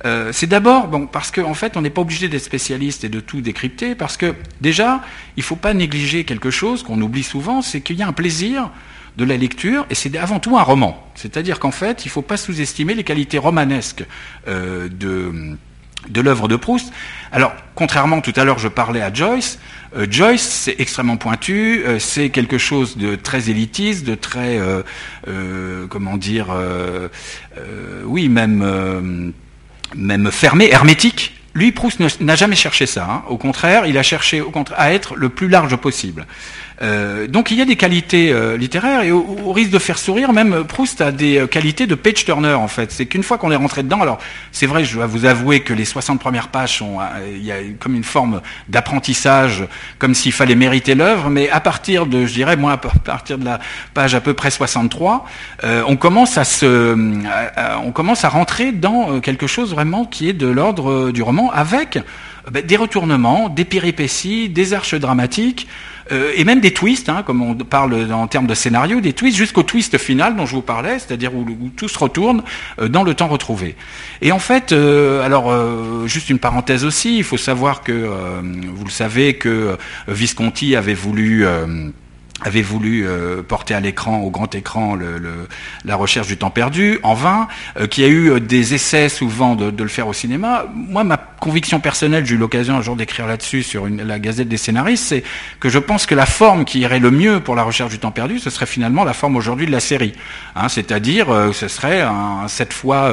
Euh, 0.07 0.31
c'est 0.33 0.47
d'abord 0.47 0.89
parce 1.11 1.31
qu'en 1.31 1.53
fait, 1.53 1.77
on 1.77 1.83
n'est 1.83 1.91
pas 1.91 2.01
obligé 2.01 2.29
d'être 2.29 2.43
spécialiste 2.43 3.05
et 3.05 3.11
de 3.11 3.21
tout 3.21 3.43
décrypter, 3.43 3.95
parce 3.95 4.17
que 4.17 4.35
déjà, 4.63 5.03
il 5.37 5.41
ne 5.41 5.45
faut 5.45 5.57
pas 5.57 5.75
négliger 5.75 6.25
quelque 6.25 6.51
chose 6.51 6.83
qu'on 6.83 7.01
oublie 7.03 7.23
souvent, 7.23 7.61
c'est 7.61 7.83
qu'il 7.83 7.97
y 7.97 8.03
a 8.03 8.09
un 8.09 8.13
plaisir 8.13 8.71
de 9.19 9.25
la 9.27 9.37
lecture, 9.37 9.85
et 9.91 9.95
c'est 9.95 10.17
avant 10.17 10.41
tout 10.41 10.57
un 10.57 10.63
roman. 10.63 11.07
C'est-à-dire 11.15 11.61
qu'en 11.61 11.71
fait, 11.71 12.07
il 12.07 12.09
ne 12.09 12.13
faut 12.13 12.23
pas 12.23 12.39
sous-estimer 12.39 12.95
les 12.95 13.05
qualités 13.05 13.37
romanesques 13.37 14.07
de 14.47 15.57
de 16.09 16.21
l'œuvre 16.21 16.49
de 16.49 16.57
Proust. 16.57 16.93
Alors, 17.33 17.53
contrairement 17.75 18.21
tout 18.21 18.33
à 18.37 18.45
l'heure, 18.45 18.59
je 18.59 18.69
parlais 18.69 19.03
à 19.03 19.13
Joyce. 19.13 19.59
Euh, 19.97 20.07
Joyce, 20.11 20.43
c'est 20.43 20.77
extrêmement 20.79 21.17
pointu, 21.17 21.83
euh, 21.85 21.99
c'est 21.99 22.31
quelque 22.31 22.59
chose 22.59 22.97
de 22.97 23.15
très 23.15 23.51
élitiste, 23.51 24.05
de 24.05 24.15
très, 24.15 24.59
euh, 24.59 25.87
comment 25.89 26.17
dire, 26.17 26.49
oui, 28.05 28.29
même, 28.29 29.33
même 29.95 30.31
fermé, 30.31 30.71
hermétique. 30.71 31.35
Lui, 31.55 31.71
Proust 31.71 32.01
n'a 32.21 32.37
jamais 32.37 32.57
cherché 32.57 32.87
ça. 32.87 33.07
Hein. 33.11 33.23
Au 33.29 33.37
contraire, 33.37 33.87
il 33.87 33.99
a 33.99 34.03
cherché 34.03 34.41
au 34.41 34.51
contraire, 34.51 34.81
à 34.81 34.93
être 34.93 35.17
le 35.17 35.29
plus 35.29 35.49
large 35.49 35.77
possible. 35.77 36.27
Euh, 36.83 37.29
donc 37.29 37.51
il 37.51 37.59
y 37.59 37.63
a 37.63 37.65
des 37.65 37.77
qualités 37.77 38.33
euh, 38.33 38.57
littéraires 38.57 39.03
et 39.03 39.13
au, 39.13 39.53
risque 39.53 39.71
de 39.71 39.79
faire 39.79 39.99
sourire, 39.99 40.33
même 40.33 40.65
Proust 40.65 41.01
a 41.01 41.13
des 41.13 41.39
euh, 41.39 41.47
qualités 41.47 41.87
de 41.87 41.95
page 41.95 42.25
turner 42.25 42.55
en 42.55 42.67
fait. 42.67 42.91
C'est 42.91 43.07
qu'une 43.07 43.23
fois 43.23 43.39
qu'on 43.39 43.53
est 43.53 43.57
rentré 43.57 43.85
dedans, 43.85 44.01
alors 44.01 44.19
c'est 44.51 44.67
vrai, 44.67 44.85
je 44.85 44.95
dois 44.95 45.07
vous 45.07 45.25
avouer 45.25 45.61
que 45.61 45.73
les 45.73 45.85
60 45.85 46.19
premières 46.19 46.49
pages 46.49 46.79
sont, 46.79 46.99
il 47.33 47.45
y 47.45 47.53
a 47.53 47.57
comme 47.79 47.95
une 47.95 48.05
forme 48.05 48.41
d'apprentissage, 48.69 49.65
comme 49.99 50.15
s'il 50.15 50.33
fallait 50.33 50.57
mériter 50.57 50.95
l'œuvre, 50.95 51.31
mais 51.31 51.49
à 51.51 51.61
partir 51.61 52.07
de, 52.07 52.27
je 52.27 52.35
dirais 52.35 52.57
moi, 52.57 52.73
à 52.73 52.77
partir 52.77 53.39
de 53.39 53.45
la 53.45 53.61
page 53.95 54.15
à 54.15 54.21
peu 54.21 54.35
près 54.35 54.51
63, 54.51 55.25
on 55.63 55.97
commence 55.97 56.39
à 56.39 56.45
se, 56.45 56.97
on 57.85 57.93
commence 57.93 58.25
à 58.25 58.29
rentrer 58.29 58.73
dans 58.73 59.21
quelque 59.21 59.47
chose 59.47 59.73
vraiment 59.73 60.05
qui 60.05 60.29
est 60.29 60.33
de 60.33 60.49
l'ordre 60.49 61.13
du 61.13 61.23
roman 61.23 61.51
avec 61.53 61.99
ben, 62.51 62.65
des 62.65 62.77
retournements, 62.77 63.49
des 63.49 63.65
péripéties, 63.65 64.49
des 64.49 64.75
arches 64.75 64.95
dramatiques. 64.95 65.69
Euh, 66.11 66.33
et 66.35 66.45
même 66.45 66.61
des 66.61 66.73
twists, 66.73 67.09
hein, 67.09 67.23
comme 67.25 67.43
on 67.43 67.55
parle 67.55 68.13
en 68.13 68.27
termes 68.27 68.47
de 68.47 68.55
scénario, 68.55 69.01
des 69.01 69.13
twists 69.13 69.37
jusqu'au 69.37 69.63
twist 69.63 69.99
final 69.99 70.37
dont 70.37 70.47
je 70.47 70.55
vous 70.55 70.63
parlais, 70.63 70.99
c'est-à-dire 70.99 71.35
où, 71.35 71.45
tout 71.77 71.89
se 71.89 71.99
retourne 71.99 72.43
euh, 72.81 72.89
dans 72.89 73.05
le 73.05 73.15
temps 73.15 73.29
retrouvé. 73.29 73.77
Et 74.21 74.33
en 74.33 74.39
fait, 74.39 74.73
euh, 74.73 75.25
alors 75.25 75.53
juste 76.07 76.31
une 76.31 76.39
parenthèse 76.39 76.85
aussi, 76.85 77.19
il 77.19 77.25
faut 77.25 77.37
savoir 77.37 77.83
que 77.83 77.93
vous 77.93 78.85
le 78.85 78.91
savez 78.91 79.35
que 79.35 79.77
Visconti 80.09 80.77
avait 80.77 80.95
voulu 80.95 81.47
avait 82.45 82.63
voulu 82.63 83.07
euh, 83.07 83.43
porter 83.43 83.75
à 83.75 83.81
l'écran, 83.81 84.21
au 84.21 84.31
grand 84.31 84.55
écran, 84.55 84.95
le, 84.95 85.47
la 85.85 85.97
recherche 85.97 86.27
du 86.27 86.37
temps 86.37 86.51
perdu, 86.51 86.99
en 87.03 87.15
vain, 87.15 87.49
euh, 87.79 87.87
qui 87.87 88.05
a 88.05 88.09
eu 88.09 88.31
euh, 88.31 88.41
des 88.41 88.75
essais 88.75 89.09
souvent 89.09 89.55
de, 89.55 89.71
de, 89.71 89.83
le 89.83 89.89
faire 89.89 90.09
au 90.09 90.13
cinéma. 90.13 90.67
Moi, 90.75 91.05
ma 91.05 91.17
conviction 91.17 91.81
personnelle, 91.81 92.27
j'ai 92.27 92.35
eu 92.35 92.39
l'occasion 92.39 92.77
un 92.77 92.83
jour 92.83 92.97
d'écrire 92.97 93.27
là-dessus 93.27 93.63
sur 93.63 93.87
une, 93.87 94.03
la 94.03 94.19
Gazette 94.19 94.49
des 94.49 94.57
scénaristes, 94.57 95.05
c'est 95.05 95.25
que 95.61 95.69
je 95.69 95.79
pense 95.79 96.07
que 96.07 96.15
la 96.15 96.27
forme 96.27 96.65
qui 96.65 96.81
irait 96.81 96.99
le 97.01 97.11
mieux 97.11 97.41
pour 97.41 97.55
la 97.55 97.63
recherche 97.63 97.91
du 97.91 97.99
temps 97.99 98.11
perdu, 98.11 98.39
ce 98.39 98.51
serait 98.51 98.67
finalement 98.67 99.05
la 99.05 99.13
forme 99.13 99.37
aujourd'hui 99.37 99.67
de 99.67 99.73
la 99.73 99.81
série. 99.81 100.13
Hein, 100.57 100.69
C'est-à-dire, 100.69 101.27
ce 101.53 101.69
serait 101.69 102.01
un 102.01 102.47
7 102.49 102.73
fois 102.73 103.13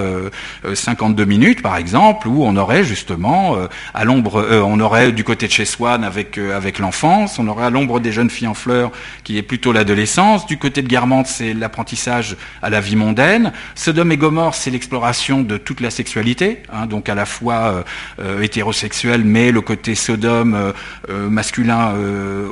52 0.74 1.26
minutes, 1.26 1.62
par 1.62 1.78
exemple, 1.78 2.28
où 2.28 2.44
on 2.44 2.56
aurait 2.56 2.84
justement 2.84 3.58
à 3.94 4.06
l'ombre, 4.06 4.46
on 4.64 4.80
aurait 4.80 5.12
du 5.12 5.24
côté 5.24 5.48
de 5.48 5.52
chez 5.52 5.66
Swann 5.66 6.04
avec, 6.04 6.38
avec 6.38 6.80
l'enfance, 6.80 7.40
on 7.40 7.48
aurait 7.48 7.66
à 7.66 7.70
l'ombre 7.70 8.00
des 8.00 8.12
jeunes 8.12 8.30
filles 8.30 8.48
en 8.48 8.54
fleurs 8.54 8.92
qui 9.24 9.38
est 9.38 9.44
plutôt 9.44 9.72
l'adolescence. 9.72 10.46
Du 10.46 10.58
côté 10.58 10.82
de 10.82 10.88
Guermantes, 10.88 11.28
c'est 11.28 11.54
l'apprentissage 11.54 12.38
à 12.62 12.70
la 12.70 12.82
vie 12.82 12.96
mondaine. 12.96 13.52
Sodome 13.76 14.12
et 14.12 14.18
Gomorre, 14.18 14.56
c'est 14.56 14.72
l'exploration 14.72 15.42
de 15.42 15.58
toute 15.58 15.82
la 15.82 15.90
sexualité, 15.90 16.64
hein, 16.72 16.86
donc 16.86 17.10
à 17.10 17.16
la 17.16 17.26
fois 17.26 17.56
euh, 17.56 17.84
euh, 18.20 18.42
hétérosexuel, 18.42 19.24
mais 19.24 19.52
le 19.52 19.62
côté 19.62 19.96
Sodome 19.96 20.74
euh, 21.10 21.30
masculin 21.30 21.94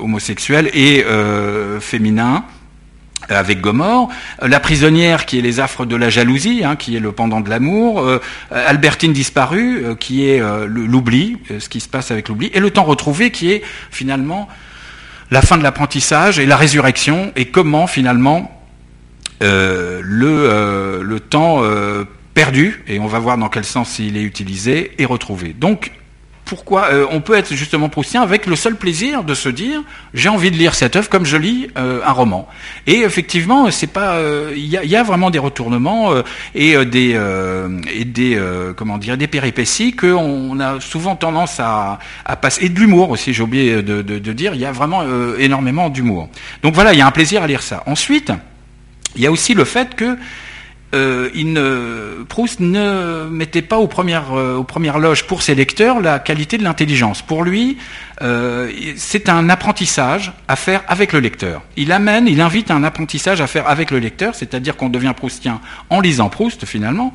homosexuel 0.01 0.69
et 0.73 1.05
féminin. 1.79 2.45
avec 3.29 3.61
Gomorre, 3.61 4.09
la 4.41 4.59
prisonnière 4.59 5.25
qui 5.25 5.39
est 5.39 5.41
les 5.41 5.59
affres 5.59 5.85
de 5.85 5.95
la 5.95 6.09
jalousie, 6.09 6.63
hein, 6.63 6.75
qui 6.75 6.95
est 6.95 6.99
le 6.99 7.11
pendant 7.11 7.41
de 7.41 7.49
l'amour, 7.49 8.05
Albertine 8.51 9.13
disparue, 9.13 9.95
qui 9.99 10.27
est 10.27 10.41
l'oubli, 10.67 11.37
ce 11.59 11.69
qui 11.69 11.79
se 11.79 11.89
passe 11.89 12.11
avec 12.11 12.29
l'oubli, 12.29 12.49
et 12.53 12.59
le 12.59 12.71
temps 12.71 12.83
retrouvé 12.83 13.31
qui 13.31 13.51
est 13.51 13.63
finalement 13.91 14.47
la 15.31 15.41
fin 15.41 15.57
de 15.57 15.63
l'apprentissage 15.63 16.39
et 16.39 16.45
la 16.45 16.57
résurrection, 16.57 17.31
et 17.35 17.45
comment 17.45 17.87
finalement 17.87 18.51
le, 19.41 21.01
le 21.03 21.19
temps 21.19 21.63
perdu, 22.33 22.83
et 22.87 22.99
on 22.99 23.07
va 23.07 23.19
voir 23.19 23.37
dans 23.37 23.49
quel 23.49 23.65
sens 23.65 23.99
il 23.99 24.17
est 24.17 24.23
utilisé, 24.23 24.91
et 24.97 25.05
retrouvé. 25.05 25.55
Pourquoi 26.47 26.85
euh, 26.91 27.05
on 27.11 27.21
peut 27.21 27.35
être 27.35 27.53
justement 27.53 27.89
proustien 27.89 28.21
avec 28.21 28.45
le 28.45 28.55
seul 28.55 28.75
plaisir 28.75 29.23
de 29.23 29.33
se 29.33 29.49
dire 29.49 29.83
j'ai 30.13 30.29
envie 30.29 30.49
de 30.49 30.55
lire 30.55 30.73
cette 30.73 30.95
œuvre 30.95 31.09
comme 31.09 31.25
je 31.25 31.37
lis 31.37 31.67
euh, 31.77 31.99
un 32.05 32.11
roman. 32.11 32.47
Et 32.87 32.99
effectivement, 32.99 33.69
c'est 33.69 33.87
pas 33.87 34.15
euh, 34.15 34.53
il 34.55 34.65
y, 34.65 34.95
a, 34.95 35.03
vraiment 35.03 35.29
des 35.29 35.39
retournements 35.39 36.13
et 36.55 36.85
des 36.85 37.19
et 37.93 38.05
des 38.05 38.41
comment 38.75 38.97
dire 38.97 39.17
des 39.17 39.27
péripéties 39.27 39.93
qu'on 39.95 40.59
a 40.59 40.79
souvent 40.79 41.15
tendance 41.15 41.59
à, 41.59 41.99
passer 42.41 42.65
et 42.65 42.69
de 42.69 42.79
l'humour 42.79 43.11
aussi. 43.11 43.33
J'ai 43.33 43.43
oublié 43.43 43.83
de, 43.83 44.01
de, 44.01 44.33
dire 44.33 44.53
il 44.55 44.61
y 44.61 44.65
a 44.65 44.71
vraiment 44.71 45.03
énormément 45.37 45.89
d'humour. 45.89 46.29
Donc 46.63 46.73
voilà, 46.73 46.93
il 46.93 46.99
y 46.99 47.01
a 47.01 47.07
un 47.07 47.11
plaisir 47.11 47.43
à 47.43 47.47
lire 47.47 47.61
ça. 47.61 47.83
Ensuite, 47.85 48.31
il 49.15 49.21
y 49.21 49.27
a 49.27 49.31
aussi 49.31 49.53
le 49.53 49.65
fait 49.65 49.95
que 49.95 50.17
euh, 50.95 52.23
Proust 52.29 52.59
ne 52.59 53.27
mettait 53.29 53.61
pas 53.61 53.77
aux 53.77 53.87
premières, 53.87 54.33
euh, 54.33 54.55
aux 54.55 54.63
premières 54.63 54.99
loges 54.99 55.25
pour 55.27 55.41
ses 55.41 55.55
lecteurs 55.55 55.99
la 55.99 56.19
qualité 56.19 56.57
de 56.57 56.63
l'intelligence. 56.63 57.21
Pour 57.21 57.43
lui, 57.43 57.77
euh, 58.21 58.71
c'est 58.95 59.29
un 59.29 59.49
apprentissage 59.49 60.31
à 60.47 60.55
faire 60.55 60.83
avec 60.87 61.13
le 61.13 61.19
lecteur. 61.19 61.61
Il 61.75 61.91
amène, 61.91 62.27
il 62.27 62.41
invite 62.41 62.71
un 62.71 62.83
apprentissage 62.83 63.41
à 63.41 63.47
faire 63.47 63.67
avec 63.67 63.91
le 63.91 63.99
lecteur, 63.99 64.35
c'est-à-dire 64.35 64.77
qu'on 64.77 64.89
devient 64.89 65.13
proustien 65.15 65.59
en 65.89 65.99
lisant 65.99 66.29
Proust 66.29 66.65
finalement. 66.65 67.13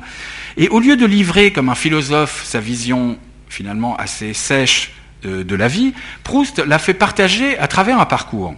Et 0.57 0.69
au 0.69 0.79
lieu 0.79 0.95
de 0.95 1.05
livrer 1.05 1.51
comme 1.51 1.69
un 1.69 1.75
philosophe 1.75 2.43
sa 2.45 2.59
vision 2.59 3.17
finalement 3.49 3.95
assez 3.97 4.33
sèche 4.33 4.93
de 5.23 5.55
la 5.55 5.67
vie, 5.69 5.93
Proust 6.23 6.59
l'a 6.59 6.79
fait 6.79 6.93
partager 6.93 7.57
à 7.57 7.67
travers 7.67 7.99
un 7.99 8.05
parcours. 8.05 8.55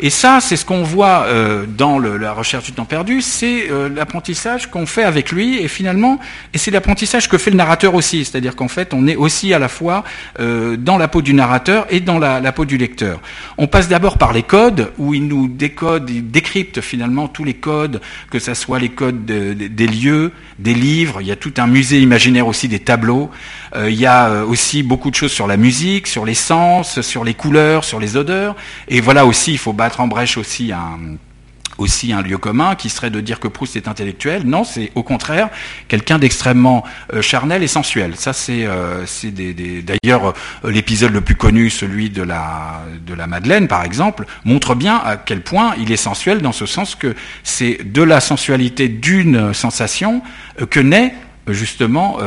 Et 0.00 0.10
ça, 0.10 0.38
c'est 0.40 0.56
ce 0.56 0.64
qu'on 0.64 0.82
voit 0.82 1.24
euh, 1.26 1.66
dans 1.66 1.98
la 1.98 2.32
recherche 2.32 2.64
du 2.64 2.72
temps 2.72 2.84
perdu, 2.84 3.20
c'est 3.20 3.70
euh, 3.70 3.88
l'apprentissage 3.88 4.70
qu'on 4.70 4.86
fait 4.86 5.02
avec 5.02 5.32
lui, 5.32 5.58
et 5.58 5.66
finalement, 5.66 6.20
et 6.54 6.58
c'est 6.58 6.70
l'apprentissage 6.70 7.28
que 7.28 7.36
fait 7.36 7.50
le 7.50 7.56
narrateur 7.56 7.94
aussi, 7.94 8.24
c'est-à-dire 8.24 8.54
qu'en 8.54 8.68
fait, 8.68 8.94
on 8.94 9.08
est 9.08 9.16
aussi 9.16 9.52
à 9.52 9.58
la 9.58 9.68
fois 9.68 10.04
euh, 10.38 10.76
dans 10.76 10.98
la 10.98 11.08
peau 11.08 11.20
du 11.20 11.34
narrateur 11.34 11.86
et 11.90 11.98
dans 12.00 12.18
la, 12.18 12.52
peau 12.52 12.64
du 12.64 12.78
lecteur. 12.78 13.20
On 13.58 13.66
passe 13.66 13.88
d'abord 13.88 14.18
par 14.18 14.32
les 14.32 14.42
codes, 14.42 14.92
où 14.98 15.14
il 15.14 15.26
nous 15.26 15.48
décode, 15.48 16.08
il 16.10 16.30
décrypte 16.30 16.80
finalement 16.80 17.26
tous 17.26 17.44
les 17.44 17.54
codes, 17.54 18.00
que 18.30 18.38
ce 18.38 18.54
soit 18.54 18.78
les 18.78 18.90
codes 18.90 19.24
des 19.24 19.86
lieux, 19.86 20.32
des 20.58 20.74
livres, 20.74 21.20
il 21.20 21.26
y 21.26 21.32
a 21.32 21.36
tout 21.36 21.54
un 21.58 21.66
musée 21.66 22.00
imaginaire 22.00 22.46
aussi 22.46 22.68
des 22.68 22.80
tableaux, 22.80 23.30
il 23.76 23.94
y 23.94 24.06
a 24.06 24.44
aussi 24.44 24.82
beaucoup 24.82 25.10
de 25.10 25.14
choses 25.14 25.32
sur 25.32 25.46
la 25.46 25.56
musique, 25.56 26.06
sur 26.06 26.24
les 26.24 26.34
sens, 26.34 27.00
sur 27.00 27.24
les 27.24 27.34
couleurs, 27.34 27.84
sur 27.84 28.00
les 28.00 28.16
odeurs, 28.16 28.56
et 28.88 29.00
voilà 29.00 29.26
aussi, 29.26 29.57
il 29.58 29.60
faut 29.60 29.72
battre 29.72 30.00
en 30.00 30.06
brèche 30.06 30.36
aussi 30.36 30.70
un, 30.70 31.16
aussi 31.78 32.12
un 32.12 32.22
lieu 32.22 32.38
commun 32.38 32.76
qui 32.76 32.90
serait 32.90 33.10
de 33.10 33.20
dire 33.20 33.40
que 33.40 33.48
Proust 33.48 33.74
est 33.74 33.88
intellectuel. 33.88 34.42
Non, 34.44 34.62
c'est 34.62 34.92
au 34.94 35.02
contraire 35.02 35.48
quelqu'un 35.88 36.20
d'extrêmement 36.20 36.84
euh, 37.12 37.22
charnel 37.22 37.64
et 37.64 37.66
sensuel. 37.66 38.14
Ça, 38.14 38.32
c'est 38.32 38.66
euh, 38.66 39.04
d'ailleurs 39.82 40.28
euh, 40.28 40.70
l'épisode 40.70 41.12
le 41.12 41.22
plus 41.22 41.34
connu, 41.34 41.70
celui 41.70 42.08
de 42.08 42.22
la 42.22 42.82
de 43.04 43.14
la 43.14 43.26
Madeleine, 43.26 43.66
par 43.66 43.82
exemple, 43.82 44.26
montre 44.44 44.76
bien 44.76 44.96
à 44.96 45.16
quel 45.16 45.40
point 45.40 45.74
il 45.76 45.90
est 45.90 45.96
sensuel 45.96 46.40
dans 46.40 46.52
ce 46.52 46.66
sens 46.66 46.94
que 46.94 47.16
c'est 47.42 47.80
de 47.84 48.02
la 48.02 48.20
sensualité 48.20 48.88
d'une 48.88 49.52
sensation 49.54 50.22
que 50.70 50.78
naît 50.78 51.14
justement 51.48 52.18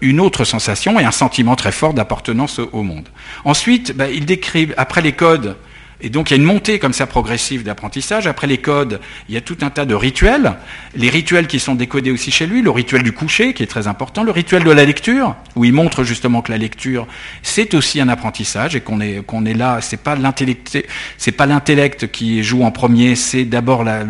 une 0.00 0.20
autre 0.20 0.44
sensation 0.44 1.00
et 1.00 1.04
un 1.04 1.10
sentiment 1.10 1.56
très 1.56 1.72
fort 1.72 1.92
d'appartenance 1.92 2.60
au 2.60 2.82
monde. 2.82 3.08
Ensuite, 3.44 3.96
bah, 3.96 4.08
il 4.08 4.26
décrit 4.26 4.68
après 4.76 5.02
les 5.02 5.12
codes 5.12 5.56
et 6.02 6.08
donc 6.08 6.30
il 6.30 6.34
y 6.34 6.36
a 6.36 6.40
une 6.40 6.46
montée 6.46 6.78
comme 6.78 6.92
ça 6.92 7.06
progressive 7.06 7.62
d'apprentissage. 7.62 8.26
Après 8.26 8.46
les 8.46 8.58
codes, 8.58 9.00
il 9.28 9.34
y 9.34 9.38
a 9.38 9.40
tout 9.40 9.58
un 9.62 9.70
tas 9.70 9.84
de 9.84 9.94
rituels. 9.94 10.54
Les 10.94 11.10
rituels 11.10 11.46
qui 11.46 11.60
sont 11.60 11.74
décodés 11.74 12.10
aussi 12.10 12.30
chez 12.30 12.46
lui, 12.46 12.62
le 12.62 12.70
rituel 12.70 13.02
du 13.02 13.12
coucher 13.12 13.54
qui 13.54 13.62
est 13.62 13.66
très 13.66 13.86
important, 13.86 14.22
le 14.22 14.30
rituel 14.30 14.64
de 14.64 14.70
la 14.70 14.84
lecture, 14.84 15.36
où 15.56 15.64
il 15.64 15.72
montre 15.72 16.04
justement 16.04 16.42
que 16.42 16.50
la 16.52 16.58
lecture, 16.58 17.06
c'est 17.42 17.74
aussi 17.74 18.00
un 18.00 18.08
apprentissage 18.08 18.76
et 18.76 18.80
qu'on 18.80 19.00
est, 19.00 19.24
qu'on 19.24 19.44
est 19.44 19.54
là, 19.54 19.78
c'est 19.80 20.02
pas 20.02 20.16
l'intellect, 20.16 20.78
c'est 21.18 21.32
pas 21.32 21.46
l'intellect 21.46 22.10
qui 22.10 22.42
joue 22.42 22.62
en 22.62 22.70
premier, 22.70 23.14
c'est 23.16 23.44
d'abord 23.44 23.84
la, 23.84 24.00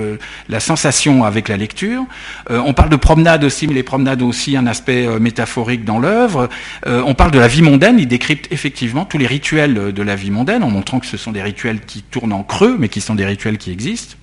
la, 0.49 0.61
sensation 0.61 1.25
avec 1.25 1.49
la 1.49 1.57
lecture. 1.57 2.05
Euh, 2.51 2.61
on 2.65 2.75
parle 2.75 2.91
de 2.91 2.97
promenade 2.97 3.45
aussi, 3.45 3.67
mais 3.67 3.75
les 3.75 3.83
promenades 3.83 4.23
ont 4.23 4.29
aussi 4.29 4.57
un 4.57 4.67
aspect 4.67 5.07
euh, 5.07 5.19
métaphorique 5.19 5.85
dans 5.85 5.99
l'œuvre. 5.99 6.49
Euh, 6.87 7.03
on 7.05 7.15
parle 7.15 7.31
de 7.31 7.39
la 7.39 7.49
vie 7.49 7.63
mondaine, 7.63 7.99
il 7.99 8.07
décrypte 8.07 8.49
effectivement 8.51 9.05
tous 9.05 9.19
les 9.19 9.27
rituels 9.27 9.93
de 9.93 10.03
la 10.03 10.15
vie 10.15 10.31
mondaine 10.31 10.63
en 10.63 10.71
montrant 10.71 11.01
que 11.01 11.07
ce 11.07 11.17
sont 11.17 11.33
des 11.33 11.43
rituels 11.43 11.80
qui 11.87 12.03
tournent 12.03 12.33
en 12.33 12.43
creux, 12.43 12.77
mais 12.79 12.89
qui 12.89 13.01
sont 13.01 13.15
des 13.15 13.27
rituels 13.27 13.59
qui 13.59 13.71
existent. 13.71 14.17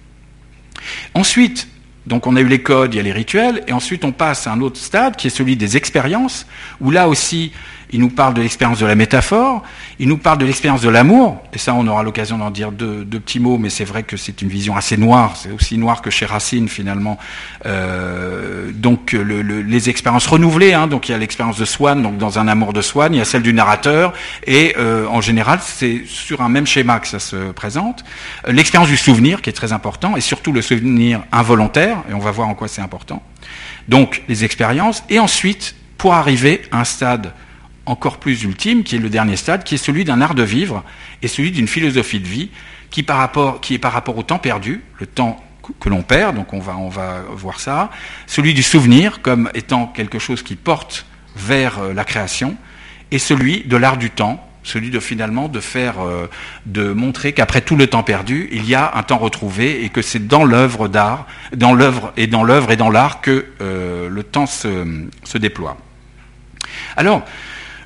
Ensuite, 1.14 1.68
donc 2.06 2.26
on 2.28 2.36
a 2.36 2.42
eu 2.42 2.48
les 2.48 2.62
codes, 2.62 2.94
il 2.94 2.98
y 2.98 3.00
a 3.00 3.04
les 3.04 3.12
rituels, 3.12 3.64
et 3.68 3.74
ensuite 3.74 4.06
on 4.06 4.12
passe 4.12 4.48
à 4.48 4.54
un 4.54 4.62
autre 4.62 4.78
stade 4.78 5.16
qui 5.16 5.28
est 5.28 5.32
celui 5.32 5.58
des 5.58 5.76
expériences, 5.76 6.48
où 6.80 6.92
là 6.92 7.10
aussi 7.10 7.52
il 7.92 8.00
nous 8.00 8.10
parle 8.10 8.34
de 8.34 8.42
l'expérience 8.42 8.80
de 8.80 8.86
la 8.86 8.96
métaphore, 8.96 9.64
il 10.00 10.08
nous 10.08 10.18
parle 10.18 10.38
de 10.38 10.46
l'expérience 10.46 10.82
de 10.82 10.90
l'amour, 10.90 11.42
et 11.54 11.58
ça 11.58 11.74
on 11.74 11.88
aura 11.88 12.04
l'occasion 12.04 12.38
d'en 12.38 12.52
dire 12.52 12.72
deux, 12.72 13.06
petits 13.06 13.40
mots, 13.40 13.58
mais 13.58 13.70
c'est 13.70 13.86
vrai 13.86 14.04
que 14.04 14.18
c'est 14.18 14.42
une 14.42 14.50
vision 14.50 14.76
assez 14.76 14.98
noire, 14.98 15.36
c'est 15.38 15.52
aussi 15.52 15.78
noir 15.78 16.02
que 16.02 16.10
chez 16.10 16.26
Racine 16.26 16.68
finalement. 16.68 17.18
Euh, 17.66 18.72
donc 18.74 19.14
les 19.14 19.90
expériences 19.90 20.28
renouvelées, 20.28 20.74
hein, 20.74 20.88
donc 20.88 21.08
il 21.08 21.14
y 21.14 21.16
a 21.16 21.18
l'expérience 21.18 21.58
de 21.58 21.66
Swann, 21.66 22.02
donc 22.02 22.18
dans 22.18 22.40
un 22.40 22.48
amour 22.48 22.74
de 22.74 22.82
Swann, 22.82 23.14
il 23.14 23.18
y 23.18 23.22
a 23.22 23.26
celle 23.26 23.44
du 23.44 23.54
narrateur, 23.54 24.14
et 24.46 24.76
euh, 24.78 25.08
en 25.08 25.22
général 25.22 25.60
c'est 25.62 26.04
sur 26.06 26.42
un 26.42 26.50
même 26.50 26.68
schéma 26.68 27.00
que 27.00 27.08
ça 27.08 27.20
se 27.20 27.52
présente. 27.52 28.04
L'expérience 28.48 28.90
du 28.90 28.98
souvenir 28.98 29.42
qui 29.42 29.50
est 29.50 29.54
très 29.54 29.72
important, 29.72 30.18
et 30.18 30.22
surtout 30.22 30.52
le 30.52 30.62
souvenir 30.62 31.24
involontaire, 31.32 31.98
et 32.10 32.14
on 32.14 32.20
va 32.20 32.32
voir 32.32 32.50
en 32.50 32.54
quoi 32.54 32.68
c'est 32.68 32.82
important. 32.82 33.24
Donc 33.88 34.24
les 34.28 34.44
expériences, 34.44 35.04
et 35.10 35.20
ensuite 35.20 35.76
pour 35.98 36.14
arriver 36.14 36.62
à 36.72 36.82
un 36.82 36.84
stade 36.84 37.34
encore 37.88 38.18
plus 38.18 38.44
ultime, 38.44 38.84
qui 38.84 38.96
est 38.96 39.00
le 39.00 39.10
dernier 39.10 39.36
stade, 39.36 39.64
qui 39.64 39.76
est 39.76 39.80
celui 39.80 40.04
d'un 40.04 40.22
art 40.22 40.36
de 40.36 40.44
vivre 40.44 40.84
et 41.22 41.28
celui 41.28 41.52
d'une 41.52 41.68
philosophie 41.68 42.20
de 42.20 42.28
vie 42.28 42.50
qui, 42.90 43.04
par 43.04 43.18
rapport, 43.18 43.62
qui 43.62 43.74
est 43.74 43.80
par 43.80 43.94
rapport 43.94 44.18
au 44.18 44.24
temps 44.24 44.40
perdu, 44.40 44.84
le 45.00 45.06
temps 45.06 45.44
que 45.80 45.90
l'on 45.90 46.02
perd, 46.02 46.36
donc 46.36 46.54
on 46.54 46.60
va, 46.60 46.78
on 46.78 46.90
va 46.90 47.24
voir 47.32 47.60
ça, 47.60 47.90
celui 48.26 48.54
du 48.54 48.64
souvenir 48.64 49.22
comme 49.22 49.50
étant 49.54 49.88
quelque 49.88 50.20
chose 50.20 50.42
qui 50.42 50.56
porte 50.56 51.06
vers 51.36 51.80
euh, 51.80 51.94
la 51.94 52.06
création, 52.06 52.56
et 53.12 53.20
celui 53.20 53.64
de 53.64 53.78
l'art 53.78 53.98
du 53.98 54.10
temps, 54.10 54.46
celui 54.64 54.90
de 54.90 55.00
finalement 55.00 55.48
de 55.48 55.60
faire, 55.60 56.00
euh, 56.00 56.30
de 56.66 56.92
montrer 56.92 57.34
qu'après 57.34 57.62
tout 57.62 57.76
le 57.76 57.88
temps 57.88 58.04
perdu, 58.04 58.50
il 58.52 58.68
y 58.68 58.76
a 58.76 58.92
un 58.96 59.04
temps 59.04 59.18
retrouvé 59.18 59.84
et 59.84 59.90
que 59.90 60.02
c'est 60.02 60.28
dans 60.28 60.44
l'œuvre 60.44 60.88
d'art, 60.88 61.26
dans 61.56 61.74
l'œuvre 61.74 62.14
et 62.18 62.28
dans 62.28 62.44
l'œuvre 62.44 62.72
et 62.72 62.76
dans 62.76 62.90
l'art 62.90 63.22
que 63.22 63.46
euh, 63.62 64.10
le 64.10 64.24
temps 64.24 64.46
se, 64.46 65.08
se 65.24 65.38
déploie. 65.38 65.78
Alors, 66.98 67.24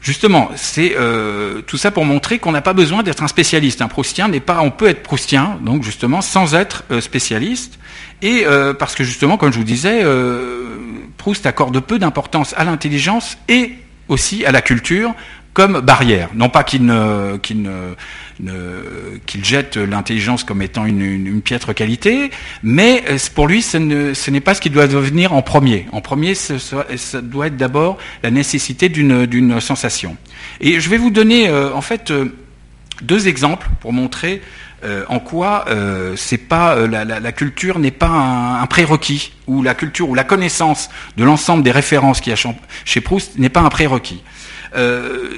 Justement, 0.02 0.50
c'est 0.56 0.96
euh, 0.98 1.62
tout 1.62 1.78
ça 1.78 1.92
pour 1.92 2.06
montrer 2.06 2.40
qu'on 2.40 2.52
n'a 2.52 2.64
pas 2.64 2.74
besoin 2.74 3.04
d'être 3.04 3.22
un 3.22 3.28
spécialiste. 3.28 3.84
Un 3.84 3.88
proustien 3.88 4.28
n'est 4.28 4.40
pas, 4.40 4.62
on 4.62 4.72
peut 4.72 4.88
être 4.88 5.04
proustien, 5.04 5.60
donc 5.62 5.84
justement, 5.84 6.22
sans 6.22 6.56
être 6.56 6.84
euh, 6.90 7.02
spécialiste. 7.02 7.78
Et 8.24 8.44
euh, 8.48 8.74
parce 8.74 8.96
que 8.96 9.04
justement, 9.04 9.38
comme 9.38 9.54
je 9.54 9.60
vous 9.60 9.64
disais, 9.64 10.04
Proust 11.18 11.46
accorde 11.46 11.80
peu 11.82 12.00
d'importance 12.00 12.56
à 12.58 12.64
l'intelligence 12.64 13.38
et 13.48 13.76
aussi 14.08 14.44
à 14.44 14.52
la 14.52 14.64
culture 14.64 15.14
comme 15.54 15.82
barrière. 15.82 16.30
Non 16.34 16.50
pas 16.50 16.64
qu'il 16.64 16.86
ne, 16.86 17.38
jette 19.44 19.78
l'intelligence 19.78 20.44
comme 20.44 20.62
étant 20.62 20.86
une, 20.86 21.42
piètre 21.42 21.74
qualité, 21.74 22.32
mais 22.64 23.04
euh, 23.10 23.18
pour 23.34 23.48
lui, 23.48 23.62
ce, 23.62 23.78
n'est 23.78 24.40
pas 24.40 24.54
ce 24.54 24.62
qui 24.62 24.70
doit 24.70 24.88
devenir 24.88 25.34
en 25.34 25.42
premier. 25.42 25.88
En 25.92 26.02
premier, 26.02 26.36
ça 26.36 27.22
doit 27.22 27.48
être 27.48 27.58
d'abord 27.58 27.98
la 28.24 28.32
nécessité 28.32 28.90
d'une 28.90 29.60
sensation. 29.60 30.18
Et 30.60 30.80
je 30.80 30.90
vais 30.90 30.98
vous 30.98 31.12
donner 31.12 31.50
euh, 31.50 31.74
en 31.74 31.82
fait 31.82 32.12
euh, 32.12 32.34
deux 33.02 33.28
exemples 33.28 33.68
pour 33.80 33.94
montrer 33.94 34.42
en 35.10 35.20
quoi 35.20 35.66
pas 36.50 36.88
la, 36.88 37.32
culture 37.32 37.78
n'est 37.78 37.92
pas 37.92 38.08
un, 38.08 38.66
prérequis 38.66 39.32
ou 39.46 39.62
la 39.62 39.76
culture 39.76 40.10
ou 40.10 40.16
la 40.16 40.24
connaissance 40.24 40.90
de 41.18 41.24
l'ensemble 41.24 41.62
des 41.62 41.70
références 41.70 42.20
qu'il 42.20 42.32
y 42.32 42.34
a 42.34 42.54
chez 42.84 43.00
Proust 43.00 43.38
n'est 43.38 43.50
pas 43.50 43.62
un 43.62 43.70
prérequis. 43.70 44.24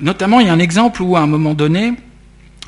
Notamment, 0.02 0.40
il 0.40 0.48
y 0.48 0.50
a 0.50 0.54
un 0.54 0.60
exemple 0.60 1.02
où 1.02 1.16
à 1.16 1.22
un 1.22 1.28
moment 1.28 1.54
donné, 1.54 1.94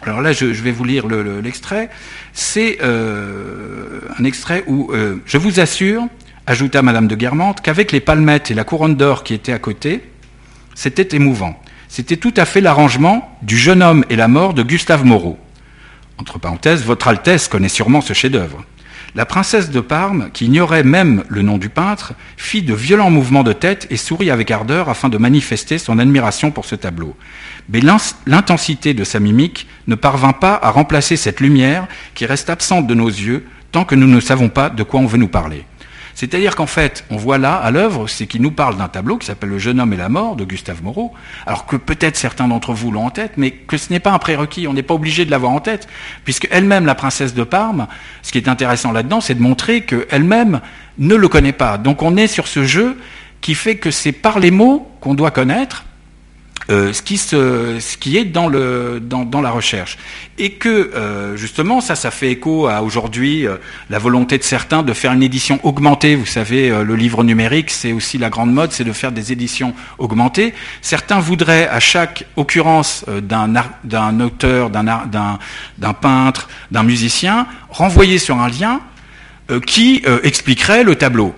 alors 0.03 0.21
là, 0.21 0.33
je, 0.33 0.45
vais 0.45 0.71
vous 0.71 0.83
lire 0.83 1.07
l'extrait. 1.07 1.89
C'est 2.33 2.77
euh, 2.83 4.01
un 4.19 4.23
extrait 4.23 4.63
où 4.67 4.91
euh, 4.91 5.17
je 5.25 5.37
vous 5.37 5.59
assure, 5.59 6.03
ajouta 6.45 6.81
Madame 6.81 7.07
de 7.07 7.15
Guermantes, 7.15 7.61
qu'avec 7.61 7.91
les 7.91 8.01
palmettes 8.01 8.51
et 8.51 8.53
la 8.53 8.63
couronne 8.63 8.95
d'or 8.95 9.23
qui 9.23 9.33
étaient 9.33 9.53
à 9.53 9.59
côté, 9.59 10.03
c'était 10.75 11.15
émouvant. 11.15 11.59
C'était 11.87 12.17
tout 12.17 12.33
à 12.37 12.45
fait 12.45 12.61
l'arrangement 12.61 13.37
du 13.41 13.57
jeune 13.57 13.81
homme 13.81 14.05
et 14.09 14.15
la 14.15 14.27
mort 14.27 14.53
de 14.53 14.63
Gustave 14.63 15.05
Moreau. 15.05 15.39
Entre 16.17 16.39
parenthèses, 16.39 16.83
Votre 16.83 17.07
Altesse 17.07 17.47
connaît 17.47 17.69
sûrement 17.69 18.01
ce 18.01 18.13
chef-d'œuvre. 18.13 18.63
La 19.15 19.25
princesse 19.25 19.71
de 19.71 19.79
Parme, 19.79 20.29
qui 20.33 20.47
ignorait 20.47 20.83
même 20.83 21.23
le 21.29 21.41
nom 21.41 21.57
du 21.57 21.69
peintre, 21.69 22.11
fit 22.35 22.63
de 22.63 22.73
violents 22.73 23.09
mouvements 23.09 23.43
de 23.43 23.53
tête 23.53 23.87
et 23.89 23.95
sourit 23.95 24.29
avec 24.29 24.51
ardeur 24.51 24.89
afin 24.89 25.07
de 25.07 25.17
manifester 25.17 25.77
son 25.77 25.99
admiration 25.99 26.51
pour 26.51 26.65
ce 26.65 26.75
tableau. 26.75 27.15
Mais 27.69 27.79
l'intensité 28.25 28.93
de 28.93 29.05
sa 29.05 29.21
mimique 29.21 29.67
ne 29.87 29.95
parvint 29.95 30.33
pas 30.33 30.59
à 30.61 30.69
remplacer 30.69 31.15
cette 31.15 31.39
lumière 31.39 31.87
qui 32.13 32.25
reste 32.25 32.49
absente 32.49 32.87
de 32.87 32.93
nos 32.93 33.07
yeux 33.07 33.45
tant 33.71 33.85
que 33.85 33.95
nous 33.95 34.07
ne 34.07 34.19
savons 34.19 34.49
pas 34.49 34.69
de 34.69 34.83
quoi 34.83 34.99
on 34.99 35.05
veut 35.05 35.17
nous 35.17 35.29
parler. 35.29 35.63
C'est-à-dire 36.15 36.55
qu'en 36.55 36.65
fait, 36.65 37.03
on 37.09 37.17
voit 37.17 37.37
là, 37.37 37.55
à 37.55 37.71
l'œuvre, 37.71 38.07
c'est 38.07 38.25
qu'il 38.25 38.41
nous 38.41 38.51
parle 38.51 38.77
d'un 38.77 38.87
tableau 38.87 39.17
qui 39.17 39.27
s'appelle 39.27 39.49
Le 39.49 39.59
jeune 39.59 39.81
homme 39.81 39.91
et 39.91 39.97
la 39.97 40.07
mort 40.07 40.37
de 40.37 40.45
Gustave 40.45 40.81
Moreau, 40.81 41.13
alors 41.45 41.65
que 41.65 41.75
peut-être 41.75 42.15
certains 42.15 42.47
d'entre 42.47 42.73
vous 42.73 42.89
l'ont 42.89 43.05
en 43.05 43.09
tête, 43.09 43.33
mais 43.35 43.51
que 43.51 43.75
ce 43.75 43.91
n'est 43.91 43.99
pas 43.99 44.13
un 44.13 44.17
prérequis, 44.17 44.67
on 44.67 44.73
n'est 44.73 44.81
pas 44.81 44.93
obligé 44.93 45.25
de 45.25 45.31
l'avoir 45.31 45.51
en 45.51 45.59
tête, 45.59 45.89
puisque 46.23 46.47
elle-même, 46.51 46.85
la 46.85 46.95
princesse 46.95 47.33
de 47.33 47.43
Parme, 47.43 47.87
ce 48.21 48.31
qui 48.31 48.37
est 48.37 48.47
intéressant 48.47 48.93
là-dedans, 48.93 49.19
c'est 49.19 49.35
de 49.35 49.41
montrer 49.41 49.81
qu'elle-même 49.81 50.61
ne 50.97 51.15
le 51.15 51.27
connaît 51.27 51.51
pas. 51.51 51.77
Donc 51.77 52.01
on 52.01 52.15
est 52.15 52.27
sur 52.27 52.47
ce 52.47 52.63
jeu 52.63 52.97
qui 53.41 53.53
fait 53.53 53.75
que 53.75 53.91
c'est 53.91 54.13
par 54.13 54.39
les 54.39 54.51
mots 54.51 54.89
qu'on 55.01 55.13
doit 55.13 55.31
connaître, 55.31 55.84
euh, 56.71 56.93
ce, 56.93 57.03
qui 57.03 57.17
se, 57.17 57.77
ce 57.79 57.95
qui 57.95 58.17
est 58.17 58.25
dans, 58.25 58.47
le, 58.47 58.99
dans, 58.99 59.23
dans 59.23 59.41
la 59.41 59.51
recherche. 59.51 59.99
Et 60.39 60.53
que 60.53 60.69
euh, 60.95 61.37
justement, 61.37 61.79
ça, 61.79 61.95
ça 61.95 62.09
fait 62.09 62.31
écho 62.31 62.65
à 62.65 62.81
aujourd'hui 62.81 63.45
euh, 63.45 63.57
la 63.91 63.99
volonté 63.99 64.39
de 64.39 64.43
certains 64.43 64.81
de 64.81 64.93
faire 64.93 65.11
une 65.11 65.21
édition 65.21 65.59
augmentée. 65.61 66.15
Vous 66.15 66.25
savez, 66.25 66.69
le 66.69 66.95
livre 66.95 67.23
numérique, 67.23 67.69
c'est 67.69 67.93
aussi 67.93 68.17
la 68.17 68.31
grande 68.31 68.51
mode, 68.51 68.71
c'est 68.71 68.83
de 68.83 68.93
faire 68.93 69.11
des 69.11 69.31
éditions 69.31 69.75
augmentées. 69.99 70.55
Certains 70.81 71.19
voudraient, 71.19 71.67
à 71.67 71.79
chaque 71.79 72.25
occurrence 72.35 73.05
d'un 73.21 74.19
auteur, 74.19 74.71
d'un 74.71 75.93
peintre, 76.01 76.49
d'un 76.71 76.83
musicien, 76.83 77.45
renvoyer 77.69 78.17
sur 78.17 78.39
un 78.39 78.49
lien 78.49 78.81
qui 79.67 80.03
expliquerait 80.23 80.83
le 80.83 80.95
tableau. 80.95 81.35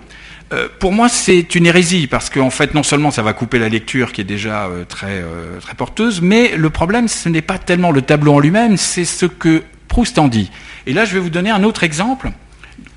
Euh, 0.53 0.69
pour 0.79 0.93
moi, 0.93 1.09
c'est 1.09 1.55
une 1.55 1.65
hérésie 1.65 2.07
parce 2.07 2.29
qu'en 2.29 2.49
fait, 2.49 2.73
non 2.73 2.83
seulement 2.83 3.11
ça 3.11 3.21
va 3.21 3.33
couper 3.33 3.59
la 3.59 3.67
lecture 3.67 4.13
qui 4.13 4.21
est 4.21 4.25
déjà 4.25 4.65
euh, 4.65 4.85
très, 4.85 5.21
euh, 5.21 5.59
très 5.59 5.73
porteuse, 5.75 6.21
mais 6.21 6.55
le 6.55 6.69
problème, 6.69 7.07
ce 7.07 7.27
n'est 7.27 7.41
pas 7.41 7.57
tellement 7.57 7.91
le 7.91 8.01
tableau 8.01 8.33
en 8.35 8.39
lui-même, 8.39 8.77
c'est 8.77 9.05
ce 9.05 9.25
que 9.25 9.63
Proust 9.89 10.17
en 10.19 10.27
dit. 10.27 10.51
Et 10.85 10.93
là, 10.93 11.05
je 11.05 11.13
vais 11.13 11.19
vous 11.19 11.29
donner 11.29 11.49
un 11.49 11.63
autre 11.63 11.83
exemple 11.83 12.31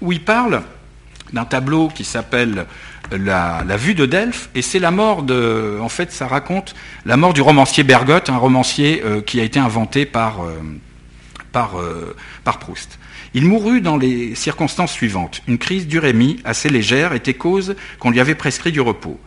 où 0.01 0.13
il 0.13 0.21
parle 0.21 0.63
d'un 1.33 1.45
tableau 1.45 1.89
qui 1.89 2.05
s'appelle 2.05 2.67
la, 3.13 3.63
vue 3.77 3.95
de 3.95 4.07
Delphes, 4.07 4.51
et 4.55 4.63
c'est 4.63 4.79
la 4.79 4.91
mort 4.91 5.23
de. 5.23 5.79
En 5.81 5.89
fait, 5.89 6.13
ça 6.13 6.27
raconte 6.27 6.75
la 7.07 7.17
mort 7.17 7.33
du 7.33 7.41
romancier 7.41 7.85
Bergotte, 7.85 8.29
un 8.29 8.37
romancier 8.37 9.03
qui 9.27 9.41
a 9.41 9.45
été 9.45 9.61
inventé 9.61 10.05
par 10.05 10.41
Proust. 12.43 12.99
Il 13.33 13.45
mourut 13.45 13.81
dans 13.81 13.97
les 13.97 14.35
circonstances 14.35 14.93
suivantes. 14.93 15.43
Une 15.47 15.59
crise 15.59 15.87
d'urémie 15.87 16.41
assez 16.45 16.69
légère 16.69 17.13
était 17.13 17.35
cause 17.35 17.77
qu'on 18.01 18.11
lui 18.11 18.19
avait 18.19 18.35
prescrit 18.35 18.73
du 18.73 18.81
repos. 18.81 19.21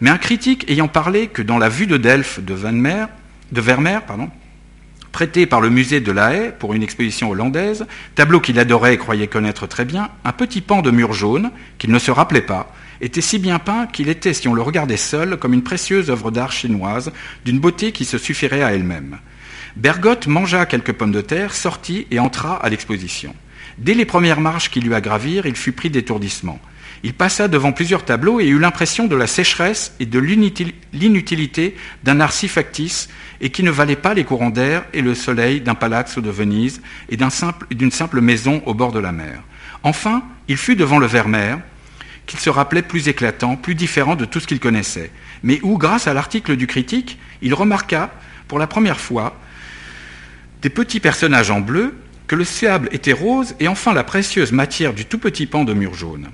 Mais 0.00 0.08
un 0.08 0.16
critique 0.16 0.70
ayant 0.70 0.88
parlé 0.88 1.26
que 1.26 1.42
dans 1.42 1.58
la 1.58 1.68
vue 1.68 1.86
de 1.86 1.98
Delphes 1.98 2.40
de, 2.40 2.54
Vermeer, 2.54 4.02
pardon, 4.06 4.30
prêté 5.12 5.44
par 5.44 5.60
le 5.60 5.68
musée 5.68 6.00
de 6.00 6.10
La 6.10 6.32
Haye 6.32 6.52
pour 6.58 6.72
une 6.72 6.82
exposition 6.82 7.28
hollandaise, 7.28 7.84
tableau 8.14 8.40
qu'il 8.40 8.58
adorait 8.58 8.94
et 8.94 8.98
croyait 8.98 9.26
connaître 9.26 9.66
très 9.66 9.84
bien, 9.84 10.08
un 10.24 10.32
petit 10.32 10.62
pan 10.62 10.80
de 10.80 10.90
mur 10.90 11.12
jaune, 11.12 11.50
qu'il 11.76 11.90
ne 11.90 11.98
se 11.98 12.10
rappelait 12.10 12.40
pas, 12.40 12.74
était 13.02 13.20
si 13.20 13.38
bien 13.38 13.58
peint 13.58 13.86
qu'il 13.86 14.08
était, 14.08 14.32
si 14.32 14.48
on 14.48 14.54
le 14.54 14.62
regardait 14.62 14.96
seul, 14.96 15.36
comme 15.36 15.52
une 15.52 15.62
précieuse 15.62 16.10
œuvre 16.10 16.30
d'art 16.30 16.52
chinoise, 16.52 17.12
d'une 17.44 17.60
beauté 17.60 17.92
qui 17.92 18.06
se 18.06 18.16
suffirait 18.16 18.62
à 18.62 18.72
elle-même. 18.72 19.18
Bergotte 19.76 20.28
mangea 20.28 20.64
quelques 20.64 20.94
pommes 20.94 21.12
de 21.12 21.20
terre, 21.20 21.54
sortit 21.54 22.06
et 22.10 22.18
entra 22.18 22.56
à 22.56 22.70
l'exposition. 22.70 23.34
Dès 23.80 23.94
les 23.94 24.04
premières 24.04 24.42
marches 24.42 24.70
qu'il 24.70 24.86
eut 24.86 24.94
à 24.94 25.00
gravir, 25.00 25.46
il 25.46 25.56
fut 25.56 25.72
pris 25.72 25.88
d'étourdissement. 25.88 26.60
Il 27.02 27.14
passa 27.14 27.48
devant 27.48 27.72
plusieurs 27.72 28.04
tableaux 28.04 28.38
et 28.38 28.46
eut 28.46 28.58
l'impression 28.58 29.06
de 29.06 29.16
la 29.16 29.26
sécheresse 29.26 29.94
et 30.00 30.04
de 30.04 30.18
l'inutilité 30.18 31.74
d'un 32.04 32.20
art 32.20 32.34
si 32.34 32.46
factice 32.46 33.08
et 33.40 33.48
qui 33.48 33.62
ne 33.62 33.70
valait 33.70 33.96
pas 33.96 34.12
les 34.12 34.24
courants 34.24 34.50
d'air 34.50 34.84
et 34.92 35.00
le 35.00 35.14
soleil 35.14 35.62
d'un 35.62 35.74
palazzo 35.74 36.20
de 36.20 36.28
Venise 36.28 36.82
et 37.08 37.16
d'une 37.16 37.30
simple, 37.30 37.66
simple, 37.90 38.20
maison 38.20 38.62
au 38.66 38.74
bord 38.74 38.92
de 38.92 38.98
la 38.98 39.12
mer. 39.12 39.42
Enfin, 39.82 40.24
il 40.46 40.58
fut 40.58 40.76
devant 40.76 40.98
le 40.98 41.06
Vermeer, 41.06 41.56
qu'il 42.26 42.38
se 42.38 42.50
rappelait 42.50 42.82
plus 42.82 43.08
éclatant, 43.08 43.56
plus 43.56 43.74
différent 43.74 44.14
de 44.14 44.26
tout 44.26 44.40
ce 44.40 44.46
qu'il 44.46 44.60
connaissait, 44.60 45.10
mais 45.42 45.58
où, 45.62 45.78
grâce 45.78 46.06
à 46.06 46.12
l'article 46.12 46.56
du 46.56 46.66
critique, 46.66 47.18
il 47.40 47.54
remarqua 47.54 48.10
pour 48.46 48.58
la 48.58 48.66
première 48.66 49.00
fois 49.00 49.40
des 50.60 50.68
petits 50.68 51.00
personnages 51.00 51.50
en 51.50 51.60
bleu 51.60 51.94
que 52.30 52.36
le 52.36 52.44
sable 52.44 52.88
était 52.92 53.12
rose 53.12 53.56
et 53.58 53.66
enfin 53.66 53.92
la 53.92 54.04
précieuse 54.04 54.52
matière 54.52 54.94
du 54.94 55.04
tout 55.04 55.18
petit 55.18 55.46
pan 55.46 55.64
de 55.64 55.74
mur 55.74 55.94
jaune. 55.94 56.28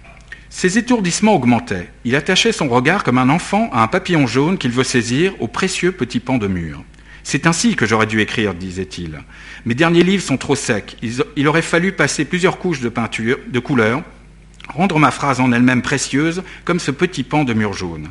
Ses 0.51 0.77
étourdissements 0.77 1.35
augmentaient. 1.35 1.89
Il 2.05 2.17
attachait 2.17 2.53
son 2.53 2.69
regard 2.69 3.03
comme 3.03 3.17
un 3.17 3.31
enfant 3.31 3.71
à 3.73 3.83
un 3.83 3.87
papillon 3.87 4.27
jaune 4.27 4.59
qu'il 4.59 4.73
veut 4.73 4.85
saisir 4.85 5.33
au 5.41 5.49
précieux 5.49 5.93
petit 5.93 6.21
pan 6.21 6.37
de 6.37 6.49
mur. 6.49 6.85
C'est 7.25 7.47
ainsi 7.47 7.77
que 7.77 7.87
j'aurais 7.87 8.05
dû 8.05 8.21
écrire, 8.21 8.53
disait-il. 8.53 9.23
Mes 9.65 9.75
derniers 9.75 10.03
livres 10.03 10.23
sont 10.23 10.37
trop 10.37 10.55
secs. 10.55 10.99
Il 11.35 11.49
aurait 11.49 11.63
fallu 11.63 11.93
passer 11.93 12.27
plusieurs 12.27 12.59
couches 12.59 12.81
de 12.81 12.91
peinture, 12.91 13.39
de 13.49 13.59
couleur, 13.59 14.03
rendre 14.69 14.99
ma 14.99 15.11
phrase 15.11 15.41
en 15.41 15.51
elle-même 15.51 15.81
précieuse, 15.81 16.43
comme 16.67 16.79
ce 16.79 16.91
petit 16.91 17.23
pan 17.23 17.45
de 17.45 17.55
mur 17.55 17.73
jaune. 17.73 18.11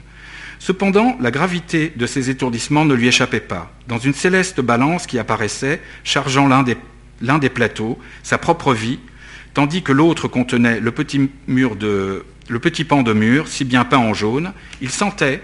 Cependant, 0.57 1.15
la 1.19 1.29
gravité 1.29 1.93
de 1.95 2.07
ces 2.07 2.31
étourdissements 2.31 2.85
ne 2.85 2.95
lui 2.95 3.09
échappait 3.09 3.39
pas. 3.41 3.71
Dans 3.87 3.99
une 3.99 4.15
céleste 4.15 4.59
balance 4.59 5.05
qui 5.05 5.19
apparaissait, 5.19 5.81
chargeant 6.03 6.47
l'un 6.47 6.63
des 6.63 6.77
l'un 7.21 7.37
des 7.37 7.49
plateaux, 7.49 7.99
sa 8.23 8.37
propre 8.37 8.73
vie, 8.73 8.99
tandis 9.53 9.81
que 9.81 9.91
l'autre 9.91 10.27
contenait 10.27 10.79
le 10.79 10.91
petit, 10.91 11.29
le 11.47 12.59
petit 12.59 12.83
pan 12.83 13.03
de 13.03 13.13
mur, 13.13 13.47
si 13.47 13.63
bien 13.63 13.85
peint 13.85 13.97
en 13.97 14.13
jaune, 14.13 14.53
il 14.81 14.89
sentait 14.89 15.41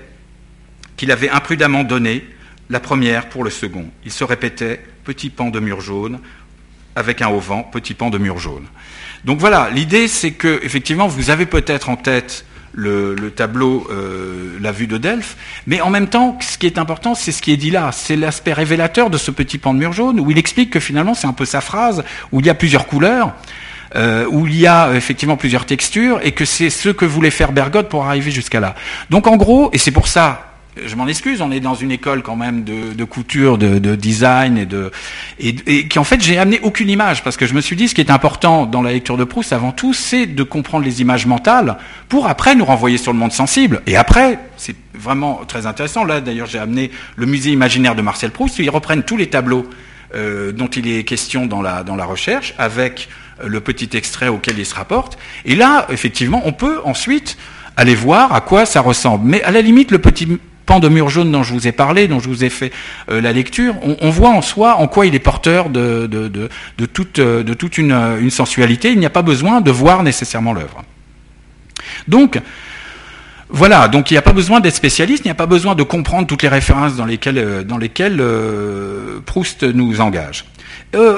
qu'il 0.98 1.12
avait 1.12 1.30
imprudemment 1.30 1.84
donné 1.84 2.26
la 2.70 2.80
première 2.80 3.30
pour 3.30 3.44
le 3.44 3.50
second. 3.50 3.90
Il 4.06 4.12
se 4.12 4.24
répétait 4.24 4.82
petit 5.04 5.30
pan 5.30 5.50
de 5.50 5.60
mur 5.60 5.82
jaune, 5.82 6.20
avec 6.96 7.22
un 7.22 7.30
auvent, 7.30 7.64
petit 7.72 7.94
pan 7.94 8.10
de 8.10 8.18
mur 8.18 8.38
jaune. 8.38 8.66
Donc 9.26 9.40
voilà, 9.40 9.70
l'idée 9.70 10.08
c'est 10.08 10.32
que 10.32 10.60
effectivement 10.64 11.08
vous 11.08 11.30
avez 11.30 11.46
peut-être 11.46 11.90
en 11.90 11.96
tête 11.96 12.46
le, 12.74 13.32
tableau 13.36 13.88
euh, 13.92 14.58
La 14.62 14.72
vue 14.72 14.88
de 14.88 14.98
Delphes, 14.98 15.36
mais 15.68 15.82
en 15.82 15.90
même 15.90 16.08
temps, 16.08 16.38
ce 16.42 16.58
qui 16.58 16.66
est 16.66 16.78
important, 16.78 17.16
c'est 17.16 17.32
ce 17.32 17.42
qui 17.42 17.52
est 17.52 17.58
dit 17.58 17.72
là, 17.72 17.92
c'est 17.92 18.16
l'aspect 18.16 18.54
révélateur 18.54 19.10
de 19.10 19.18
ce 19.18 19.32
petit 19.32 19.58
pan 19.58 19.74
de 19.74 19.80
mur 19.80 19.94
jaune, 19.94 20.20
où 20.20 20.32
il 20.32 20.38
explique 20.38 20.72
que 20.72 20.80
finalement, 20.80 21.14
c'est 21.14 21.28
un 21.28 21.34
peu 21.34 21.46
sa 21.46 21.62
phrase, 21.62 22.04
où 22.32 22.40
il 22.40 22.46
y 22.46 22.50
a 22.50 22.54
plusieurs 22.54 22.88
couleurs, 22.88 23.34
euh, 23.96 24.26
où 24.30 24.48
il 24.48 24.60
y 24.60 24.68
a 24.68 24.94
effectivement 24.94 25.38
plusieurs 25.38 25.66
textures, 25.66 26.20
et 26.24 26.32
que 26.32 26.46
c'est 26.46 26.70
ce 26.70 26.90
que 26.90 27.06
voulait 27.06 27.32
faire 27.32 27.52
Bergotte 27.52 27.90
pour 27.90 28.06
arriver 28.06 28.32
jusqu'à 28.32 28.60
là. 28.60 28.76
Donc 29.10 29.28
en 29.28 29.38
gros, 29.38 29.70
et 29.74 29.78
c'est 29.78 29.92
pour 29.92 30.08
ça 30.08 30.51
je 30.78 30.96
m'en 30.96 31.08
excuse, 31.08 31.42
on 31.42 31.52
est 31.52 31.60
dans 31.60 31.76
une 31.76 31.92
école 31.92 32.24
quand 32.24 32.38
même 32.38 32.64
de, 32.64 33.04
couture, 33.04 33.58
de, 33.58 33.96
design 33.96 34.58
et 34.58 34.66
de 34.66 34.92
et, 35.40 35.88
qui 35.88 36.00
en 36.00 36.06
fait 36.06 36.22
j'ai 36.22 36.38
amené 36.38 36.60
aucune 36.64 36.90
image 36.90 37.24
parce 37.24 37.36
que 37.36 37.46
je 37.46 37.54
me 37.54 37.62
suis 37.62 37.76
dit 37.76 37.90
ce 37.90 37.96
qui 37.96 38.02
est 38.02 38.10
important 38.10 38.66
dans 38.66 38.82
la 38.82 38.94
lecture 38.94 39.18
de 39.18 39.26
Proust 39.26 39.52
avant 39.52 39.74
tout 39.74 39.94
c'est 39.94 40.26
de 40.26 40.44
comprendre 40.44 40.86
les 40.86 41.02
images 41.02 41.26
mentales 41.26 41.78
pour 42.08 42.28
après 42.28 42.56
nous 42.56 42.64
renvoyer 42.64 42.98
sur 42.98 43.12
le 43.12 43.20
monde 43.20 43.34
sensible. 43.34 43.82
Et 43.86 43.98
après 43.98 44.40
c'est 44.56 44.76
vraiment 44.94 45.42
très 45.46 45.66
intéressant. 45.66 46.06
Là 46.06 46.22
d'ailleurs 46.22 46.48
j'ai 46.48 46.60
amené 46.60 46.92
le 47.18 47.26
musée 47.26 47.52
imaginaire 47.52 47.96
de 47.96 48.02
Marcel 48.02 48.32
Proust. 48.32 48.60
Où 48.60 48.62
ils 48.62 48.70
reprennent 48.70 49.04
tous 49.04 49.18
les 49.18 49.28
tableaux 49.28 49.70
euh, 50.16 50.54
dont 50.54 50.68
il 50.68 50.88
est 50.88 51.04
question 51.04 51.48
dans 51.48 51.62
la 51.62 51.84
dans 51.84 51.98
la 51.98 52.06
recherche 52.06 52.54
avec 52.58 53.10
euh, 53.44 53.48
le 53.50 53.60
petit 53.60 53.90
extrait 53.98 54.30
auquel 54.30 54.58
il 54.58 54.66
se 54.66 54.76
rapporte. 54.76 55.18
Et 55.44 55.56
là 55.56 55.86
effectivement 55.90 56.42
on 56.46 56.54
peut 56.54 56.80
ensuite 56.86 57.38
aller 57.76 57.96
voir 57.96 58.34
à 58.34 58.40
quoi 58.40 58.66
ça 58.66 58.80
ressemble. 58.80 59.28
Mais 59.28 59.44
à 59.44 59.52
la 59.52 59.62
limite 59.62 59.92
le 59.92 60.00
petit 60.00 60.40
de 60.80 60.90
mur 60.90 61.10
jaune 61.10 61.32
dont 61.32 61.44
je 61.44 61.54
vous 61.54 61.68
ai 61.68 61.72
parlé, 61.72 62.08
dont 62.08 62.20
je 62.20 62.28
vous 62.28 62.44
ai 62.44 62.50
fait 62.50 62.72
euh, 63.10 63.22
la 63.22 63.34
lecture, 63.34 63.76
on, 63.84 64.10
voit 64.10 64.30
en 64.30 64.42
soi 64.42 64.76
en 64.76 64.88
quoi 64.88 65.06
il 65.06 65.16
est 65.16 65.20
porteur 65.20 65.70
de, 65.70 66.08
toute, 66.94 67.20
euh, 67.20 67.44
toute 67.44 67.78
une, 67.78 68.30
sensualité. 68.30 68.92
Il 68.92 69.00
n'y 69.00 69.06
a 69.06 69.12
pas 69.12 69.22
besoin 69.22 69.62
de 69.62 69.72
voir 69.72 70.04
nécessairement 70.04 70.54
l'œuvre. 70.54 70.84
Donc, 72.08 72.40
voilà, 73.50 73.88
donc 73.88 74.12
il 74.12 74.14
n'y 74.14 74.18
a 74.18 74.22
pas 74.22 74.34
besoin 74.34 74.60
d'être 74.60 74.76
spécialiste, 74.76 75.26
il 75.26 75.28
n'y 75.28 75.32
a 75.32 75.36
pas 75.36 75.46
besoin 75.46 75.76
de 75.76 75.84
comprendre 75.84 76.28
toutes 76.28 76.44
les 76.44 76.50
références 76.50 76.94
euh, 77.00 77.64
dans 77.64 77.78
lesquelles 77.78 78.24
Proust 79.26 79.64
nous 79.64 80.00
engage. 80.02 80.46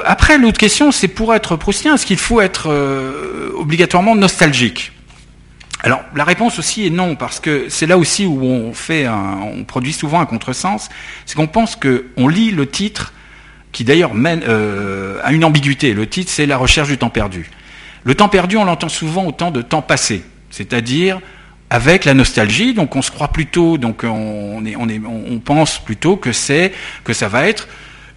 après, 0.06 0.38
l'autre 0.38 0.58
question, 0.58 0.91
c'est 0.91 1.08
pour 1.08 1.34
être 1.34 1.56
proustien, 1.56 1.95
est-ce 1.95 2.06
qu'il 2.06 2.18
faut 2.18 2.41
être 2.41 2.70
obligatoirement 3.56 4.16
nostalgique? 4.16 4.91
Alors 5.84 6.02
la 6.16 6.24
réponse 6.24 6.60
aussi 6.60 6.88
est 6.88 6.90
non, 6.90 7.16
parce 7.16 7.42
que 7.42 7.68
c'est 7.68 7.86
là 7.86 7.98
aussi 7.98 8.26
où 8.26 8.42
on 8.42 8.74
fait, 8.74 9.06
on 9.08 9.66
produit 9.66 9.92
souvent 9.92 10.22
un 10.22 10.26
contresens, 10.26 10.90
c'est 11.26 11.36
qu'on 11.36 11.48
pense 11.48 11.76
qu'on 11.76 12.28
lit 12.30 12.52
le 12.52 12.68
titre 12.68 13.14
qui 13.74 13.84
d'ailleurs 13.84 14.14
mène 14.14 14.44
euh, 14.48 15.20
à 15.24 15.34
une 15.34 15.44
ambiguïté. 15.44 15.94
Le 15.94 16.08
titre 16.08 16.32
c'est 16.32 16.46
la 16.46 16.56
recherche 16.56 16.88
du 16.88 16.98
temps 16.98 17.10
perdu. 17.10 17.52
Le 18.06 18.16
temps 18.16 18.30
perdu, 18.30 18.56
on 18.56 18.64
l'entend 18.64 18.90
souvent 18.90 19.26
au 19.26 19.34
temps 19.34 19.52
de 19.52 19.62
temps 19.62 19.82
passé, 19.82 20.24
c'est-à-dire 20.52 21.20
avec 21.70 22.06
la 22.06 22.14
nostalgie. 22.14 22.74
Donc 22.74 22.96
on 22.96 23.02
se 23.02 23.12
croit 23.12 23.30
plutôt, 23.30 23.78
donc 23.78 24.04
on, 24.06 24.66
est, 24.66 24.78
on, 24.78 24.88
est, 24.88 25.02
on 25.06 25.40
pense 25.40 25.80
plutôt 25.80 26.16
que 26.16 26.32
c'est 26.32 26.72
que 27.04 27.12
ça 27.12 27.28
va 27.28 27.48
être 27.48 27.68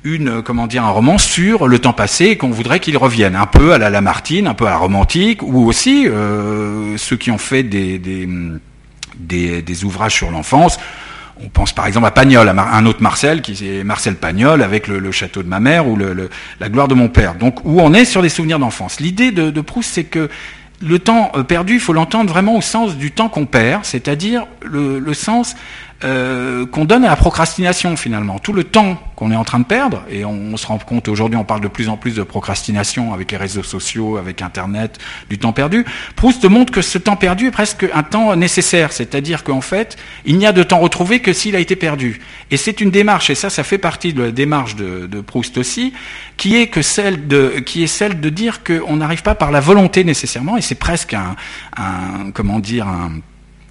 une, 0.07 0.41
comment 0.41 0.69
dire, 0.69 0.85
un 0.85 0.91
roman 0.91 1.19
sur 1.19 1.67
le 1.67 1.79
temps 1.81 1.93
passé 1.93 2.27
et 2.27 2.37
qu'on 2.37 2.51
voudrait 2.51 2.79
qu'il 2.79 2.97
revienne, 2.97 3.35
un 3.35 3.47
peu 3.47 3.73
à 3.73 3.79
la 3.79 3.91
Lamartine, 3.91 4.47
un 4.47 4.55
peu 4.55 4.67
à 4.67 4.71
la 4.71 4.77
romantique, 4.77 5.43
ou 5.43 5.67
aussi 5.67 6.07
euh, 6.07 6.97
ceux 6.97 7.17
qui 7.17 7.33
ont 7.33 7.39
fait 7.39 7.65
des, 7.65 7.99
des, 7.99 9.63
des, 9.63 9.85
ouvrages 9.85 10.15
sur 10.15 10.31
l'enfance. 10.31 10.79
On 11.43 11.49
pense 11.49 11.73
par 11.73 11.87
exemple 11.87 12.07
à 12.07 12.13
Pagnol, 12.13 12.49
à 12.49 12.77
un 12.77 12.87
autre 12.87 13.03
Marcel, 13.03 13.43
qui 13.43 13.53
est 13.69 13.83
Marcel 13.83 14.15
Pagnol, 14.15 14.63
avec 14.63 14.87
le, 14.87 15.11
château 15.11 15.43
de 15.43 15.49
ma 15.49 15.59
mère 15.59 15.89
ou 15.89 15.99
la 16.61 16.69
gloire 16.69 16.87
de 16.87 16.95
mon 16.95 17.09
père. 17.09 17.35
Donc, 17.35 17.65
où 17.65 17.81
on 17.81 17.93
est 17.93 18.05
sur 18.05 18.23
des 18.23 18.29
souvenirs 18.29 18.61
d'enfance. 18.61 19.01
L'idée 19.01 19.33
de, 19.33 19.61
Proust, 19.61 19.91
c'est 19.93 20.05
que 20.05 20.31
le 20.81 20.99
temps 20.99 21.33
euh, 21.35 21.43
perdu, 21.43 21.75
il 21.75 21.81
faut 21.81 21.95
l'entendre 21.95 22.31
vraiment 22.31 22.57
au 22.57 22.61
sens 22.61 22.97
du 22.97 23.11
temps 23.11 23.29
qu'on 23.29 23.47
perd, 23.47 23.85
c'est-à-dire 23.85 24.47
le, 24.63 25.15
sens 25.15 25.57
euh, 26.05 26.67
qu'on 26.67 26.85
donne 26.85 27.05
à 27.05 27.09
la 27.09 27.17
procrastination 27.17 27.97
finalement. 27.97 28.39
Tout 28.39 28.53
le 28.53 28.65
temps 28.65 29.01
qu'on 29.17 29.33
est 29.33 29.37
en 29.37 29.45
train 29.45 29.61
de 29.61 29.65
perdre, 29.65 30.03
et 30.11 30.27
on, 30.27 30.55
se 30.59 30.67
rend 30.67 30.77
compte 30.77 31.09
aujourd'hui, 31.09 31.39
on 31.39 31.45
parle 31.45 31.63
de 31.63 31.69
plus 31.69 31.89
en 31.89 31.97
plus 31.97 32.15
de 32.15 32.23
procrastination 32.23 33.15
avec 33.15 33.33
les 33.33 33.39
réseaux 33.39 33.63
sociaux, 33.63 34.19
avec 34.19 34.43
Internet, 34.43 34.99
du 35.31 35.39
temps 35.39 35.55
perdu. 35.55 35.87
Proust 36.15 36.45
montre 36.45 36.71
que 36.71 36.83
ce 36.83 36.99
temps 36.99 37.17
perdu 37.17 37.47
est 37.47 37.51
presque 37.51 37.87
un 37.95 38.03
temps 38.03 38.37
nécessaire, 38.37 38.93
c'est-à-dire 38.93 39.43
qu'en 39.43 39.63
fait, 39.63 39.97
il 40.27 40.37
n'y 40.37 40.45
a 40.45 40.53
de 40.53 40.63
temps 40.63 40.81
retrouvé 40.81 41.21
que 41.21 41.33
s'il 41.33 41.57
a 41.57 41.61
été 41.61 41.77
perdu. 41.77 42.21
Et 42.51 42.59
c'est 42.59 42.83
une 42.83 42.91
démarche, 42.91 43.31
et 43.31 43.35
ça, 43.35 43.49
ça 43.49 43.65
fait 43.65 43.79
partie 43.79 44.13
de 44.13 44.25
la 44.25 44.31
démarche 44.33 44.77
de, 44.77 45.07
de 45.07 45.21
Proust 45.23 45.57
aussi, 45.57 45.95
qui 46.37 46.57
est 46.57 46.67
que 46.67 46.83
celle 46.83 47.27
de, 47.27 47.61
qui 47.65 47.83
est 47.83 47.87
celle 47.87 48.21
de 48.21 48.29
dire 48.29 48.63
qu'on 48.63 48.97
n'arrive 48.97 49.23
pas 49.23 49.35
par 49.35 49.51
la 49.51 49.61
volonté 49.61 50.05
nécessairement, 50.05 50.59
et 50.59 50.61
c'est 50.61 50.75
presque 50.75 51.15
un, 51.15 51.37
un, 51.79 52.31
comment 52.33 52.59
dire, 52.59 52.87
un 52.87 53.13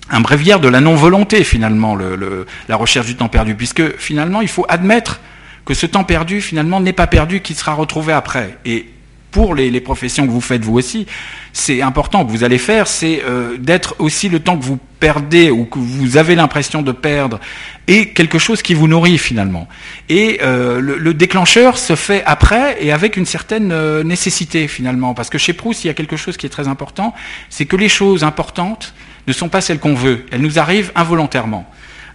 un 0.10 0.22
bréviaire 0.22 0.60
de 0.60 0.68
la 0.68 0.82
non-volonté 0.82 1.43
finalement, 1.43 1.95
le, 1.95 2.45
la 2.68 2.76
recherche 2.76 3.08
du 3.08 3.16
temps 3.16 3.30
perdu, 3.30 3.56
puisque 3.56 3.97
finalement 3.97 4.41
il 4.41 4.47
faut 4.47 4.66
admettre 4.70 5.20
que 5.66 5.74
ce 5.74 5.86
temps 5.86 6.03
perdu 6.03 6.41
finalement 6.41 6.80
n'est 6.80 6.93
pas 6.93 7.08
perdu, 7.08 7.41
qu'il 7.41 7.56
sera 7.56 7.74
retrouvé 7.74 8.14
après. 8.14 8.58
Et 8.66 8.89
pour 9.32 9.53
les, 9.53 9.82
professions 9.82 10.26
que 10.26 10.32
vous 10.32 10.39
faites 10.39 10.64
vous 10.64 10.78
aussi, 10.78 11.08
c'est 11.51 11.82
important 11.82 12.24
que 12.26 12.32
vous 12.32 12.45
allez 12.45 12.58
faire, 12.58 12.88
c'est 12.88 13.22
euh, 13.26 13.58
d'être 13.58 13.95
aussi 13.99 14.30
le 14.30 14.39
temps 14.39 14.58
que 14.58 14.64
vous 14.64 14.80
perdez 15.01 15.51
ou 15.51 15.66
que 15.66 15.78
vous 15.78 16.16
avez 16.16 16.36
l'impression 16.36 16.82
de 16.82 16.93
perdre 16.93 17.41
et 17.88 18.14
quelque 18.14 18.39
chose 18.39 18.62
qui 18.62 18.74
vous 18.74 18.88
nourrit 18.88 19.18
finalement. 19.18 19.68
Et 20.08 20.39
euh, 20.41 20.80
le, 20.80 20.97
le, 20.97 21.14
déclencheur 21.14 21.78
se 21.78 21.97
fait 21.97 22.24
après 22.26 22.78
et 22.80 22.93
avec 22.93 23.18
une 23.18 23.26
certaine 23.26 23.74
euh, 23.74 24.03
nécessité 24.03 24.70
finalement, 24.70 25.14
parce 25.14 25.30
que 25.30 25.38
chez 25.38 25.51
Proust 25.51 25.84
il 25.84 25.88
y 25.88 25.89
a 25.89 25.93
quelque 25.93 26.16
chose 26.16 26.38
qui 26.38 26.45
est 26.45 26.49
très 26.49 26.70
important, 26.70 27.14
c'est 27.49 27.66
que 27.66 27.76
les 27.76 27.89
choses 27.89 28.24
importantes 28.24 28.93
ne 29.28 29.34
sont 29.34 29.49
pas 29.49 29.61
celles 29.61 29.80
qu'on 29.80 29.95
veut. 29.95 30.26
Elles 30.32 30.41
nous 30.41 30.59
arrivent 30.59 30.91
involontairement. 30.95 31.65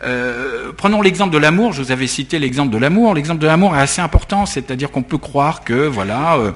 Euh, 0.03 0.73
prenons 0.77 1.03
l'exemple 1.03 1.33
de 1.33 1.39
l'amour. 1.39 1.73
Je 1.73 1.83
vous 1.83 1.93
avais 1.93 2.07
cité 2.07 2.39
l'exemple 2.39 2.73
de 2.73 2.79
l'amour. 2.79 3.15
L'exemple 3.15 3.41
de 3.41 3.47
l'amour 3.47 3.77
est 3.77 3.81
assez 3.81 4.01
important, 4.01 4.47
c'est-à-dire 4.47 4.91
qu'on 4.91 5.03
peut 5.03 5.19
croire 5.19 5.63
que 5.63 5.87
voilà, 5.87 6.37
euh, 6.37 6.53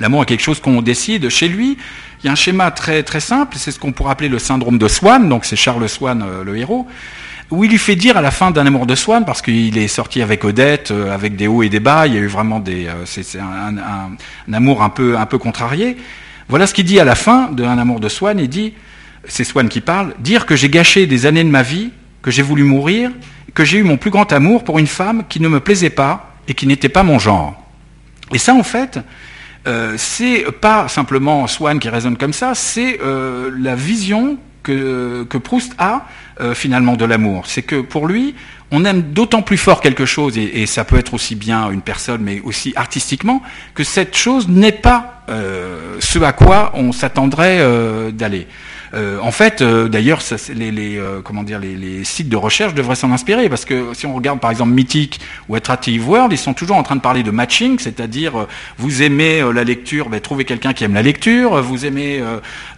l'amour 0.00 0.22
est 0.22 0.26
quelque 0.26 0.42
chose 0.42 0.60
qu'on 0.60 0.82
décide 0.82 1.28
chez 1.28 1.48
lui. 1.48 1.78
Il 2.22 2.26
y 2.26 2.28
a 2.28 2.32
un 2.32 2.36
schéma 2.36 2.70
très 2.70 3.02
très 3.02 3.20
simple. 3.20 3.56
C'est 3.58 3.70
ce 3.70 3.78
qu'on 3.78 3.92
pourrait 3.92 4.12
appeler 4.12 4.28
le 4.28 4.38
syndrome 4.38 4.78
de 4.78 4.88
Swann. 4.88 5.28
Donc 5.28 5.44
c'est 5.44 5.56
Charles 5.56 5.88
Swann, 5.88 6.22
euh, 6.22 6.44
le 6.44 6.56
héros 6.56 6.86
où 7.50 7.62
il 7.62 7.70
lui 7.70 7.78
fait 7.78 7.94
dire 7.94 8.16
à 8.16 8.22
la 8.22 8.30
fin 8.30 8.50
d'un 8.50 8.66
amour 8.66 8.86
de 8.86 8.94
Swann, 8.94 9.26
parce 9.26 9.42
qu'il 9.42 9.76
est 9.76 9.86
sorti 9.86 10.22
avec 10.22 10.44
Odette, 10.44 10.90
avec 10.90 11.36
des 11.36 11.46
hauts 11.46 11.62
et 11.62 11.68
des 11.68 11.78
bas, 11.78 12.06
il 12.06 12.14
y 12.14 12.16
a 12.16 12.20
eu 12.20 12.26
vraiment 12.26 12.58
des, 12.58 12.88
c'est 13.04 13.38
un, 13.38 14.16
amour 14.52 14.82
un 14.82 14.88
peu 14.88 15.18
un 15.18 15.26
peu 15.26 15.36
contrarié. 15.36 15.98
Voilà 16.48 16.66
ce 16.66 16.72
qu'il 16.72 16.86
dit 16.86 16.98
à 16.98 17.04
la 17.04 17.14
fin 17.14 17.52
d'un 17.52 17.78
amour 17.78 18.00
de 18.00 18.08
Swann. 18.08 18.40
Il 18.40 18.48
dit 18.48 18.72
c'est 19.28 19.44
Swann 19.44 19.68
qui 19.68 19.80
parle, 19.80 20.14
dire 20.18 20.46
que 20.46 20.56
j'ai 20.56 20.68
gâché 20.68 21.06
des 21.06 21.26
années 21.26 21.44
de 21.44 21.50
ma 21.50 21.62
vie, 21.62 21.90
que 22.22 22.30
j'ai 22.30 22.42
voulu 22.42 22.64
mourir, 22.64 23.10
que 23.54 23.64
j'ai 23.64 23.78
eu 23.78 23.82
mon 23.82 23.96
plus 23.96 24.10
grand 24.10 24.32
amour 24.32 24.64
pour 24.64 24.78
une 24.78 24.86
femme 24.86 25.24
qui 25.28 25.40
ne 25.40 25.48
me 25.48 25.60
plaisait 25.60 25.90
pas 25.90 26.34
et 26.48 26.54
qui 26.54 26.66
n'était 26.66 26.88
pas 26.88 27.02
mon 27.02 27.18
genre. 27.18 27.60
Et 28.32 28.38
ça, 28.38 28.54
en 28.54 28.62
fait, 28.62 28.98
euh, 29.66 29.94
c'est 29.96 30.44
pas 30.60 30.88
simplement 30.88 31.46
Swann 31.46 31.78
qui 31.78 31.88
raisonne 31.88 32.16
comme 32.16 32.32
ça, 32.32 32.54
c'est 32.54 32.98
euh, 33.02 33.50
la 33.58 33.74
vision 33.74 34.38
que, 34.62 35.24
que 35.24 35.38
Proust 35.38 35.74
a 35.78 36.06
euh, 36.40 36.54
finalement 36.54 36.96
de 36.96 37.04
l'amour. 37.04 37.44
C'est 37.46 37.62
que 37.62 37.80
pour 37.80 38.06
lui, 38.06 38.34
on 38.70 38.84
aime 38.84 39.02
d'autant 39.02 39.42
plus 39.42 39.56
fort 39.56 39.80
quelque 39.80 40.06
chose, 40.06 40.36
et, 40.36 40.66
ça 40.66 40.84
peut 40.84 40.96
être 40.98 41.14
aussi 41.14 41.36
bien 41.36 41.70
une 41.70 41.82
personne, 41.82 42.22
mais 42.22 42.40
aussi 42.40 42.72
artistiquement, 42.74 43.42
que 43.74 43.84
cette 43.84 44.16
chose 44.16 44.48
n'est 44.48 44.72
pas 44.72 45.22
euh, 45.28 45.96
ce 46.00 46.18
à 46.18 46.32
quoi 46.32 46.72
on 46.74 46.90
s'attendrait 46.90 47.60
d'aller. 48.12 48.48
Euh, 48.94 49.18
en 49.20 49.32
fait, 49.32 49.60
euh, 49.60 49.88
d'ailleurs, 49.88 50.20
les, 50.54 50.96
euh, 50.98 51.20
comment 51.22 51.42
dire, 51.42 51.58
les, 51.58 51.74
les, 51.74 52.04
sites 52.04 52.28
de 52.28 52.36
recherche 52.36 52.74
devraient 52.74 52.94
s'en 52.94 53.10
inspirer 53.10 53.48
parce 53.48 53.64
que 53.64 53.92
si 53.92 54.06
on 54.06 54.14
regarde 54.14 54.40
par 54.40 54.50
exemple 54.50 54.70
Mythic 54.70 55.20
ou 55.48 55.56
Attractive 55.56 56.08
World, 56.08 56.32
ils 56.32 56.38
sont 56.38 56.54
toujours 56.54 56.76
en 56.76 56.82
train 56.82 56.94
de 56.94 57.00
parler 57.00 57.22
de 57.22 57.30
matching, 57.30 57.78
c'est-à-dire 57.78 58.46
vous 58.78 59.02
aimez 59.02 59.42
la 59.52 59.64
lecture, 59.64 60.08
ben, 60.08 60.20
trouvez 60.20 60.44
quelqu'un 60.44 60.72
qui 60.72 60.84
aime 60.84 60.94
la 60.94 61.02
lecture, 61.02 61.60
vous 61.62 61.86
aimez 61.86 62.22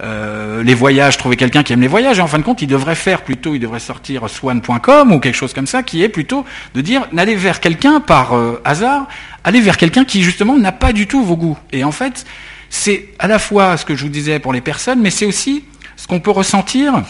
les 0.01 0.75
voyages, 0.75 1.17
trouvez 1.17 1.37
quelqu'un 1.37 1.63
qui 1.63 1.73
aime 1.73 1.81
les 1.81 1.89
voyages. 1.89 2.19
Et 2.19 2.23
en 2.23 2.27
fin 2.27 2.39
de 2.39 2.45
compte, 2.45 2.63
ils 2.63 2.67
devraient 2.67 2.95
faire 2.95 3.23
plutôt, 3.23 3.55
ils 3.55 3.61
devraient 3.61 3.81
sortir 3.81 4.29
swan.com 4.29 5.13
ou 5.13 5.21
quelque 5.21 5.35
chose 5.35 5.53
comme 5.53 5.67
ça, 5.67 5.83
qui 5.83 6.03
est 6.03 6.09
plutôt 6.09 6.45
de 6.75 6.81
dire 6.81 7.07
n'allez 7.13 7.37
vers 7.37 7.61
quelqu'un 7.61 8.01
par 8.01 8.35
hasard, 8.65 9.07
allez 9.45 9.61
vers 9.61 9.77
quelqu'un 9.77 10.05
qui 10.05 10.23
justement 10.23 10.57
n'a 10.57 10.73
pas 10.73 10.93
du 10.93 11.07
tout 11.07 11.25
vos 11.25 11.37
goûts. 11.37 11.59
Et 11.73 11.85
en 11.85 11.93
fait, 11.93 12.25
c'est 12.71 13.09
à 13.19 13.29
la 13.29 13.39
fois 13.39 13.77
ce 13.77 13.85
que 13.85 13.95
je 13.95 14.03
vous 14.03 14.11
disais 14.11 14.39
pour 14.39 14.53
les 14.53 14.61
personnes, 14.61 15.01
mais 15.01 15.11
c'est 15.11 15.27
aussi 15.27 15.65
ce 15.97 16.07
qu'on 16.07 16.21
peut 16.21 16.31
ressentir 16.31 17.03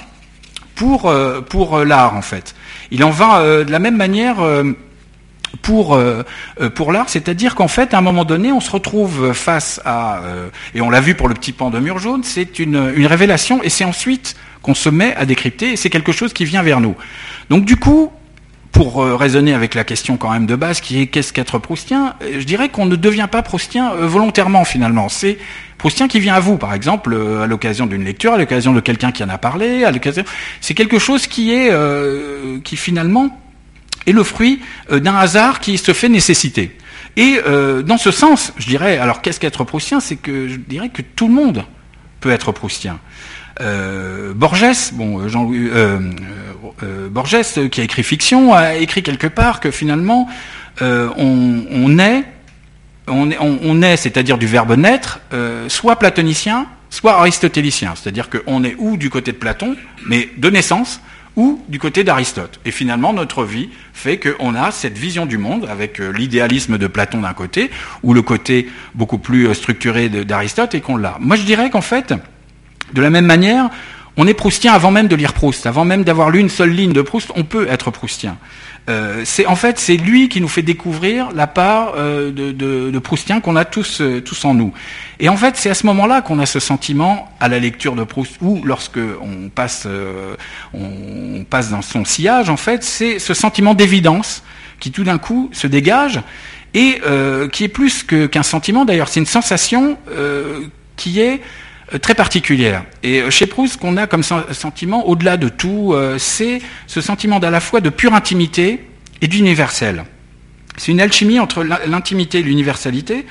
pour, 0.75 1.07
euh, 1.07 1.41
pour 1.41 1.79
euh, 1.79 1.85
l'art, 1.85 2.15
en 2.15 2.23
fait. 2.23 2.55
Il 2.91 3.03
en 3.05 3.11
va 3.11 3.41
euh, 3.41 3.65
de 3.65 3.73
la 3.73 3.79
même 3.79 3.97
manière 3.97 4.37
pour, 5.63 5.99
pour 6.75 6.93
l'art, 6.93 7.09
c'est-à-dire 7.09 7.55
qu'en 7.55 7.69
fait, 7.69 7.95
à 7.95 7.99
un 7.99 8.03
moment 8.03 8.25
donné, 8.25 8.53
on 8.53 8.61
se 8.61 8.71
retrouve 8.71 9.33
face 9.33 9.81
à, 9.85 10.21
et 10.75 10.81
on 10.81 10.91
l'a 10.91 11.01
vu 11.01 11.15
pour 11.15 11.29
le 11.29 11.35
petit 11.35 11.53
pan 11.53 11.71
de 11.71 11.79
mur 11.81 11.99
jaune, 11.99 12.23
c'est 12.23 12.59
une, 12.59 12.93
une 12.95 13.07
révélation, 13.07 13.63
et 13.63 13.71
c'est 13.71 13.85
ensuite 13.85 14.37
qu'on 14.63 14.75
se 14.75 14.89
met 14.89 15.15
à 15.17 15.25
décrypter, 15.25 15.73
et 15.73 15.77
c'est 15.77 15.91
quelque 15.91 16.13
chose 16.13 16.33
qui 16.33 16.45
vient 16.45 16.63
vers 16.63 16.81
nous. 16.81 16.95
Donc 17.49 17.65
du 17.65 17.77
coup, 17.77 18.13
pour 18.77 19.03
raisonner 19.05 19.55
avec 19.55 19.75
la 19.75 19.85
question 19.85 20.19
quand 20.19 20.31
même 20.31 20.45
de 20.47 20.55
base, 20.55 20.81
qui 20.81 21.01
est 21.01 21.07
qu'est-ce 21.07 21.33
qu'être 21.33 21.59
proustien, 21.59 22.15
je 22.21 22.45
dirais 22.45 22.69
qu'on 22.69 22.85
ne 22.85 22.97
devient 22.97 23.29
pas 23.31 23.43
proustien 23.43 23.95
volontairement 23.95 24.65
finalement. 24.65 25.09
C'est 25.09 25.39
Proustien 25.79 26.09
qui 26.09 26.21
vient 26.21 26.35
à 26.35 26.41
vous, 26.41 26.57
par 26.57 26.73
exemple, 26.73 27.13
euh, 27.13 27.43
à 27.43 27.47
l'occasion 27.47 27.87
d'une 27.87 28.05
lecture, 28.05 28.33
à 28.33 28.39
l'occasion 28.39 28.73
de 28.73 28.81
quelqu'un 28.81 29.13
qui 29.13 29.23
en 29.23 29.29
a 29.29 29.39
parlé, 29.39 29.85
à 29.85 29.91
l'occasion. 29.91 30.25
C'est 30.61 30.75
quelque 30.75 30.99
chose 30.99 31.27
qui 31.27 31.53
est, 31.53 31.69
euh, 31.71 32.59
qui 32.65 32.77
finalement 32.77 33.39
est 34.07 34.13
le 34.13 34.23
fruit 34.23 34.61
euh, 34.91 35.01
d'un 35.01 35.17
hasard 35.17 35.61
qui 35.61 35.77
se 35.77 35.93
fait 35.93 36.09
nécessiter. 36.09 36.77
Et 37.19 37.41
dans 37.87 37.97
ce 37.97 38.11
sens, 38.11 38.53
je 38.59 38.67
dirais, 38.67 38.99
alors 38.99 39.23
qu'est-ce 39.23 39.41
qu'être 39.41 39.65
proustien? 39.65 40.01
C'est 40.01 40.17
que 40.17 40.49
je 40.49 40.57
dirais 40.57 40.91
que 40.91 41.01
tout 41.01 41.29
le 41.29 41.33
monde 41.33 41.65
peut 42.21 42.31
être 42.31 42.53
proustien. 42.53 42.99
Borges, 44.35 44.93
bon, 44.93 45.29
Jean 45.29 45.51
Borges, 47.11 47.69
qui 47.71 47.81
a 47.81 47.85
écrit 47.85 48.03
fiction, 48.03 48.53
a 48.53 48.75
écrit 48.75 49.03
quelque 49.03 49.27
part 49.27 49.61
que 49.61 49.71
finalement, 49.71 50.29
on, 50.81 51.65
on 51.71 51.99
est 51.99 52.25
on 53.09 53.83
est, 53.83 53.97
c'est-à-dire 53.97 54.39
du 54.39 54.47
verbe 54.47 54.77
naître, 54.77 55.21
euh, 55.33 55.69
soit 55.69 55.97
platonicien, 55.97 56.67
soit 56.91 57.15
aristotélicien. 57.19 57.95
C'est-à-dire 57.95 58.29
qu'on 58.31 58.65
est 58.65 58.75
ou 58.79 58.97
du 58.97 59.11
côté 59.11 59.33
de 59.33 59.37
Platon, 59.37 59.77
mais 60.07 60.31
de 60.37 60.51
naissance, 60.51 61.01
ou 61.37 61.63
du 61.69 61.79
côté 61.79 62.03
d'Aristote. 62.03 62.61
Et 62.65 62.71
finalement, 62.71 63.13
notre 63.13 63.45
vie 63.45 63.69
fait 63.93 64.19
qu'on 64.19 64.55
a 64.55 64.71
cette 64.71 64.97
vision 64.97 65.27
du 65.27 65.37
monde, 65.37 65.69
avec 65.71 66.01
euh, 66.01 66.11
l'idéalisme 66.11 66.79
de 66.79 66.87
Platon 66.87 67.21
d'un 67.21 67.35
côté, 67.35 67.71
ou 68.03 68.15
le 68.15 68.23
côté 68.23 68.71
beaucoup 68.95 69.19
plus 69.19 69.47
euh, 69.47 69.55
structuré 69.55 70.09
d'Aristote, 70.09 70.75
et 70.75 70.81
qu'on 70.81 70.97
l'a. 70.97 71.19
Moi, 71.21 71.37
je 71.37 71.43
dirais 71.43 71.69
qu'en 71.71 71.83
fait, 71.83 72.15
de 72.93 73.03
la 73.03 73.11
même 73.11 73.27
manière, 73.27 73.71
on 74.17 74.27
est 74.27 74.35
proustien 74.35 74.73
avant 74.73 74.91
même 74.91 75.09
de 75.09 75.17
lire 75.17 75.35
Proust, 75.35 75.67
avant 75.67 75.85
même 75.85 76.05
d'avoir 76.05 76.31
lu 76.31 76.41
une 76.41 76.49
seule 76.49 76.71
ligne 76.71 76.93
de 76.93 77.03
Proust, 77.03 77.33
on 77.37 77.45
peut 77.45 77.67
être 77.69 77.91
proustien. 77.91 78.39
Euh, 78.89 79.23
c'est 79.25 79.47
en 79.47 79.57
fait 79.57 79.81
c'est 79.81 79.97
lui 79.97 80.29
qui 80.29 80.41
nous 80.41 80.49
fait 80.49 80.63
découvrir 80.63 81.33
la 81.33 81.49
part 81.49 81.95
euh, 81.97 82.31
de, 82.31 82.99
Proustien 83.01 83.41
qu'on 83.41 83.57
a 83.57 83.65
tous 83.65 84.01
euh, 84.01 84.21
tous 84.21 84.45
en 84.45 84.55
nous. 84.55 84.73
Et 85.19 85.29
en 85.29 85.37
fait 85.37 85.57
c'est 85.57 85.69
à 85.69 85.75
ce 85.75 85.87
moment-là 85.87 86.23
qu'on 86.23 86.39
a 86.39 86.47
ce 86.47 86.61
sentiment 86.61 87.29
à 87.41 87.49
la 87.49 87.59
lecture 87.59 87.97
de 87.97 88.05
Proust 88.05 88.37
ou 88.41 88.63
lorsque 88.65 88.99
on 89.21 89.49
passe 89.49 89.89
on, 90.73 91.45
passe 91.51 91.71
dans 91.71 91.83
son 91.83 92.05
sillage 92.05 92.49
en 92.49 92.57
fait 92.57 92.85
c'est 92.85 93.19
ce 93.19 93.35
sentiment 93.35 93.75
d'évidence 93.75 94.43
qui 94.79 94.93
tout 94.93 95.05
d'un 95.05 95.19
coup 95.19 95.51
se 95.53 95.67
dégage 95.67 96.21
et 96.75 97.01
qui 97.53 97.65
est 97.65 97.69
plus 97.69 98.03
qu'un 98.03 98.43
sentiment 98.43 98.85
d'ailleurs 98.85 99.09
c'est 99.09 99.21
une 99.21 99.27
sensation 99.27 99.99
qui 100.97 101.21
est 101.21 101.41
très 102.01 102.15
particulière. 102.15 102.85
Et 103.03 103.21
euh, 103.21 103.31
chez 103.31 103.47
Proust, 103.47 103.75
ce 103.75 103.79
qu'on 103.79 103.97
a 103.97 104.07
comme 104.07 104.23
sentiment, 104.23 105.07
au-delà 105.07 105.37
de 105.37 105.49
tout, 105.49 105.93
euh, 105.93 106.19
c'est 106.19 106.61
ce 106.87 107.01
sentiment 107.01 107.39
d'à 107.39 107.51
la 107.51 107.61
fois 107.61 107.81
de 107.81 107.91
pure 107.91 108.15
intimité 108.15 108.85
et 109.21 109.29
d'universel. 109.29 110.05
C'est 110.77 110.93
une 110.93 111.01
alchimie 111.01 111.41
entre 111.41 111.63
l'intimité 111.63 112.41
et 112.41 112.43
l'universalité, 112.43 113.25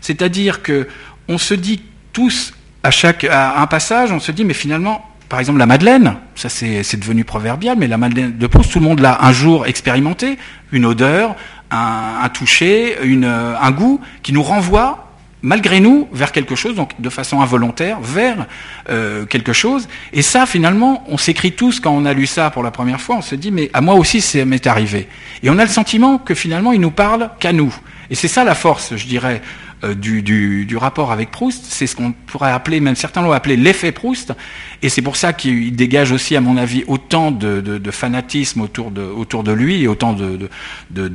c'est-à-dire 0.00 0.62
que 0.62 0.86
on 1.26 1.36
se 1.36 1.54
dit 1.54 1.82
tous 2.12 2.54
à 2.84 2.92
chaque 2.92 3.24
un 3.24 3.66
passage, 3.66 4.12
on 4.12 4.20
se 4.20 4.30
dit 4.30 4.44
mais 4.44 4.54
finalement 4.54 5.08
par 5.28 5.40
exemple, 5.40 5.58
la 5.58 5.66
Madeleine, 5.66 6.16
ça 6.34 6.48
c'est 6.50 6.96
devenu 6.96 7.24
proverbial, 7.24 7.76
mais 7.78 7.88
la 7.88 7.96
Madeleine 7.96 8.36
de 8.36 8.46
Proust, 8.46 8.70
tout 8.70 8.80
le 8.80 8.84
monde 8.84 9.00
l'a 9.00 9.24
un 9.24 9.32
jour 9.32 9.66
expérimenté, 9.66 10.38
une 10.72 10.84
odeur, 10.84 11.36
un, 11.70 12.28
toucher, 12.28 12.98
un 13.00 13.70
goût 13.70 14.00
qui 14.22 14.32
nous 14.34 14.42
renvoie 14.42 15.11
malgré 15.42 15.80
nous 15.80 16.08
vers 16.12 16.32
quelque 16.32 16.54
chose, 16.54 16.74
donc 16.74 17.00
de 17.00 17.10
façon 17.10 17.40
involontaire, 17.40 18.00
vers 18.00 18.46
euh, 18.88 19.26
quelque 19.26 19.52
chose. 19.52 19.88
Et 20.12 20.22
ça, 20.22 20.46
finalement, 20.46 21.04
on 21.08 21.18
s'écrit 21.18 21.52
tous 21.52 21.80
quand 21.80 21.90
on 21.90 22.04
a 22.04 22.12
lu 22.12 22.26
ça 22.26 22.50
pour 22.50 22.62
la 22.62 22.70
première 22.70 23.00
fois, 23.00 23.16
on 23.16 23.22
se 23.22 23.34
dit, 23.34 23.50
mais 23.50 23.70
à 23.72 23.80
moi 23.80 23.94
aussi, 23.94 24.20
ça 24.20 24.44
m'est 24.44 24.66
arrivé. 24.66 25.08
Et 25.42 25.50
on 25.50 25.58
a 25.58 25.64
le 25.64 25.70
sentiment 25.70 26.18
que 26.18 26.34
finalement, 26.34 26.72
il 26.72 26.80
nous 26.80 26.90
parle 26.90 27.30
qu'à 27.40 27.52
nous. 27.52 27.74
Et 28.10 28.14
c'est 28.14 28.28
ça 28.28 28.44
la 28.44 28.54
force, 28.54 28.94
je 28.96 29.06
dirais, 29.06 29.42
euh, 29.84 29.94
du, 29.94 30.22
du, 30.22 30.76
rapport 30.76 31.10
avec 31.10 31.32
Proust, 31.32 31.64
c'est 31.68 31.88
ce 31.88 31.96
qu'on 31.96 32.12
pourrait 32.12 32.52
appeler, 32.52 32.78
même 32.78 32.94
certains 32.94 33.20
l'ont 33.20 33.32
appelé 33.32 33.56
l'effet 33.56 33.90
Proust, 33.90 34.32
et 34.80 34.88
c'est 34.88 35.02
pour 35.02 35.16
ça 35.16 35.32
qu'il 35.32 35.74
dégage 35.74 36.12
aussi, 36.12 36.36
à 36.36 36.40
mon 36.40 36.56
avis, 36.56 36.84
autant 36.86 37.32
de, 37.32 37.60
de, 37.60 37.90
fanatisme 37.90 38.60
autour 38.60 38.92
de, 38.92 39.02
autour 39.02 39.42
de 39.42 39.50
lui, 39.50 39.82
et 39.82 39.88
autant 39.88 40.12
de, 40.12 40.48
de 40.90 41.08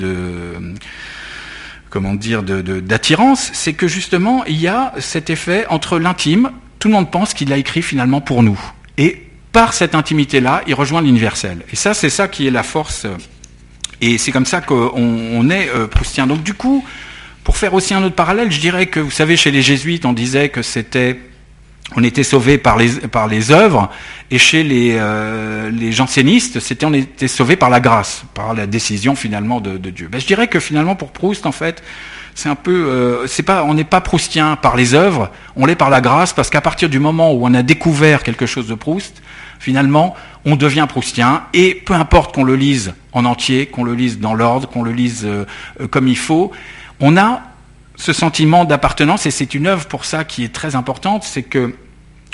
comment 1.97 2.13
dire, 2.13 2.43
d'attirance, 2.43 3.49
c'est 3.53 3.73
que 3.73 3.87
justement, 3.87 4.45
il 4.45 4.61
y 4.61 4.67
a 4.67 4.93
cet 4.99 5.31
effet 5.31 5.65
entre 5.67 5.97
l'intime, 5.97 6.51
tout 6.77 6.89
le 6.89 6.93
monde 6.93 7.09
pense 7.09 7.33
qu'il 7.33 7.49
l'a 7.49 7.57
écrit 7.57 7.81
finalement 7.81 8.21
pour 8.21 8.43
nous, 8.43 8.59
et 8.99 9.23
par 9.51 9.73
cette 9.73 9.95
intimité-là, 9.95 10.61
il 10.67 10.75
rejoint 10.75 11.01
l'universel. 11.01 11.63
Et 11.73 11.75
ça, 11.75 11.95
c'est 11.95 12.11
ça 12.11 12.27
qui 12.27 12.45
est 12.45 12.51
la 12.51 12.61
force, 12.61 13.07
et 13.99 14.19
c'est 14.19 14.31
comme 14.31 14.45
ça 14.45 14.61
qu'on 14.61 15.49
est 15.49 15.69
euh, 15.69 15.87
proustien. 15.87 16.27
Donc 16.27 16.43
du 16.43 16.53
coup, 16.53 16.85
pour 17.43 17.57
faire 17.57 17.73
aussi 17.73 17.95
un 17.95 18.03
autre 18.03 18.13
parallèle, 18.13 18.51
je 18.51 18.59
dirais 18.59 18.85
que, 18.85 18.99
vous 18.99 19.09
savez, 19.09 19.35
chez 19.35 19.49
les 19.49 19.63
jésuites, 19.63 20.05
on 20.05 20.13
disait 20.13 20.49
que 20.49 20.61
c'était 20.61 21.19
on 21.95 22.03
était 22.03 22.23
sauvé 22.23 22.57
par 22.57 22.77
les, 22.77 22.89
par 23.07 23.27
les 23.27 23.51
œuvres, 23.51 23.89
et 24.29 24.38
chez 24.38 24.63
les, 24.63 24.97
euh, 24.97 25.69
les 25.71 25.91
jansénistes, 25.91 26.59
c'était 26.59 26.85
on 26.85 26.93
était 26.93 27.29
sauvé 27.29 27.55
par 27.55 27.69
la 27.69 27.79
grâce, 27.79 28.23
par 28.33 28.53
la 28.53 28.67
décision 28.67 29.15
finalement 29.15 29.61
de, 29.61 29.77
Dieu. 29.77 30.09
Ben, 30.11 30.19
je 30.19 30.27
dirais 30.27 30.47
que 30.47 30.59
finalement 30.59 30.95
pour 30.95 31.11
Proust, 31.11 31.45
en 31.45 31.53
fait, 31.53 31.81
c'est 32.35 32.49
un 32.49 32.55
peu, 32.55 32.71
euh, 32.71 33.27
c'est 33.27 33.43
pas, 33.43 33.63
on 33.63 33.73
n'est 33.73 33.85
pas 33.85 34.01
proustien 34.01 34.57
par 34.57 34.75
les 34.75 34.93
œuvres, 34.93 35.31
on 35.55 35.65
l'est 35.65 35.75
par 35.75 35.89
la 35.89 36.01
grâce, 36.01 36.33
parce 36.33 36.49
qu'à 36.49 36.61
partir 36.61 36.89
du 36.89 36.99
moment 36.99 37.33
où 37.33 37.47
on 37.47 37.53
a 37.53 37.63
découvert 37.63 38.21
quelque 38.21 38.45
chose 38.45 38.67
de 38.67 38.75
Proust, 38.75 39.23
finalement, 39.59 40.13
on 40.45 40.55
devient 40.55 40.85
proustien, 40.89 41.43
et 41.53 41.73
peu 41.73 41.93
importe 41.93 42.35
qu'on 42.35 42.43
le 42.43 42.55
lise 42.55 42.93
en 43.13 43.23
entier, 43.25 43.65
qu'on 43.65 43.83
le 43.83 43.95
lise 43.95 44.19
dans 44.19 44.33
l'ordre, 44.33 44.67
qu'on 44.67 44.83
le 44.83 44.91
lise 44.91 45.25
euh, 45.25 45.45
comme 45.89 46.07
il 46.07 46.17
faut, 46.17 46.51
on 46.99 47.15
a 47.17 47.41
ce 47.97 48.13
sentiment 48.13 48.63
d'appartenance, 48.63 49.25
et 49.25 49.31
c'est 49.31 49.53
une 49.53 49.67
œuvre 49.67 49.87
pour 49.87 50.05
ça 50.05 50.23
qui 50.23 50.43
est 50.43 50.53
très 50.53 50.75
importante, 50.75 51.23
c'est 51.23 51.43
que 51.43 51.73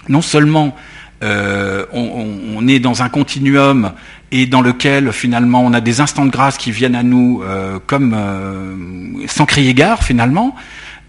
non 0.09 0.22
seulement 0.22 0.76
euh, 1.24 1.86
on, 1.93 2.68
est 2.68 2.80
dans 2.80 3.01
un 3.01 3.07
continuum 3.07 3.93
et 4.32 4.45
dans 4.45 4.61
lequel 4.61 5.14
finalement 5.14 5.61
on 5.61 5.74
a 5.74 5.80
des 5.80 6.01
instants 6.01 6.26
de 6.26 6.32
grâce 6.32 6.57
qui 6.57 6.72
viennent 6.72 6.95
à 6.95 7.03
nous 7.03 7.41
euh, 7.43 7.80
comme 7.86 8.14
euh, 8.14 8.76
sans 9.28 9.45
crier 9.45 9.74
gare 9.74 10.03
finalement, 10.03 10.53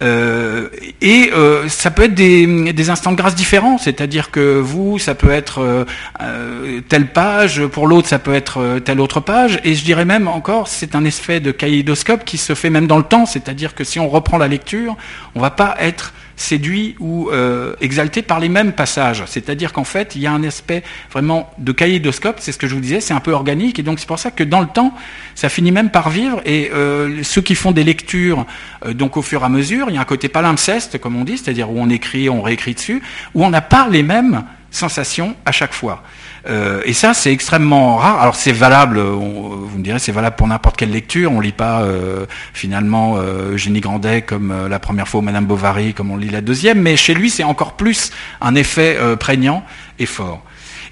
euh, 0.05 0.68
et 1.00 1.30
euh, 1.32 1.68
ça 1.68 1.90
peut 1.90 2.05
être 2.05 2.14
des, 2.14 2.90
instants 2.90 3.12
de 3.12 3.16
grâce 3.16 3.34
différents, 3.34 3.78
c'est-à-dire 3.78 4.30
que 4.30 4.59
vous, 4.59 4.98
ça 4.98 5.14
peut 5.14 5.30
être 5.30 5.86
euh, 6.20 6.80
telle 6.88 7.09
page, 7.09 7.66
pour 7.66 7.86
l'autre, 7.86 8.09
ça 8.09 8.18
peut 8.18 8.34
être 8.34 8.80
telle 8.84 9.00
autre 9.00 9.20
page, 9.20 9.61
et 9.64 9.74
je 9.74 9.84
dirais 9.84 10.05
même 10.05 10.28
encore, 10.28 10.68
c'est 10.68 10.94
un 10.94 11.05
effet 11.05 11.40
de 11.40 11.50
kaléidoscope 11.50 12.24
qui 12.24 12.36
se 12.36 12.55
fait 12.55 12.70
même 12.70 12.86
dans 12.86 12.98
le 12.98 13.05
temps, 13.05 13.24
c'est-à-dire 13.24 13.74
que 13.74 13.84
si 13.84 13.98
on 13.98 14.09
reprend 14.09 14.36
la 14.36 14.48
lecture, 14.48 14.96
on 15.34 15.40
va 15.40 15.50
pas 15.50 15.74
être 15.80 16.12
séduit 16.37 16.97
ou 16.99 17.30
euh, 17.30 17.74
exalté 17.80 18.22
par 18.22 18.41
les 18.41 18.49
mêmes 18.49 18.72
passages. 18.72 19.24
C'est-à-dire 19.26 19.72
qu'en 19.72 19.85
fait, 19.85 20.16
il 20.16 20.22
y 20.22 20.26
a 20.26 20.32
un 20.32 20.43
aspect 20.45 20.82
vraiment 21.11 21.51
de 21.59 21.72
kaléidoscope, 21.72 22.37
c'est 22.41 22.53
ce 22.53 22.59
que 22.59 22.66
je 22.66 22.74
vous 22.74 22.80
disais, 22.80 23.01
c'est 23.01 23.14
un 23.14 23.20
peu 23.20 23.32
organique, 23.32 23.78
et 23.78 23.82
donc 23.82 23.99
c'est 23.99 24.09
pour 24.09 24.18
ça 24.18 24.30
que 24.30 24.45
dans 24.45 24.61
le 24.61 24.66
temps, 24.66 24.95
ça 25.35 25.49
finit 25.49 25.72
même 25.72 25.91
par 25.91 26.11
vivre, 26.11 26.41
et 26.45 26.70
euh, 26.72 27.22
ceux 27.22 27.43
qui 27.43 27.55
font 27.55 27.72
des 27.72 27.85
lectures, 27.85 28.47
euh, 28.85 28.95
donc 28.95 29.16
au 29.16 29.22
fur 29.22 29.43
et 29.43 29.45
à 29.45 29.49
mesure, 29.49 29.87
il 29.89 29.95
y 29.95 29.99
a 29.99 30.01
un 30.01 30.07
côté 30.07 30.28
palimpseste, 30.28 30.99
comme 30.99 31.16
on 31.16 31.24
dit, 31.24 31.39
c'est-à-dire 31.39 31.70
où 31.70 31.78
on 31.78 31.89
écrit, 31.89 32.28
on 32.28 32.43
réécrit 32.43 32.74
dessus, 32.74 33.03
où 33.35 33.45
on 33.45 33.51
n'a 33.51 33.62
pas 33.62 33.89
les 33.89 34.03
mêmes 34.03 34.45
sensations 34.70 35.37
à 35.45 35.53
chaque 35.53 35.72
fois. 35.72 36.03
Euh, 36.47 36.82
et 36.84 36.92
ça, 36.92 37.14
c'est 37.14 37.32
extrêmement 37.32 37.97
rare. 37.97 38.20
Alors 38.20 38.36
c'est 38.36 38.53
valable, 38.53 39.01
vous 39.01 39.78
me 39.78 39.82
direz, 39.82 39.99
c'est 39.99 40.12
valable 40.12 40.36
pour 40.36 40.47
n'importe 40.47 40.76
quelle 40.76 40.90
lecture. 40.90 41.32
On 41.32 41.40
lit 41.40 41.53
pas 41.53 41.82
euh, 41.82 42.26
finalement 42.53 43.16
euh, 43.16 43.53
Eugénie 43.53 43.80
Grandet 43.80 44.22
comme 44.22 44.51
euh, 44.51 44.68
la 44.68 44.78
première 44.78 45.09
fois 45.09 45.20
ou 45.20 45.22
Madame 45.22 45.47
Bovary 45.47 45.95
comme 45.95 46.11
on 46.11 46.16
lit 46.16 46.28
la 46.28 46.40
deuxième, 46.40 46.80
mais 46.80 46.97
chez 46.97 47.14
lui, 47.14 47.30
c'est 47.30 47.45
encore 47.45 47.74
plus 47.74 48.11
un 48.40 48.55
effet 48.55 48.99
prégnant 49.18 49.64
et 49.99 50.07
fort. 50.07 50.42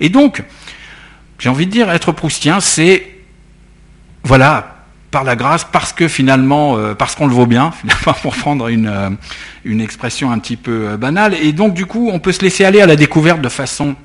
Et 0.00 0.08
donc, 0.08 0.42
j'ai 1.38 1.48
envie 1.48 1.66
de 1.66 1.70
dire, 1.70 1.90
être 1.90 2.12
proustien, 2.12 2.60
c'est 2.60 3.08
voilà, 4.24 4.84
par 5.10 5.24
la 5.24 5.36
grâce, 5.36 5.64
parce 5.70 5.92
que 5.92 6.08
finalement, 6.08 6.76
parce 6.94 7.14
qu'on 7.14 7.26
le 7.26 7.34
vaut 7.34 7.46
bien, 7.46 7.72
finalement, 7.80 8.14
pour 8.22 8.34
prendre 8.34 8.68
une, 8.68 9.16
une 9.64 9.80
expression 9.80 10.30
un 10.30 10.38
petit 10.38 10.56
peu 10.56 10.96
banale. 10.96 11.34
Et 11.34 11.52
donc, 11.52 11.74
du 11.74 11.86
coup, 11.86 12.10
on 12.12 12.18
peut 12.18 12.32
se 12.32 12.40
laisser 12.40 12.64
aller 12.64 12.80
à 12.80 12.86
la 12.86 12.96
découverte 12.96 13.40
de 13.40 13.48
façon 13.48 13.96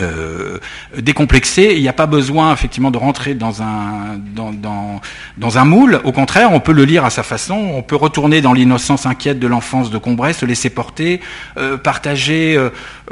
euh, 0.00 0.58
décomplexé. 0.96 1.74
Il 1.76 1.82
n'y 1.82 1.88
a 1.88 1.92
pas 1.92 2.06
besoin 2.06 2.52
effectivement 2.52 2.90
de 2.90 2.98
rentrer 2.98 3.34
dans 3.34 3.62
un, 3.62 4.18
dans, 4.34 4.52
dans, 5.36 5.58
un 5.58 5.64
moule. 5.64 6.00
Au 6.04 6.12
contraire, 6.12 6.50
on 6.52 6.60
peut 6.60 6.72
le 6.72 6.84
lire 6.84 7.04
à 7.04 7.10
sa 7.10 7.22
façon. 7.22 7.54
On 7.54 7.82
peut 7.82 7.96
retourner 7.96 8.40
dans 8.40 8.52
l'innocence 8.52 9.06
inquiète 9.06 9.38
de 9.38 9.46
l'enfance 9.46 9.90
de 9.90 9.98
Combray, 9.98 10.32
se 10.32 10.46
laisser 10.46 10.70
porter, 10.70 11.20
euh, 11.56 11.76
partager 11.76 12.56
euh, 12.56 12.70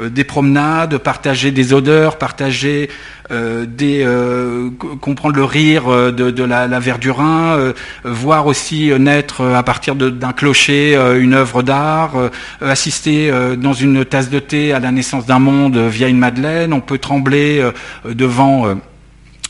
des 0.09 0.23
promenades, 0.23 0.97
partager 0.97 1.51
des 1.51 1.73
odeurs, 1.73 2.17
partager 2.17 2.89
des, 3.31 4.03
euh, 4.03 4.69
comprendre 5.01 5.35
le 5.35 5.43
rire 5.43 5.87
euh, 5.87 6.11
de, 6.11 6.31
de 6.31 6.43
la, 6.43 6.67
la 6.67 6.79
Verdurin, 6.79 7.73
voir 8.03 8.47
aussi 8.47 8.91
naître 8.99 9.43
à 9.43 9.63
partir 9.63 9.95
d'un 9.95 10.33
clocher 10.33 10.95
une 11.19 11.33
œuvre 11.33 11.61
d'art, 11.61 12.13
assister 12.61 13.31
dans 13.57 13.73
une 13.73 14.05
tasse 14.05 14.29
de 14.29 14.39
thé 14.39 14.73
à 14.73 14.79
la 14.79 14.91
naissance 14.91 15.25
d'un 15.25 15.39
monde 15.39 15.77
via 15.77 16.07
une 16.07 16.17
madeleine. 16.17 16.73
On 16.73 16.81
peut 16.81 16.97
trembler 16.97 17.63
devant 18.05 18.75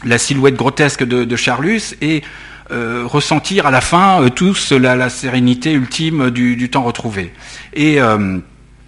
la 0.04 0.18
silhouette 0.18 0.56
grotesque 0.56 1.04
de, 1.04 1.24
de 1.24 1.36
Charlus 1.36 1.96
et 2.02 2.22
ressentir 2.70 3.66
à 3.66 3.72
la 3.72 3.82
fin 3.82 4.28
tous 4.36 4.72
la, 4.72 4.96
la, 4.96 5.10
sérénité 5.10 5.74
ultime 5.74 6.30
du, 6.30 6.56
du 6.56 6.70
temps 6.70 6.84
retrouvé. 6.84 7.34
Et 7.74 8.00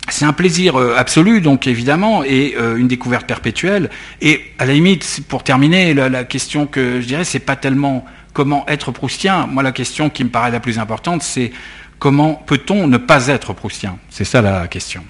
c'est 0.09 0.25
un 0.25 0.33
plaisir 0.33 0.79
euh, 0.79 0.95
absolu, 0.97 1.41
donc 1.41 1.67
évidemment, 1.67 2.23
et 2.23 2.55
euh, 2.57 2.77
une 2.77 2.87
découverte 2.87 3.27
perpétuelle. 3.27 3.89
Et 4.21 4.41
à 4.57 4.65
la 4.65 4.73
limite, 4.73 5.21
pour 5.27 5.43
terminer, 5.43 5.93
la, 5.93 6.23
question 6.23 6.65
que 6.65 7.01
je 7.01 7.07
dirais, 7.07 7.23
c'est 7.23 7.39
pas 7.39 7.55
tellement 7.55 8.05
comment 8.33 8.65
être 8.67 8.91
proustien. 8.91 9.47
Moi, 9.47 9.63
la 9.63 9.71
question 9.71 10.09
qui 10.09 10.23
me 10.23 10.29
paraît 10.29 10.51
la 10.51 10.59
plus 10.59 10.79
importante, 10.79 11.21
c'est 11.21 11.51
comment 11.99 12.33
peut-on 12.45 12.87
ne 12.87 12.97
pas 12.97 13.27
être 13.27 13.53
proustien? 13.53 13.97
C'est 14.09 14.25
ça 14.25 14.41
la 14.41 14.67
question. 14.67 15.03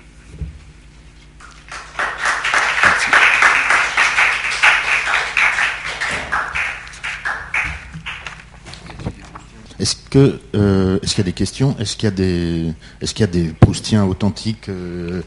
Est-ce 9.82 9.96
que 10.12 10.40
euh, 10.54 11.00
est-ce 11.02 11.16
qu'il 11.16 11.24
y 11.24 11.28
a 11.28 11.32
des 11.32 11.34
questions? 11.34 11.76
Est-ce 11.80 11.98
qu'il 11.98 12.06
y 12.06 12.08
a 12.08 12.16
des 12.16 12.72
est-ce 13.02 13.16
qu'il 13.16 13.22
y 13.22 13.30
a 13.30 13.32
des 13.32 13.46
Proustiens 13.46 14.06
authentiques 14.06 14.70
euh, 14.70 15.24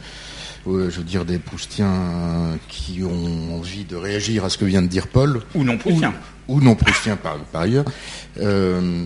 je 0.64 0.70
veux 0.70 1.02
dire 1.02 1.24
des 1.24 1.38
Proustiens 1.38 2.56
qui 2.68 3.02
ont 3.02 3.56
envie 3.56 3.84
de 3.84 3.96
réagir 3.96 4.44
à 4.44 4.48
ce 4.50 4.56
que 4.56 4.64
vient 4.64 4.80
de 4.80 4.86
dire 4.86 5.08
Paul? 5.08 5.42
Ou 5.56 5.64
non 5.64 5.76
Proustiens. 5.76 6.14
Ou, 6.46 6.60
non 6.60 6.76
Proustiens 6.76 7.16
par, 7.16 7.36
par 7.38 7.62
ailleurs. 7.62 7.84
Euh, 8.40 9.04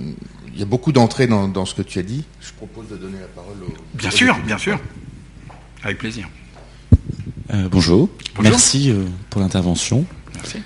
il 0.53 0.59
y 0.59 0.63
a 0.63 0.67
beaucoup 0.67 0.93
d'entrées 0.93 1.27
dans, 1.27 1.49
dans, 1.49 1.65
ce 1.65 1.75
que 1.75 1.83
tu 1.83 1.99
as 1.99 2.03
dit. 2.03 2.25
Je 2.41 2.53
propose 2.53 2.89
de 2.89 2.97
donner 2.97 3.19
la 3.19 3.27
parole 3.27 3.57
au. 3.67 3.73
Bien 3.95 4.11
sûr, 4.11 4.37
bien 4.47 4.59
sûr. 4.59 4.79
Avec 5.83 5.99
plaisir. 5.99 6.29
bonjour. 7.49 8.11
bonjour. 8.37 8.43
Merci 8.43 8.93
pour 9.31 9.41
l'intervention. 9.41 10.05
Merci. 10.35 10.59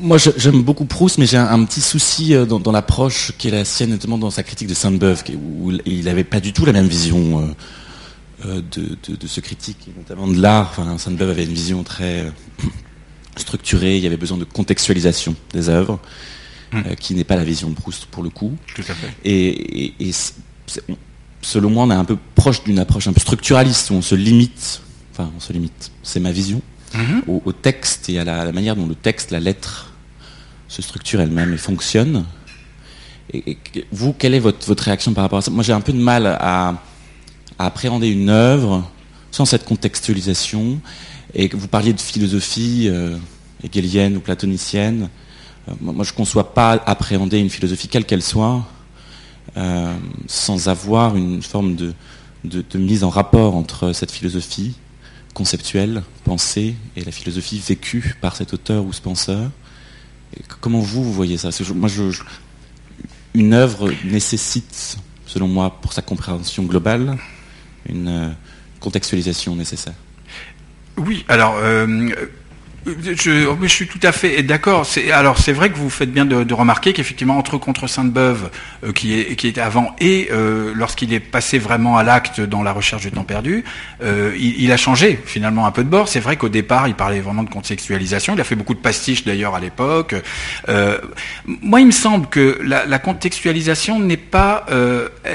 Moi, 0.00 0.18
j'aime 0.18 0.62
beaucoup 0.62 0.84
Proust, 0.84 1.18
mais 1.18 1.26
j'ai 1.26 1.36
un, 1.36 1.64
petit 1.64 1.80
souci 1.80 2.34
euh, 2.34 2.44
dans, 2.44 2.72
l'approche 2.72 3.32
qui 3.38 3.48
est 3.48 3.50
la 3.50 3.64
sienne, 3.64 3.90
notamment 3.90 4.18
dans 4.18 4.30
sa 4.30 4.42
critique 4.42 4.68
de 4.68 4.74
Sainte-Beuve, 4.74 5.22
où 5.34 5.72
il 5.86 6.04
n'avait 6.04 6.24
pas 6.24 6.40
du 6.40 6.52
tout 6.52 6.64
la 6.64 6.72
même 6.72 6.86
vision 6.86 7.40
euh, 8.44 8.60
euh, 8.76 8.96
de, 9.08 9.26
ce 9.26 9.40
critique, 9.40 9.88
notamment 9.96 10.28
de 10.28 10.40
l'art. 10.40 10.68
Enfin, 10.70 10.98
Sainte-Beuve 10.98 11.30
avait 11.30 11.44
une 11.44 11.52
vision 11.52 11.82
très 11.82 12.30
structurée, 13.36 13.96
il 13.96 14.02
y 14.02 14.06
avait 14.06 14.16
besoin 14.16 14.38
de 14.38 14.44
contextualisation 14.44 15.34
des 15.52 15.68
œuvres, 15.68 15.98
hum. 16.72 16.84
qui 17.00 17.14
n'est 17.14 17.24
pas 17.24 17.36
la 17.36 17.44
vision 17.44 17.70
de 17.70 17.74
Proust 17.74 18.06
pour 18.06 18.22
le 18.22 18.30
coup. 18.30 18.52
Tout 18.74 18.82
à 18.88 18.94
fait. 18.94 19.10
Et, 19.24 20.10
selon 21.40 21.70
moi, 21.70 21.84
on 21.84 21.90
est 21.90 21.94
un 21.94 22.04
peu 22.04 22.18
proche 22.34 22.62
d'une 22.62 22.78
approche 22.78 23.08
un 23.08 23.12
peu 23.12 23.20
structuraliste, 23.20 23.90
où 23.90 23.94
on 23.94 24.02
se 24.02 24.14
limite, 24.14 24.82
enfin, 25.12 25.30
on 25.36 25.40
se 25.40 25.52
limite, 25.52 25.90
c'est 26.02 26.20
ma 26.20 26.30
vision, 26.30 26.62
Mhm. 26.94 27.22
au, 27.26 27.52
texte 27.52 28.08
et 28.08 28.18
à 28.18 28.24
la, 28.24 28.52
manière 28.52 28.76
dont 28.76 28.86
le 28.86 28.94
texte, 28.94 29.30
la 29.30 29.40
lettre, 29.40 29.92
se 30.68 30.82
structure 30.82 31.20
elle-même 31.20 31.52
et 31.52 31.56
fonctionne. 31.56 32.24
Et, 33.32 33.58
vous, 33.90 34.12
quelle 34.12 34.34
est 34.34 34.40
votre, 34.40 34.66
votre, 34.66 34.84
réaction 34.84 35.12
par 35.14 35.22
rapport 35.22 35.38
à 35.38 35.42
ça? 35.42 35.50
Moi, 35.50 35.62
j'ai 35.62 35.72
un 35.72 35.80
peu 35.80 35.92
de 35.92 35.98
mal 35.98 36.26
à, 36.26 36.74
appréhender 37.58 38.08
une 38.08 38.28
œuvre 38.28 38.90
sans 39.30 39.44
cette 39.44 39.64
contextualisation. 39.64 40.80
Et 41.34 41.48
vous 41.48 41.68
parliez 41.68 41.92
de 41.92 42.00
philosophie 42.00 42.90
hegelienne 43.62 44.16
ou 44.16 44.20
platonicienne. 44.20 45.08
moi, 45.80 46.04
je 46.04 46.10
ne 46.10 46.16
conçois 46.16 46.54
pas 46.54 46.72
appréhender 46.86 47.38
une 47.38 47.50
philosophie 47.50 47.88
quelle 47.88 48.04
qu'elle 48.04 48.22
soit 48.22 48.66
sans 50.26 50.68
avoir 50.68 51.16
une 51.16 51.42
forme 51.42 51.76
de, 51.76 51.94
mise 52.74 53.04
en 53.04 53.10
rapport 53.10 53.54
entre 53.54 53.92
cette 53.92 54.10
philosophie 54.10 54.74
conceptuelle, 55.34 56.02
pensée, 56.24 56.74
et 56.96 57.04
la 57.04 57.12
philosophie 57.12 57.58
vécue 57.58 58.14
par 58.20 58.36
cet 58.36 58.52
auteur 58.52 58.84
ou 58.84 58.92
ce 58.92 59.00
penseur. 59.00 59.50
comment 60.60 60.80
vous, 60.80 61.12
voyez 61.12 61.36
ça? 61.36 61.50
Une 63.34 63.54
œuvre 63.54 63.90
nécessite, 64.04 64.98
selon 65.26 65.48
moi, 65.48 65.78
pour 65.80 65.92
sa 65.92 66.02
compréhension 66.02 66.64
globale, 66.64 67.16
une 67.88 68.08
euh, 68.08 68.28
contextualisation 68.80 69.56
nécessaire. 69.56 69.94
Oui, 70.98 71.24
alors 71.28 71.56
euh, 71.56 72.10
je, 72.86 73.54
je, 73.62 73.66
suis 73.68 73.86
tout 73.86 74.00
à 74.02 74.12
fait 74.12 74.42
d'accord. 74.42 74.86
Alors 75.12 75.38
c'est 75.38 75.52
vrai 75.52 75.70
que 75.70 75.76
vous 75.76 75.90
faites 75.90 76.12
bien 76.12 76.24
de, 76.24 76.54
remarquer 76.54 76.92
qu'effectivement 76.92 77.38
entre 77.38 77.58
Contre 77.58 77.86
Sainte-Beuve, 77.86 78.50
euh, 78.84 78.92
qui, 78.92 79.18
est, 79.18 79.36
qui 79.36 79.48
était 79.48 79.60
avant, 79.60 79.94
et 80.00 80.28
euh, 80.32 80.72
lorsqu'il 80.74 81.12
est 81.12 81.20
passé 81.20 81.58
vraiment 81.58 81.96
à 81.96 82.02
l'acte 82.02 82.40
dans 82.40 82.62
la 82.62 82.72
recherche 82.72 83.02
du 83.02 83.10
temps 83.10 83.24
perdu, 83.24 83.64
euh, 84.02 84.36
il, 84.38 84.70
a 84.72 84.76
changé 84.76 85.18
finalement 85.24 85.66
un 85.66 85.70
peu 85.70 85.84
de 85.84 85.88
bord. 85.88 86.08
C'est 86.08 86.20
vrai 86.20 86.36
qu'au 86.36 86.48
départ, 86.48 86.88
il 86.88 86.94
parlait 86.94 87.20
vraiment 87.20 87.42
de 87.42 87.50
contextualisation. 87.50 88.34
Il 88.34 88.40
a 88.40 88.44
fait 88.44 88.56
beaucoup 88.56 88.74
de 88.74 88.80
pastiches 88.80 89.24
d'ailleurs 89.24 89.54
à 89.54 89.60
l'époque. 89.60 90.14
Euh, 90.68 90.98
moi, 91.46 91.80
il 91.80 91.86
me 91.86 91.92
semble 91.92 92.26
que 92.28 92.58
la, 92.62 92.98
contextualisation 92.98 93.98
n'est 93.98 94.16
pas, 94.16 94.66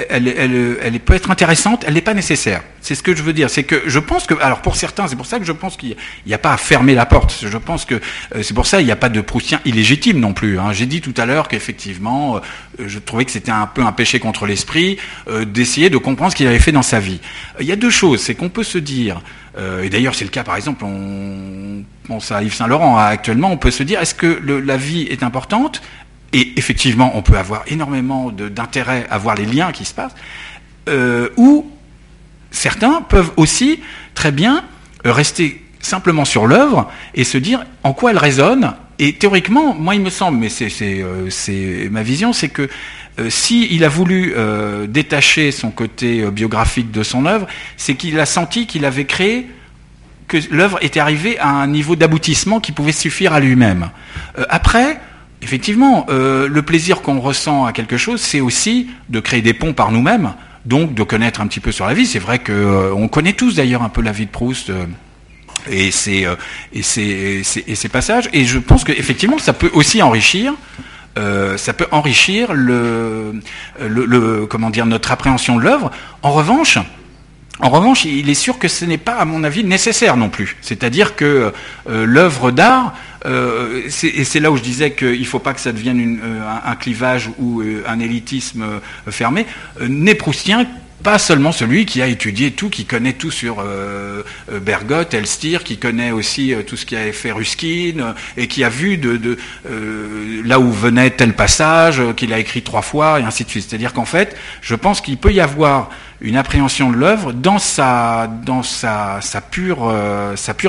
elle, 0.10 0.28
elle, 0.28 1.00
peut 1.00 1.14
être 1.14 1.32
intéressante, 1.32 1.84
elle 1.88 1.94
n'est 1.94 2.02
pas 2.02 2.14
nécessaire. 2.14 2.62
C'est 2.82 2.96
ce 2.96 3.04
que 3.04 3.16
je 3.16 3.24
veux 3.24 3.34
dire. 3.34 3.50
C'est 3.50 3.64
que 3.64 3.84
je 3.86 4.00
pense 4.00 4.26
que, 4.26 4.34
alors 4.42 4.62
pour 4.62 4.76
certains, 4.76 5.08
c'est 5.08 5.16
pour 5.16 5.26
ça 5.26 5.40
que 5.40 5.46
je 5.46 5.52
pense 5.52 5.76
qu'il 5.76 5.96
n'y 6.26 6.34
a 6.34 6.38
pas 6.38 6.54
à 6.54 6.58
fermer 6.58 6.96
la 6.96 7.06
porte. 7.06 7.37
Je 7.42 7.58
pense 7.58 7.86
que 7.86 7.96
euh, 7.96 8.44
c'est 8.44 8.54
pour 8.54 8.66
ça 8.66 8.82
il 8.82 8.86
n'y 8.86 8.92
a 8.92 8.96
pas 8.96 9.10
de 9.10 9.22
Proustien 9.22 9.60
illégitime 9.66 10.20
non 10.20 10.34
plus. 10.34 10.60
Hein. 10.60 10.72
J'ai 10.74 10.86
dit 10.86 11.02
tout 11.02 11.14
à 11.18 11.26
l'heure 11.26 11.48
qu'effectivement, 11.48 12.38
euh, 12.38 12.40
je 12.86 13.00
trouvais 13.00 13.26
que 13.26 13.32
c'était 13.32 13.52
un 13.52 13.68
peu 13.68 13.82
un 13.82 13.92
péché 13.92 14.20
contre 14.20 14.46
l'esprit 14.46 14.98
euh, 15.28 15.46
d'essayer 15.46 15.90
de 15.90 15.98
comprendre 15.98 16.32
ce 16.32 16.36
qu'il 16.36 16.48
avait 16.48 16.60
fait 16.60 16.72
dans 16.72 16.82
sa 16.82 17.00
vie. 17.00 17.20
Il 17.60 17.66
y 17.66 17.72
a 17.72 17.76
deux 17.76 17.90
choses, 17.90 18.22
c'est 18.22 18.36
qu'on 18.36 18.50
peut 18.50 18.64
se 18.64 18.78
dire, 18.78 19.22
et 19.82 19.90
d'ailleurs 19.90 20.14
c'est 20.14 20.26
le 20.26 20.30
cas 20.30 20.44
par 20.44 20.56
exemple, 20.56 20.86
on 20.86 21.84
pense 22.08 22.32
à 22.32 22.44
Yves 22.44 22.54
Saint-Laurent 22.54 23.00
hein, 23.00 23.06
actuellement, 23.06 23.52
on 23.52 23.58
peut 23.58 23.72
se 23.72 23.82
dire 23.82 24.00
est-ce 24.00 24.14
que 24.14 24.40
la 24.64 24.78
vie 24.78 25.08
est 25.10 25.24
importante? 25.24 25.82
Et 26.34 26.54
effectivement, 26.58 27.14
on 27.16 27.24
peut 27.24 27.38
avoir 27.38 27.64
énormément 27.68 28.32
d'intérêt 28.32 29.08
à 29.10 29.18
voir 29.18 29.36
les 29.36 29.46
liens 29.46 29.72
qui 29.72 29.86
se 29.86 29.96
passent, 29.96 30.16
ou 31.38 31.66
certains 32.52 33.02
peuvent 33.02 33.32
aussi 33.38 33.80
très 34.14 34.32
bien 34.32 34.64
rester 35.04 35.67
simplement 35.88 36.26
sur 36.26 36.46
l'œuvre 36.46 36.92
et 37.16 37.24
se 37.24 37.38
dire 37.38 37.66
en 37.84 37.94
quoi 37.94 38.12
elle 38.12 38.18
résonne. 38.18 38.74
Et 39.00 39.14
théoriquement, 39.14 39.76
moi, 39.76 39.96
il 39.96 40.02
me 40.02 40.10
semble, 40.10 40.40
mais 40.40 40.50
c'est 40.50 40.72
euh, 40.82 41.90
ma 41.92 42.04
vision, 42.04 42.34
c'est 42.34 42.50
que 42.50 42.68
euh, 43.20 43.30
s'il 43.30 43.84
a 43.84 43.90
voulu 43.90 44.34
euh, 44.36 44.88
détacher 44.88 45.52
son 45.52 45.70
côté 45.70 46.30
biographique 46.32 46.92
de 46.92 47.04
son 47.04 47.26
œuvre, 47.26 47.48
c'est 47.78 47.96
qu'il 47.96 48.20
a 48.20 48.26
senti 48.26 48.66
qu'il 48.66 48.86
avait 48.86 49.06
créé 49.06 49.50
que 50.28 50.38
l'œuvre 50.52 50.80
était 50.82 51.00
arrivée 51.00 51.38
à 51.40 51.50
un 51.50 51.68
niveau 51.68 51.96
d'aboutissement 51.96 52.60
qui 52.60 52.72
pouvait 52.74 52.92
suffire 52.92 53.34
à 53.34 53.40
lui-même. 53.40 53.92
après, 54.50 55.00
effectivement, 55.42 56.06
le 56.10 56.62
plaisir 56.64 57.02
qu'on 57.02 57.22
ressent 57.22 57.64
à 57.64 57.72
quelque 57.72 57.96
chose, 57.96 58.20
c'est 58.20 58.42
aussi 58.42 58.90
de 59.08 59.22
créer 59.22 59.42
des 59.42 59.54
ponts 59.54 59.72
par 59.72 59.90
nous-mêmes, 59.90 60.34
donc 60.66 60.94
de 60.94 61.04
connaître 61.04 61.40
un 61.40 61.48
petit 61.48 61.62
peu 61.62 61.72
sur 61.72 61.86
la 61.86 61.94
vie. 61.94 62.06
C'est 62.06 62.20
vrai 62.20 62.40
qu'on 62.40 63.08
connaît 63.08 63.32
tous 63.32 63.56
d'ailleurs 63.56 63.84
un 63.84 63.90
peu 63.90 64.02
la 64.02 64.12
vie 64.12 64.26
de 64.26 64.32
Proust 64.32 64.70
et 65.70 65.92
ces, 65.92 66.26
euh, 66.26 67.90
passages. 67.92 68.30
Et 68.34 68.46
je 68.46 68.60
pense 68.60 68.84
qu'effectivement, 68.84 69.38
ça 69.38 69.54
peut 69.54 69.72
aussi 69.74 70.02
enrichir. 70.02 70.54
Euh, 71.18 71.58
ça 71.58 71.74
peut 71.74 71.88
enrichir 71.92 72.54
le, 72.54 73.34
comment 74.50 74.70
dire 74.70 74.86
notre 74.86 75.12
appréhension 75.12 75.58
de 75.58 75.64
l'œuvre. 75.64 75.92
En 76.22 76.32
revanche, 76.32 76.78
il 78.06 78.30
est 78.30 78.36
sûr 78.36 78.60
que 78.60 78.68
ce 78.68 78.86
n'est 78.86 79.00
pas, 79.00 79.16
à 79.16 79.26
mon 79.26 79.44
avis, 79.44 79.64
nécessaire 79.64 80.16
non 80.16 80.30
plus. 80.30 80.58
C'est-à-dire 80.62 81.16
que 81.16 81.52
euh, 81.90 82.06
l'œuvre 82.06 82.52
d'art, 82.52 82.94
et 83.26 84.24
c'est 84.24 84.40
là 84.40 84.52
où 84.52 84.58
je 84.58 84.62
disais 84.62 84.92
qu'il 84.92 85.20
ne 85.20 85.26
faut 85.26 85.40
pas 85.40 85.54
que 85.54 85.60
ça 85.60 85.74
devienne 85.74 86.20
euh, 86.24 86.42
un, 86.66 86.76
clivage 86.76 87.30
ou 87.40 87.62
un 87.86 88.00
élitisme 88.00 88.64
fermé, 89.10 89.48
n'est 89.82 90.16
proustien 90.16 90.66
pas 91.04 91.20
seulement 91.20 91.52
celui 91.52 91.86
qui 91.86 92.02
a 92.02 92.08
étudié 92.08 92.52
tout, 92.52 92.70
qui 92.70 92.86
connaît 92.86 93.14
tout 93.14 93.32
sur 93.32 93.60
euh, 93.60 94.24
euh 94.52 94.60
Bergotte, 94.60 95.14
Elstir, 95.14 95.64
qui 95.64 95.78
connaît 95.78 96.12
aussi 96.12 96.54
euh, 96.54 96.64
tout 96.64 96.76
ce 96.76 96.86
qui 96.86 96.96
a 96.96 97.12
fait 97.14 97.32
Ruskin, 97.32 98.16
et 98.36 98.48
qui 98.48 98.64
a 98.64 98.70
vu 98.70 98.98
de, 98.98 99.38
là 100.44 100.60
où 100.60 100.72
venait 100.72 101.12
tel 101.12 101.34
passage, 101.34 102.02
qu'il 102.16 102.34
a 102.34 102.40
écrit 102.40 102.62
trois 102.62 102.82
fois, 102.82 103.20
et 103.20 103.24
ainsi 103.24 103.44
de 103.44 103.50
suite. 103.50 103.66
C'est-à-dire 103.70 103.94
qu'en 103.94 104.06
fait, 104.06 104.36
je 104.62 104.76
pense 104.76 105.02
qu'il 105.02 105.18
peut 105.18 105.34
y 105.34 105.42
avoir 105.42 105.90
une 106.20 106.36
appréhension 106.36 106.92
de 106.92 106.98
l'œuvre 106.98 107.32
dans 107.32 107.60
sa, 107.60 108.30
pure, 109.52 109.94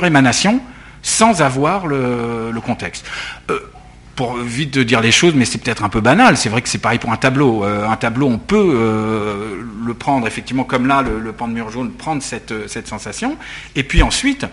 émanation, 0.05 0.61
sans 1.01 1.41
avoir 1.41 1.87
le 1.87 2.59
contexte 2.61 3.05
pour 4.19 4.35
vite 4.35 4.73
de 4.73 4.83
dire 4.83 4.99
les 4.99 5.13
choses, 5.13 5.33
mais 5.33 5.45
c'est 5.45 5.59
peut-être 5.59 5.81
un 5.81 5.87
peu 5.87 6.01
banal. 6.01 6.35
C'est 6.35 6.49
vrai 6.49 6.61
que 6.61 6.67
c'est 6.67 6.77
pareil 6.77 6.99
pour 6.99 7.13
un 7.13 7.15
tableau. 7.15 7.63
Euh, 7.63 7.87
un 7.87 7.95
tableau, 7.95 8.27
on 8.27 8.37
peut 8.37 8.73
euh, 8.75 9.61
le 9.85 9.93
prendre 9.93 10.27
effectivement 10.27 10.65
comme 10.65 10.87
là, 10.87 11.01
le, 11.01 11.31
pan 11.31 11.47
de 11.47 11.53
mur 11.53 11.69
jaune, 11.71 11.93
prendre 11.93 12.21
cette, 12.21 12.51
euh, 12.51 12.67
cette 12.67 12.89
sensation, 12.89 13.37
et 13.77 13.83
puis 13.83 14.03
ensuite, 14.03 14.45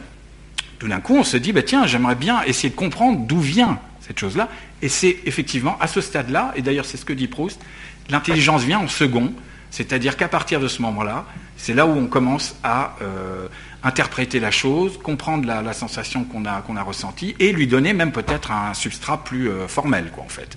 tout 0.78 0.86
d'un 0.86 1.00
coup, 1.00 1.16
on 1.16 1.24
se 1.24 1.36
dit, 1.36 1.50
bah, 1.50 1.64
tiens, 1.64 1.84
j'aimerais 1.84 2.14
bien 2.14 2.44
essayer 2.44 2.68
de 2.68 2.76
comprendre 2.76 3.26
d'où 3.26 3.40
vient 3.40 3.80
cette 4.06 4.20
chose-là. 4.20 4.48
Et 4.82 4.88
c'est 4.88 5.16
effectivement 5.24 5.76
à 5.80 5.88
ce 5.88 6.00
stade-là, 6.00 6.52
et 6.54 6.62
d'ailleurs 6.62 6.84
c'est 6.84 6.96
ce 6.96 7.04
que 7.04 7.12
dit 7.12 7.26
Proust, 7.26 7.60
l'intelligence 8.08 8.62
vient 8.62 8.78
en 8.78 8.86
second, 8.86 9.32
c'est-à-dire 9.72 10.16
qu'à 10.16 10.28
partir 10.28 10.60
de 10.60 10.68
ce 10.68 10.80
moment-là, 10.82 11.24
c'est 11.56 11.74
là 11.74 11.86
où 11.86 11.98
on 11.98 12.06
commence 12.06 12.54
à 12.62 12.94
interpréter 13.82 14.40
la 14.40 14.50
chose, 14.50 14.98
comprendre 15.02 15.46
la, 15.46 15.72
sensation 15.72 16.24
qu'on 16.24 16.44
a, 16.44 16.62
qu'on 16.62 16.76
a 16.76 16.82
ressentie 16.82 17.34
et 17.38 17.52
lui 17.52 17.66
donner 17.66 17.92
même 17.92 18.12
peut-être 18.12 18.50
un 18.50 18.74
substrat 18.74 19.22
plus 19.22 19.48
euh, 19.48 19.68
formel, 19.68 20.10
quoi, 20.12 20.24
en 20.24 20.28
fait. 20.28 20.56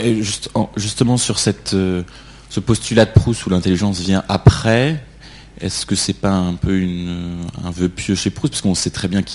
Et, 0.00 0.22
justement 0.76 1.16
sur 1.16 1.38
cette, 1.38 1.74
euh, 1.74 2.02
ce 2.48 2.60
postulat 2.60 3.04
de 3.04 3.10
Proust 3.10 3.44
où 3.46 3.50
l'intelligence 3.50 4.00
vient 4.00 4.22
après, 4.28 5.02
est-ce 5.60 5.84
que 5.84 5.94
c'est 5.94 6.14
pas 6.14 6.32
un 6.32 6.54
peu 6.54 6.78
une, 6.78 7.38
un 7.64 7.70
vœu 7.70 7.88
pieux 7.88 8.14
chez 8.14 8.30
Proust? 8.30 8.52
Parce 8.52 8.62
qu'on 8.62 8.74
sait 8.74 8.90
très 8.90 9.08
bien 9.08 9.22
que 9.22 9.30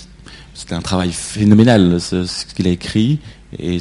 c'était 0.53 0.75
un 0.75 0.81
travail 0.81 1.11
phénoménal 1.11 1.99
ce, 1.99 2.45
qu'il 2.55 2.67
a 2.67 2.71
écrit 2.71 3.19
et 3.59 3.79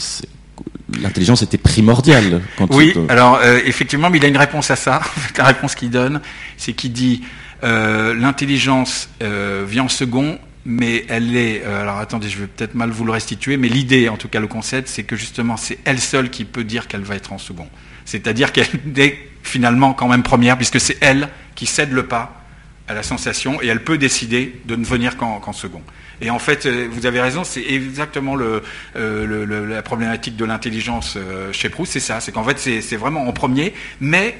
l'intelligence 1.00 1.42
était 1.42 1.58
primordiale. 1.58 2.42
Quand 2.58 2.72
oui, 2.74 2.94
alors 3.08 3.38
euh, 3.42 3.60
effectivement, 3.64 4.10
mais 4.10 4.18
il 4.18 4.24
a 4.24 4.28
une 4.28 4.36
réponse 4.36 4.70
à 4.70 4.76
ça. 4.76 5.00
La 5.38 5.44
réponse 5.44 5.74
qu'il 5.74 5.90
donne, 5.90 6.20
c'est 6.56 6.72
qu'il 6.72 6.92
dit 6.92 7.22
euh, 7.64 8.14
l'intelligence 8.14 9.08
euh, 9.22 9.64
vient 9.66 9.84
en 9.84 9.88
second, 9.88 10.38
mais 10.64 11.04
elle 11.08 11.36
est. 11.36 11.62
Euh, 11.64 11.82
alors 11.82 11.98
attendez, 11.98 12.28
je 12.28 12.38
vais 12.38 12.46
peut-être 12.46 12.74
mal 12.74 12.90
vous 12.90 13.04
le 13.04 13.12
restituer, 13.12 13.56
mais 13.56 13.68
l'idée, 13.68 14.08
en 14.08 14.16
tout 14.16 14.28
cas 14.28 14.40
le 14.40 14.48
concept, 14.48 14.88
c'est 14.88 15.04
que 15.04 15.16
justement 15.16 15.56
c'est 15.56 15.78
elle 15.84 16.00
seule 16.00 16.30
qui 16.30 16.44
peut 16.44 16.64
dire 16.64 16.88
qu'elle 16.88 17.02
va 17.02 17.14
être 17.14 17.32
en 17.32 17.38
second. 17.38 17.68
C'est-à-dire 18.04 18.52
qu'elle 18.52 18.66
est 18.96 19.18
finalement 19.42 19.92
quand 19.94 20.08
même 20.08 20.22
première, 20.22 20.56
puisque 20.56 20.80
c'est 20.80 20.98
elle 21.00 21.28
qui 21.54 21.66
cède 21.66 21.92
le 21.92 22.06
pas 22.06 22.44
à 22.88 22.94
la 22.94 23.04
sensation 23.04 23.62
et 23.62 23.68
elle 23.68 23.84
peut 23.84 23.96
décider 23.96 24.60
de 24.64 24.74
ne 24.74 24.84
venir 24.84 25.16
qu'en 25.16 25.52
second. 25.52 25.82
Et 26.20 26.30
en 26.30 26.40
fait, 26.40 26.66
vous 26.66 27.06
avez 27.06 27.20
raison, 27.20 27.44
c'est 27.44 27.62
exactement 27.62 28.34
la 28.36 29.82
problématique 29.82 30.36
de 30.36 30.44
l'intelligence 30.44 31.16
chez 31.52 31.68
Proust, 31.68 31.92
c'est 31.92 32.00
ça, 32.00 32.20
c'est 32.20 32.32
qu'en 32.32 32.42
fait 32.44 32.58
c'est 32.58 32.96
vraiment 32.96 33.26
en 33.26 33.32
premier, 33.32 33.72
mais 34.00 34.36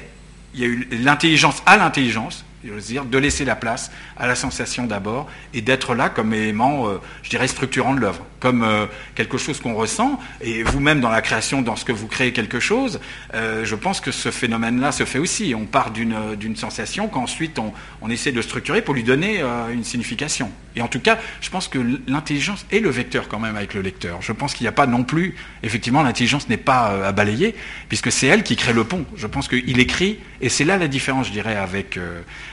il 0.55 0.59
y 0.61 0.65
a 0.65 0.97
l'intelligence 1.03 1.63
à 1.65 1.77
l'intelligence, 1.77 2.43
de 2.63 3.17
laisser 3.17 3.45
la 3.45 3.55
place 3.55 3.91
à 4.17 4.27
la 4.27 4.35
sensation 4.35 4.85
d'abord 4.85 5.29
et 5.53 5.61
d'être 5.61 5.95
là 5.95 6.09
comme 6.09 6.33
élément, 6.33 6.87
euh, 6.87 6.99
je 7.21 7.29
dirais, 7.29 7.47
structurant 7.47 7.93
de 7.93 7.99
l'œuvre, 7.99 8.25
comme 8.43 8.63
euh, 8.63 8.87
quelque 9.15 9.37
chose 9.37 9.61
qu'on 9.61 9.73
ressent. 9.73 10.19
Et 10.41 10.63
vous-même, 10.63 10.99
dans 10.99 11.09
la 11.09 11.21
création, 11.21 11.61
dans 11.61 11.77
ce 11.77 11.85
que 11.85 11.93
vous 11.93 12.07
créez 12.07 12.33
quelque 12.33 12.59
chose, 12.59 12.99
euh, 13.33 13.63
je 13.63 13.73
pense 13.73 14.01
que 14.01 14.11
ce 14.11 14.31
phénomène-là 14.31 14.91
se 14.91 15.05
fait 15.05 15.17
aussi. 15.17 15.55
On 15.57 15.65
part 15.65 15.91
d'une 15.91 16.55
sensation 16.57 17.07
qu'ensuite 17.07 17.57
on, 17.57 17.71
on, 18.01 18.09
essaie 18.09 18.33
de 18.33 18.41
structurer 18.41 18.81
pour 18.81 18.95
lui 18.95 19.03
donner 19.03 19.41
une 19.71 19.85
signification. 19.85 20.51
Et 20.75 20.81
en 20.81 20.89
tout 20.89 20.99
cas, 20.99 21.17
je 21.39 21.49
pense 21.49 21.69
que 21.69 21.79
l'intelligence 22.05 22.65
est 22.69 22.79
le 22.79 22.89
vecteur 22.89 23.29
quand 23.29 23.39
même 23.39 23.55
avec 23.55 23.73
le 23.75 23.81
lecteur. 23.81 24.21
Je 24.21 24.33
pense 24.33 24.53
qu'il 24.53 24.65
n'y 24.65 24.69
a 24.69 24.73
pas 24.73 24.87
non 24.87 25.03
plus, 25.03 25.35
effectivement, 25.63 26.03
l'intelligence 26.03 26.49
n'est 26.49 26.57
pas 26.57 27.07
à 27.07 27.11
balayer, 27.13 27.55
puisque 27.87 28.11
c'est 28.11 28.27
elle 28.27 28.43
qui 28.43 28.57
crée 28.57 28.73
le 28.73 28.83
pont. 28.83 29.05
Je 29.15 29.27
pense 29.27 29.47
qu'il 29.47 29.79
écrit, 29.79 30.19
et 30.41 30.49
c'est 30.49 30.65
là 30.65 30.77
la 30.77 30.89
différence, 30.89 31.27
je 31.27 31.31
dirais, 31.31 31.55
avec 31.55 31.97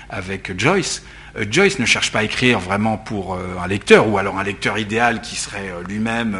avec 0.08 0.58
Joyce. 0.58 1.02
Euh, 1.36 1.44
Joyce 1.50 1.78
ne 1.78 1.86
cherche 1.86 2.12
pas 2.12 2.20
à 2.20 2.22
écrire 2.24 2.58
vraiment 2.58 2.96
pour 2.96 3.34
euh, 3.34 3.56
un 3.62 3.66
lecteur, 3.66 4.08
ou 4.08 4.18
alors 4.18 4.38
un 4.38 4.44
lecteur 4.44 4.78
idéal 4.78 5.20
qui 5.20 5.36
serait 5.36 5.70
euh, 5.70 5.82
lui-même 5.88 6.36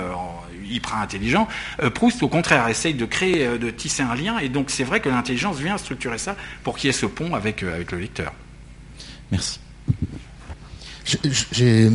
hyper 0.68 0.96
intelligent. 0.98 1.48
Proust, 1.94 2.22
au 2.22 2.28
contraire, 2.28 2.68
essaye 2.68 2.94
de 2.94 3.04
créer, 3.04 3.58
de 3.58 3.70
tisser 3.70 4.04
un 4.04 4.14
lien, 4.14 4.38
et 4.38 4.48
donc 4.48 4.70
c'est 4.70 4.84
vrai 4.84 5.00
que 5.00 5.08
l'intelligence 5.08 5.58
vient 5.58 5.76
structurer 5.78 6.18
ça 6.18 6.36
pour 6.62 6.78
qu'il 6.78 6.86
y 6.86 6.90
ait 6.90 6.92
ce 6.92 7.06
pont 7.06 7.34
avec, 7.34 7.64
avec 7.64 7.90
le 7.90 7.98
lecteur. 7.98 8.32
Merci. 9.32 9.58
J'ai 11.52 11.90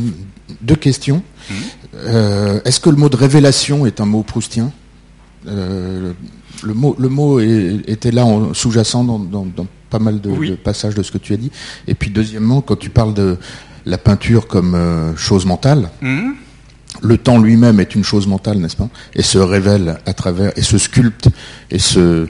deux 0.60 0.76
questions. 0.76 1.22
Mmh. 1.48 1.54
Euh, 1.94 2.60
est-ce 2.64 2.80
que 2.80 2.90
le 2.90 2.96
mot 2.96 3.08
de 3.08 3.16
révélation 3.16 3.86
est 3.86 4.00
un 4.00 4.06
mot 4.06 4.22
proustien? 4.22 4.72
Euh, 5.46 6.12
le, 6.62 6.74
mot, 6.74 6.94
le 6.98 7.08
mot 7.08 7.40
était 7.40 8.10
là 8.10 8.26
sous-jacent 8.52 9.04
dans, 9.04 9.46
pas 9.96 10.04
mal 10.04 10.20
de, 10.20 10.54
passages 10.56 10.94
de 10.94 11.02
ce 11.02 11.10
que 11.10 11.18
tu 11.18 11.32
as 11.32 11.36
dit. 11.36 11.50
Et 11.86 11.94
puis 11.94 12.10
deuxièmement, 12.10 12.60
quand 12.60 12.76
tu 12.76 12.90
parles 12.90 13.14
de 13.14 13.36
la 13.84 13.98
peinture 13.98 14.46
comme 14.46 14.74
euh, 14.74 15.16
chose 15.16 15.46
mentale, 15.46 15.90
mmh. 16.02 16.30
le 17.02 17.18
temps 17.18 17.38
lui-même 17.38 17.80
est 17.80 17.94
une 17.94 18.04
chose 18.04 18.26
mentale, 18.26 18.58
n'est-ce 18.58 18.76
pas? 18.76 18.88
Et 19.14 19.22
se 19.22 19.38
révèle 19.38 19.98
à 20.06 20.12
travers, 20.12 20.52
et 20.56 20.62
se 20.62 20.78
sculpte, 20.78 21.28
et 21.70 21.78
se, 21.78 22.26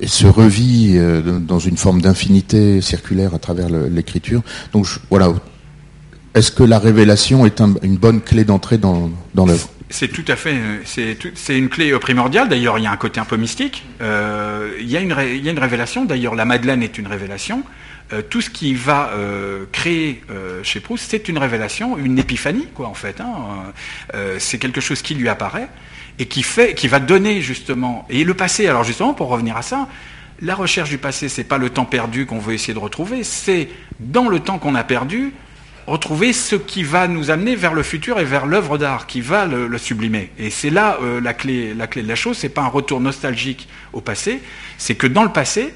et 0.00 0.06
se 0.08 0.26
revit 0.26 0.98
dans 1.46 1.58
une 1.58 1.76
forme 1.76 2.00
d'infinité 2.00 2.80
circulaire 2.80 3.34
à 3.34 3.38
travers 3.38 3.68
l'écriture. 3.68 4.42
Donc 4.72 4.86
voilà, 5.10 5.32
est-ce 6.34 6.50
que 6.50 6.64
la 6.64 6.78
révélation 6.78 7.46
est 7.46 7.60
une 7.82 7.96
bonne 7.96 8.20
clé 8.20 8.44
d'entrée 8.44 8.78
dans, 8.78 9.10
dans 9.34 9.46
l'œuvre? 9.46 9.68
C'est 9.90 10.08
tout 10.08 10.24
à 10.28 10.36
fait, 10.36 10.56
c'est 10.84 11.58
une 11.58 11.68
clé 11.68 11.96
primordiale. 11.98 12.48
D'ailleurs, 12.48 12.78
il 12.78 12.84
y 12.84 12.86
a 12.86 12.90
un 12.90 12.96
côté 12.96 13.20
un 13.20 13.24
peu 13.24 13.36
mystique. 13.36 13.84
Euh, 14.02 14.76
il, 14.80 14.90
y 14.90 14.96
a 14.96 15.00
une 15.00 15.12
révélation. 15.12 16.04
D'ailleurs, 16.04 16.34
la 16.34 16.44
Madeleine 16.44 16.82
est 16.82 16.98
une 16.98 17.06
révélation. 17.06 17.62
Euh, 18.12 18.22
tout 18.22 18.40
ce 18.40 18.50
qui 18.50 18.74
va 18.74 19.10
euh, 19.14 19.64
créer 19.72 20.22
chez 20.62 20.80
Proust, 20.80 21.06
c'est 21.08 21.28
une 21.28 21.38
révélation, 21.38 21.96
une 21.96 22.18
épiphanie, 22.18 22.68
quoi, 22.74 22.86
en 22.88 22.94
fait. 22.94 23.20
Hein. 23.20 23.72
c'est 24.38 24.58
quelque 24.58 24.80
chose 24.80 25.02
qui 25.02 25.14
lui 25.14 25.28
apparaît 25.28 25.68
et 26.18 26.26
qui 26.26 26.42
fait, 26.42 26.74
qui 26.74 26.88
va 26.88 27.00
donner 27.00 27.40
justement. 27.40 28.06
Et 28.10 28.24
le 28.24 28.34
passé. 28.34 28.66
Alors 28.66 28.84
justement, 28.84 29.14
pour 29.14 29.28
revenir 29.28 29.56
à 29.56 29.62
ça, 29.62 29.88
la 30.40 30.54
recherche 30.54 30.90
du 30.90 30.98
passé, 30.98 31.28
c'est 31.28 31.44
pas 31.44 31.58
le 31.58 31.70
temps 31.70 31.84
perdu 31.84 32.26
qu'on 32.26 32.38
veut 32.38 32.54
essayer 32.54 32.74
de 32.74 32.78
retrouver. 32.78 33.24
C'est 33.24 33.68
dans 34.00 34.28
le 34.28 34.40
temps 34.40 34.58
qu'on 34.58 34.74
a 34.74 34.84
perdu 34.84 35.32
retrouver 35.88 36.32
ce 36.32 36.54
qui 36.54 36.82
va 36.82 37.08
nous 37.08 37.30
amener 37.30 37.56
vers 37.56 37.72
le 37.72 37.82
futur 37.82 38.20
et 38.20 38.24
vers 38.24 38.46
l'œuvre 38.46 38.76
d'art 38.76 39.06
qui 39.06 39.20
va 39.20 39.46
le, 39.46 39.78
sublimer. 39.78 40.30
Et 40.38 40.50
c'est 40.50 40.70
là 40.70 40.98
euh, 41.02 41.20
la, 41.20 41.32
clé, 41.32 41.72
la 41.74 41.86
clé 41.86 42.02
de 42.02 42.08
la 42.08 42.14
chose, 42.14 42.36
c'est 42.36 42.50
pas 42.50 42.62
un 42.62 42.68
retour 42.68 43.00
nostalgique 43.00 43.68
au 43.92 44.00
passé, 44.00 44.40
c'est 44.76 44.94
que 44.94 45.06
dans 45.06 45.24
le 45.24 45.30
passé, 45.30 45.72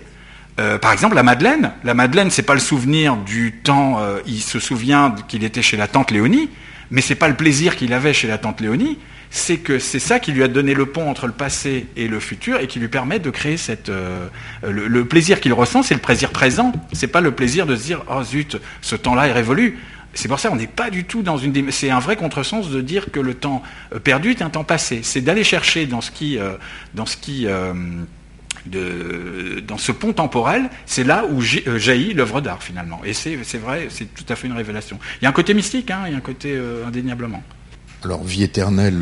euh, 0.61 0.79
par 0.79 0.93
exemple, 0.93 1.15
la 1.15 1.23
Madeleine, 1.23 1.73
la 1.83 1.95
Madeleine, 1.95 2.31
c'est 2.31 2.43
pas 2.43 2.55
le 2.55 2.61
souvenir 2.61 3.17
du 3.17 3.53
temps, 3.53 4.01
euh, 4.01 4.21
il 4.27 4.43
se 4.43 4.61
souvient 4.61 5.15
qu'il 5.29 5.45
était 5.45 5.63
chez 5.63 5.79
la 5.79 5.89
tante 5.89 6.11
Léonie, 6.11 6.51
mais 6.91 7.01
c'est 7.01 7.15
pas 7.15 7.29
le 7.29 7.35
plaisir 7.35 7.75
qu'il 7.75 7.95
avait 7.95 8.13
chez 8.13 8.29
la 8.29 8.37
tante 8.37 8.61
Léonie, 8.61 8.99
c'est 9.31 9.57
que 9.57 9.79
c'est 9.79 9.99
ça 9.99 10.21
qui 10.21 10.33
lui 10.33 10.43
a 10.43 10.49
donné 10.49 10.75
le 10.75 10.85
pont 10.85 11.09
entre 11.09 11.27
le 11.27 11.33
passé 11.33 11.87
et 11.97 12.07
le 12.07 12.21
futur 12.21 12.61
et 12.61 12.67
qui 12.67 12.81
lui 12.81 12.89
permet 12.89 13.19
de 13.19 13.31
créer 13.31 13.57
cette 13.57 13.89
le, 13.89 14.89
le, 14.89 15.05
plaisir 15.07 15.41
qu'il 15.41 15.55
ressent, 15.55 15.83
c'est 15.83 15.95
le 15.95 16.03
plaisir 16.03 16.33
présent. 16.33 16.71
C'est 16.93 17.07
pas 17.07 17.23
le 17.23 17.31
plaisir 17.31 17.65
de 17.65 17.75
se 17.75 17.83
dire 17.83 18.05
oh 18.11 18.23
zut, 18.23 18.59
ce 18.83 18.95
temps-là 18.95 19.29
est 19.29 19.33
révolu. 19.33 19.79
C'est 20.15 20.29
pour 20.29 20.39
ça 20.39 20.49
qu'on 20.51 20.57
n'est 20.57 20.67
pas 20.67 20.91
du 20.91 21.05
tout 21.05 21.23
dans 21.23 21.39
une. 21.39 21.71
C'est 21.71 21.91
un 21.91 21.99
vrai 21.99 22.17
contresens 22.17 22.69
de 22.71 22.81
dire 22.81 23.11
que 23.11 23.21
le 23.21 23.35
temps 23.35 23.63
euh, 23.95 23.99
perdu 23.99 24.31
est 24.31 24.43
un 24.43 24.51
temps 24.51 24.65
passé. 24.65 25.01
C'est 25.03 25.21
d'aller 25.21 25.45
chercher 25.45 25.87
dans 25.87 26.01
ce 26.01 26.11
qui, 26.11 26.39
euh, 26.39 26.53
dans 26.95 27.07
ce 27.07 27.17
qui, 27.17 27.47
euh, 27.47 27.73
de, 28.67 29.63
dans 29.67 29.79
ce 29.79 29.91
pont 29.93 30.13
temporel, 30.13 30.69
c'est 30.87 31.05
là 31.05 31.25
où 31.31 31.41
jaillit 31.41 32.15
l'œuvre 32.15 32.41
d'art 32.41 32.63
finalement. 32.63 33.01
Et 33.05 33.15
c'est 33.15 33.37
vrai, 33.59 33.89
c'est 33.91 34.15
tout 34.15 34.25
à 34.29 34.37
fait 34.37 34.47
une 34.47 34.57
révélation. 34.57 34.99
Il 35.21 35.25
y 35.25 35.27
a 35.27 35.31
un 35.31 35.33
côté 35.33 35.55
mystique, 35.55 35.91
hein, 35.91 36.03
il 36.07 36.13
y 36.13 36.15
a 36.15 36.19
un 36.19 36.21
côté 36.21 36.61
indéniablement. 36.87 37.43
Alors 38.05 38.23
vie 38.23 38.43
éternelle 38.43 39.01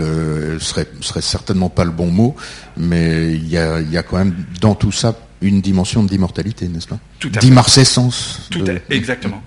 serait, 0.61 0.87
serait 1.01 1.23
certainement 1.23 1.71
pas 1.71 1.85
le 1.85 1.91
bon 1.91 2.11
mot, 2.11 2.37
mais 2.77 3.35
il 3.35 3.49
y 3.49 3.59
a, 3.59 3.81
il 3.81 3.91
y 3.91 3.97
a 3.99 4.03
quand 4.03 4.19
même 4.19 4.35
dans 4.61 4.75
tout 4.75 4.93
ça 4.93 5.19
une 5.43 5.61
dimension 5.61 6.05
d'immortalité, 6.05 6.69
n'est-ce 6.69 6.89
pas? 6.89 6.99
D'immarcescence. 7.25 8.49
Tout 8.51 8.65
à, 8.67 8.95
exactement. 8.95 9.43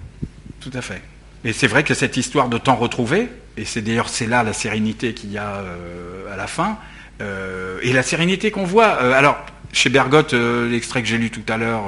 Tout 0.60 0.72
à 0.74 0.82
fait. 0.82 1.02
Et 1.46 1.54
c'est 1.54 1.68
vrai 1.68 1.84
que 1.84 1.94
cette 1.94 2.18
histoire 2.18 2.50
de 2.50 2.58
temps 2.58 2.76
retrouvé, 2.76 3.30
et 3.58 3.66
c'est 3.66 3.82
d'ailleurs 3.82 4.10
c'est 4.10 4.28
là 4.28 4.44
la 4.44 4.54
sérénité 4.54 5.14
qu'il 5.14 5.32
y 5.32 5.38
a 5.38 5.58
euh, 5.58 6.32
à 6.32 6.38
la 6.38 6.48
fin, 6.48 6.78
et 7.84 7.94
la 7.94 8.04
sérénité 8.04 8.52
qu'on 8.52 8.64
voit. 8.64 8.98
Euh, 9.02 9.14
alors 9.14 9.38
chez 9.72 9.90
Bergotte, 9.90 10.34
l'extrait 10.34 11.02
que 11.02 11.08
j'ai 11.08 11.18
lu 11.18 11.32
tout 11.32 11.42
à 11.52 11.58
l'heure, 11.58 11.86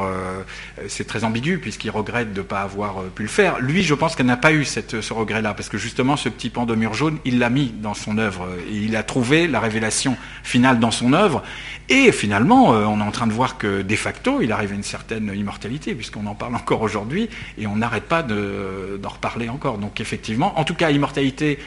c'est 0.87 1.05
très 1.05 1.23
ambigu 1.23 1.59
puisqu'il 1.59 1.91
regrette 1.91 2.33
de 2.33 2.39
ne 2.39 2.43
pas 2.43 2.61
avoir 2.61 3.03
pu 3.13 3.21
le 3.21 3.29
faire. 3.29 3.59
Lui, 3.59 3.83
je 3.83 3.93
pense 3.93 4.15
qu'elle 4.15 4.25
n'a 4.25 4.37
pas 4.37 4.53
eu 4.53 4.65
ce 4.65 5.13
regret-là 5.13 5.53
parce 5.53 5.69
que 5.69 5.77
justement, 5.77 6.17
ce 6.17 6.27
petit 6.27 6.49
pan 6.49 6.65
de 6.65 6.73
mur 6.73 6.95
jaune, 6.95 7.19
il 7.25 7.37
l'a 7.37 7.51
mis 7.51 7.67
dans 7.67 7.93
son 7.93 8.17
œuvre 8.17 8.47
et 8.71 8.75
il 8.75 8.95
a 8.95 9.03
trouvé 9.03 9.47
la 9.47 9.59
révélation 9.59 10.17
finale 10.41 10.79
dans 10.79 10.89
son 10.89 11.13
œuvre. 11.13 11.43
Et 11.89 12.11
finalement, 12.11 12.73
euh, 12.73 12.85
on 12.85 12.99
est 12.99 13.03
en 13.03 13.11
train 13.11 13.27
de 13.27 13.33
voir 13.33 13.59
que 13.59 13.83
de 13.83 13.95
facto, 13.95 14.41
il 14.41 14.51
arrive 14.51 14.71
à 14.71 14.75
une 14.75 14.83
certaine 14.83 15.31
immortalité, 15.35 15.93
puisqu'on 15.93 16.25
en 16.25 16.33
parle 16.33 16.55
encore 16.55 16.81
aujourd'hui, 16.81 17.29
et 17.57 17.67
on 17.67 17.75
n'arrête 17.75 18.05
pas 18.05 18.23
d'en 18.23 19.09
reparler 19.09 19.49
encore. 19.49 19.77
Donc 19.77 20.01
effectivement, 20.01 20.59
en 20.59 20.63
tout 20.63 20.75
cas, 20.75 20.89
immortalité 20.89 21.59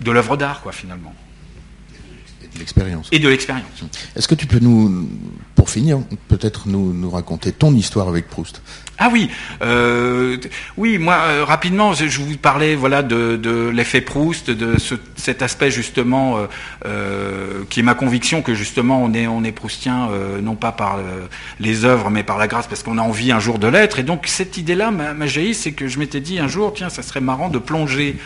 de 0.00 0.10
l'œuvre 0.10 0.36
d'art, 0.36 0.62
quoi, 0.62 0.72
finalement. 0.72 1.14
Et 2.58 2.64
de 2.64 2.64
l'expérience. 2.64 3.08
Et 3.12 3.18
de 3.18 3.28
l'expérience. 3.28 3.84
Est-ce 4.16 4.26
que 4.26 4.34
tu 4.34 4.46
peux 4.46 4.58
nous, 4.58 5.08
pour 5.54 5.70
finir, 5.70 6.00
peut-être 6.28 6.68
nous, 6.68 6.92
nous 6.92 7.10
raconter 7.10 7.52
ton 7.52 7.72
histoire 7.72 8.08
avec 8.08 8.28
Proust? 8.28 8.60
Ah 9.00 9.10
oui, 9.12 9.30
euh, 9.62 10.36
oui, 10.76 10.98
moi 10.98 11.14
euh, 11.14 11.44
rapidement, 11.44 11.92
je, 11.92 12.20
vous 12.20 12.36
parlais 12.36 12.74
voilà 12.74 13.04
de, 13.04 13.70
l'effet 13.72 14.00
Proust, 14.00 14.50
de 14.50 14.74
cet 15.14 15.40
aspect 15.40 15.70
justement 15.70 16.38
euh, 16.84 17.62
qui 17.70 17.78
est 17.78 17.84
ma 17.84 17.94
conviction 17.94 18.42
que 18.42 18.54
justement 18.54 19.00
on 19.00 19.14
est 19.14 19.28
on 19.28 19.44
est 19.44 19.52
proustien 19.52 20.08
non 20.42 20.56
pas 20.56 20.72
par 20.72 20.98
les 21.60 21.84
œuvres 21.84 22.10
mais 22.10 22.24
par 22.24 22.38
la 22.38 22.48
grâce 22.48 22.66
parce 22.66 22.82
qu'on 22.82 22.98
a 22.98 23.02
envie 23.02 23.30
un 23.30 23.38
jour 23.38 23.60
de 23.60 23.68
l'être 23.68 24.00
et 24.00 24.02
donc 24.02 24.26
cette 24.26 24.56
idée-là 24.56 24.90
m'a 24.90 25.26
jailli, 25.26 25.54
c'est 25.54 25.72
que 25.72 25.86
je 25.86 26.00
m'étais 26.00 26.20
dit 26.20 26.40
un 26.40 26.48
jour 26.48 26.72
tiens 26.74 26.88
ça 26.88 27.02
serait 27.02 27.20
marrant 27.20 27.50
de 27.50 27.58
plonger 27.58 28.16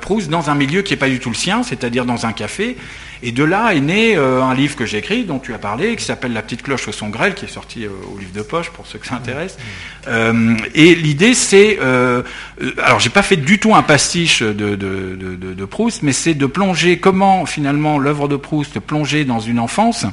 Proust 0.00 0.28
dans 0.28 0.50
un 0.50 0.54
milieu 0.54 0.82
qui 0.82 0.92
n'est 0.92 0.98
pas 0.98 1.08
du 1.08 1.20
tout 1.20 1.30
le 1.30 1.34
sien, 1.34 1.62
c'est-à-dire 1.62 2.04
dans 2.04 2.26
un 2.26 2.32
café 2.32 2.76
et 3.22 3.32
de 3.32 3.42
là 3.42 3.74
est 3.74 3.80
né 3.80 4.16
euh, 4.16 4.42
un 4.42 4.54
livre 4.54 4.76
que 4.76 4.86
j'ai 4.86 4.98
écrit, 4.98 5.24
dont 5.24 5.40
tu 5.40 5.52
as 5.52 5.58
parlé, 5.58 5.96
qui 5.96 6.04
s'appelle 6.04 6.32
La 6.32 6.42
petite 6.42 6.62
cloche 6.62 6.86
au 6.86 6.92
son 6.92 7.08
grêle, 7.08 7.34
qui 7.34 7.46
est 7.46 7.48
sorti 7.48 7.84
euh, 7.84 7.90
au 8.14 8.18
livre 8.18 8.32
de 8.32 8.42
poche 8.42 8.70
pour 8.70 8.86
ceux 8.86 8.98
que 8.98 9.06
ça 9.06 9.16
intéresse. 9.16 9.56
Euh, 10.06 10.56
et 10.74 10.94
l'idée, 10.94 11.34
c'est, 11.34 11.78
alors 12.78 13.00
j'ai 13.00 13.10
pas 13.10 13.22
fait 13.22 13.36
du 13.36 13.58
tout 13.58 13.74
un 13.74 13.82
pastiche 13.82 14.42
de, 14.42 14.76
de 14.76 15.64
Proust, 15.64 16.02
mais 16.02 16.12
c'est 16.12 16.34
de 16.34 16.46
plonger 16.46 16.98
comment 16.98 17.44
finalement 17.46 17.98
l'œuvre 17.98 18.28
de 18.28 18.36
Proust, 18.36 18.78
plonger 18.78 19.24
dans 19.24 19.40
une 19.40 19.58
enfance, 19.58 20.06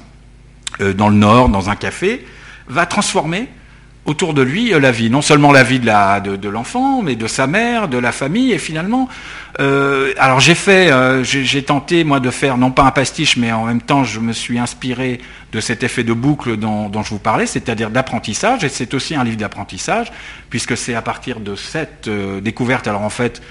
dans 0.80 1.10
le 1.10 1.16
Nord, 1.16 1.50
dans 1.50 1.70
un 1.70 1.76
café, 1.76 2.26
va 2.68 2.86
transformer 2.86 3.48
autour 4.06 4.34
de 4.34 4.42
lui 4.42 4.74
euh, 4.74 4.80
la 4.80 4.92
vie, 4.92 5.10
non 5.10 5.22
seulement 5.22 5.52
la 5.52 5.64
vie 5.64 5.80
de, 5.80 6.50
l'enfant, 6.50 7.02
mais 7.02 7.16
de 7.16 7.28
sa 7.28 7.48
mère, 7.48 7.88
de 7.88 7.98
la 7.98 8.12
famille, 8.12 8.52
et 8.52 8.58
finalement, 8.58 9.10
euh, 9.60 10.14
alors 10.18 10.40
j'ai 10.40 10.56
fait, 10.56 10.92
euh, 10.92 11.24
j'ai, 11.24 11.64
tenté 11.64 12.04
moi 12.04 12.20
de 12.20 12.30
faire 12.30 12.58
non 12.58 12.72
pas 12.72 12.84
un 12.84 12.92
pastiche, 12.92 13.38
mais 13.38 13.52
en 13.52 13.66
même 13.66 13.82
temps 13.82 14.04
je 14.04 14.20
me 14.20 14.34
suis 14.34 14.60
inspiré 14.60 15.20
de 15.52 15.60
cet 15.60 15.84
effet 15.84 16.04
de 16.04 16.14
boucle 16.14 16.58
dont, 16.58 16.92
je 17.04 17.10
vous 17.10 17.20
parlais, 17.20 17.48
c'est-à-dire 17.48 17.90
d'apprentissage, 17.90 18.64
et 18.64 18.70
c'est 18.70 18.94
aussi 18.94 19.16
un 19.16 19.24
livre 19.24 19.38
d'apprentissage, 19.38 20.12
puisque 20.50 20.78
c'est 20.78 20.94
à 20.94 21.02
partir 21.02 21.40
de 21.40 21.56
cette 21.56 22.10
découverte, 22.42 22.88
alors 22.88 23.02
en 23.02 23.10
fait, 23.10 23.42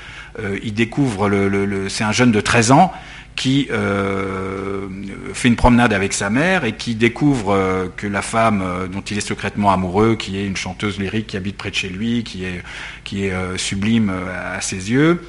il 0.62 0.74
découvre, 0.74 1.28
le, 1.28 1.48
le, 1.48 1.88
c'est 1.88 2.04
un 2.04 2.12
jeune 2.12 2.32
de 2.32 2.40
13 2.40 2.72
ans, 2.72 2.92
qui 3.36 3.68
euh, 3.70 4.86
fait 5.32 5.48
une 5.48 5.56
promenade 5.56 5.92
avec 5.92 6.12
sa 6.12 6.30
mère 6.30 6.64
et 6.64 6.72
qui 6.72 6.94
découvre 6.94 7.52
euh, 7.52 7.86
que 7.96 8.06
la 8.06 8.22
femme 8.22 8.62
euh, 8.62 8.86
dont 8.86 9.00
il 9.00 9.18
est 9.18 9.26
secrètement 9.26 9.72
amoureux, 9.72 10.16
qui 10.16 10.38
est 10.38 10.46
une 10.46 10.56
chanteuse 10.56 10.98
lyrique 10.98 11.28
qui 11.28 11.36
habite 11.36 11.56
près 11.56 11.70
de 11.70 11.74
chez 11.74 11.88
lui, 11.88 12.22
qui 12.22 12.44
est, 12.44 12.62
qui 13.02 13.26
est 13.26 13.34
sublime 13.56 14.12
à 14.54 14.60
ses 14.60 14.90
yeux, 14.90 15.22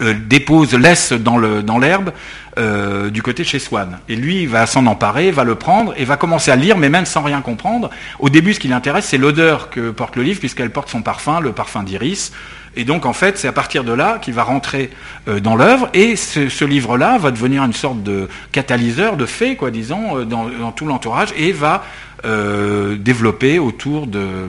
dépose, 0.00 0.74
laisse 0.74 1.12
dans 1.12 1.36
le 1.36 1.62
dans 1.62 1.78
l'herbe 1.78 2.12
du 3.10 3.22
côté 3.22 3.42
de 3.42 3.48
chez 3.48 3.58
Swann. 3.58 3.98
Et 4.08 4.16
lui, 4.16 4.46
va 4.46 4.66
s'en 4.66 4.86
emparer, 4.86 5.30
va 5.30 5.44
le 5.44 5.54
prendre 5.54 5.94
et 5.96 6.04
va 6.04 6.16
commencer 6.16 6.50
à 6.50 6.56
lire, 6.56 6.76
mais 6.76 6.88
même 6.88 7.06
sans 7.06 7.22
rien 7.22 7.42
comprendre. 7.42 7.90
Au 8.18 8.28
début, 8.28 8.54
ce 8.54 8.60
qui 8.60 8.68
l'intéresse, 8.68 9.06
c'est 9.06 9.18
l'odeur 9.18 9.70
que 9.70 9.90
porte 9.90 10.16
le 10.16 10.22
livre, 10.22 10.40
puisqu'elle 10.40 10.70
porte 10.70 10.88
son 10.88 11.02
parfum, 11.02 11.40
le 11.40 11.52
parfum 11.52 11.82
d'iris. 11.82 12.32
Et 12.76 12.84
donc, 12.84 13.06
en 13.06 13.14
fait, 13.14 13.38
c'est 13.38 13.48
à 13.48 13.52
partir 13.52 13.84
de 13.84 13.92
là 13.92 14.18
qu'il 14.20 14.34
va 14.34 14.44
rentrer 14.44 14.90
euh, 15.28 15.40
dans 15.40 15.56
l'œuvre, 15.56 15.88
et 15.94 16.14
ce, 16.14 16.64
livre-là 16.64 17.16
va 17.16 17.30
devenir 17.30 17.64
une 17.64 17.72
sorte 17.72 18.02
de 18.02 18.28
catalyseur, 18.52 19.16
de 19.16 19.24
fait, 19.24 19.56
quoi, 19.56 19.70
disons, 19.70 20.18
euh, 20.18 20.24
dans, 20.24 20.72
tout 20.72 20.86
l'entourage, 20.86 21.30
et 21.36 21.52
va 21.52 21.84
euh, 22.24 22.96
développer 22.96 23.58
autour 23.58 24.06
de 24.06 24.48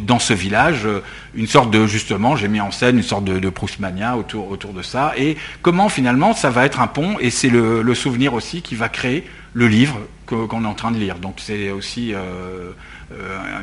dans 0.00 0.18
ce 0.18 0.32
village 0.32 0.88
une 1.36 1.46
sorte 1.46 1.70
de 1.70 1.86
justement 1.86 2.34
j'ai 2.34 2.48
mis 2.48 2.60
en 2.60 2.72
scène 2.72 2.96
une 2.96 3.04
sorte 3.04 3.22
de, 3.22 3.48
Proustmania 3.48 4.16
autour 4.16 4.72
de 4.72 4.82
ça. 4.82 5.12
Et 5.16 5.36
comment 5.62 5.88
finalement 5.88 6.34
ça 6.34 6.50
va 6.50 6.66
être 6.66 6.80
un 6.80 6.88
pont. 6.88 7.20
Et 7.20 7.30
c'est 7.30 7.48
le, 7.48 7.94
souvenir 7.94 8.34
aussi 8.34 8.62
qui 8.62 8.74
va 8.74 8.88
créer 8.88 9.24
le 9.54 9.68
livre 9.68 10.00
qu'on 10.26 10.64
est 10.64 10.66
en 10.66 10.74
train 10.74 10.90
de 10.90 10.98
lire. 10.98 11.20
Donc 11.20 11.36
c'est 11.38 11.70
aussi 11.70 12.14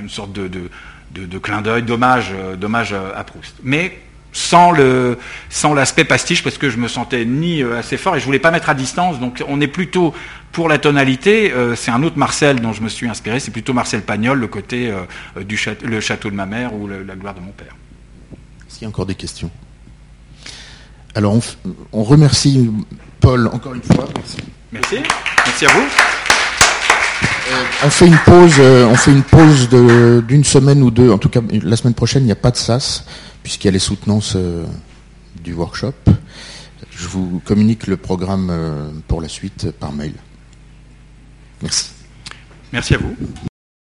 une 0.02 0.10
sorte 0.10 0.32
de, 0.32 0.70
clin 1.40 1.62
d'œil, 1.62 1.84
dommage, 1.84 2.32
euh, 2.34 2.56
dommage 2.56 2.94
à 2.94 3.24
Proust. 3.24 3.56
Mais 3.64 4.00
sans 4.32 4.72
le 4.72 5.18
sans 5.50 5.74
l'aspect 5.76 6.06
pastiche 6.06 6.42
parce 6.42 6.58
que 6.58 6.70
je 6.70 6.78
me 6.78 6.88
sentais 6.88 7.24
ni 7.24 7.62
euh, 7.62 7.78
assez 7.78 7.98
fort 7.98 8.16
et 8.16 8.20
je 8.20 8.26
voulais 8.26 8.40
pas 8.40 8.50
mettre 8.50 8.68
à 8.68 8.74
distance 8.74 9.20
donc 9.20 9.44
on 9.48 9.62
est 9.62 9.68
plutôt 9.68 10.12
pour 10.52 10.68
la 10.68 10.80
tonalité 10.80 11.54
euh, 11.54 11.76
c'est 11.76 11.92
un 11.92 12.02
autre 12.02 12.18
Marcel 12.18 12.60
dont 12.60 12.74
je 12.74 12.82
me 12.82 12.90
suis 12.90 13.08
inspiré 13.08 13.40
c'est 13.40 13.52
plutôt 13.52 13.74
Marcel 13.74 14.02
Pagnol 14.02 14.40
le 14.40 14.48
côté 14.48 14.92
du 15.42 15.56
château, 15.56 15.86
le 15.86 16.00
château 16.00 16.32
de 16.32 16.36
ma 16.36 16.48
mère 16.48 16.74
ou 16.74 16.88
la 16.88 17.16
gloire 17.16 17.36
de 17.36 17.42
mon 17.42 17.52
père 17.52 17.76
est-ce 18.74 18.80
qu'il 18.80 18.86
y 18.86 18.88
a 18.88 18.90
encore 18.90 19.06
des 19.06 19.14
questions? 19.14 19.52
Alors 21.14 21.40
on, 21.92 22.04
remercie 22.04 22.72
Paul 23.20 23.46
encore 23.46 23.76
une 23.76 23.84
fois. 23.84 24.10
Merci. 24.72 24.98
Merci, 25.46 25.66
à 25.68 25.70
vous. 25.74 26.23
Euh, 27.52 27.64
on 27.84 27.90
fait 27.90 28.08
une 28.08 28.18
pause, 28.18 28.56
euh, 28.60 28.86
on 28.86 28.96
fait 28.96 29.12
une 29.12 29.24
pause 29.24 29.70
d'une 29.70 30.44
semaine 30.44 30.82
ou 30.82 30.92
deux. 30.92 31.12
En 31.12 31.18
tout 31.18 31.30
cas, 31.30 31.42
la 31.52 31.76
semaine 31.76 31.94
prochaine, 31.94 32.24
il 32.24 32.28
n'y 32.28 32.32
a 32.32 32.38
pas 32.38 32.52
de 32.52 32.58
SAS 32.58 33.06
puisqu'il 33.42 33.68
y 33.68 33.70
a 33.70 33.72
les 33.72 33.80
soutenances 33.80 34.34
euh, 34.36 34.66
du 35.44 35.54
workshop. 35.54 35.94
Je 36.92 37.08
vous 37.08 37.42
communique 37.44 37.88
le 37.88 37.98
programme 37.98 39.02
pour 39.08 39.22
la 39.22 39.28
suite 39.28 39.72
par 39.72 39.92
mail. 39.92 40.14
Merci. 41.62 41.90
Merci 42.72 42.94
à 42.96 42.98
vous. 43.00 43.16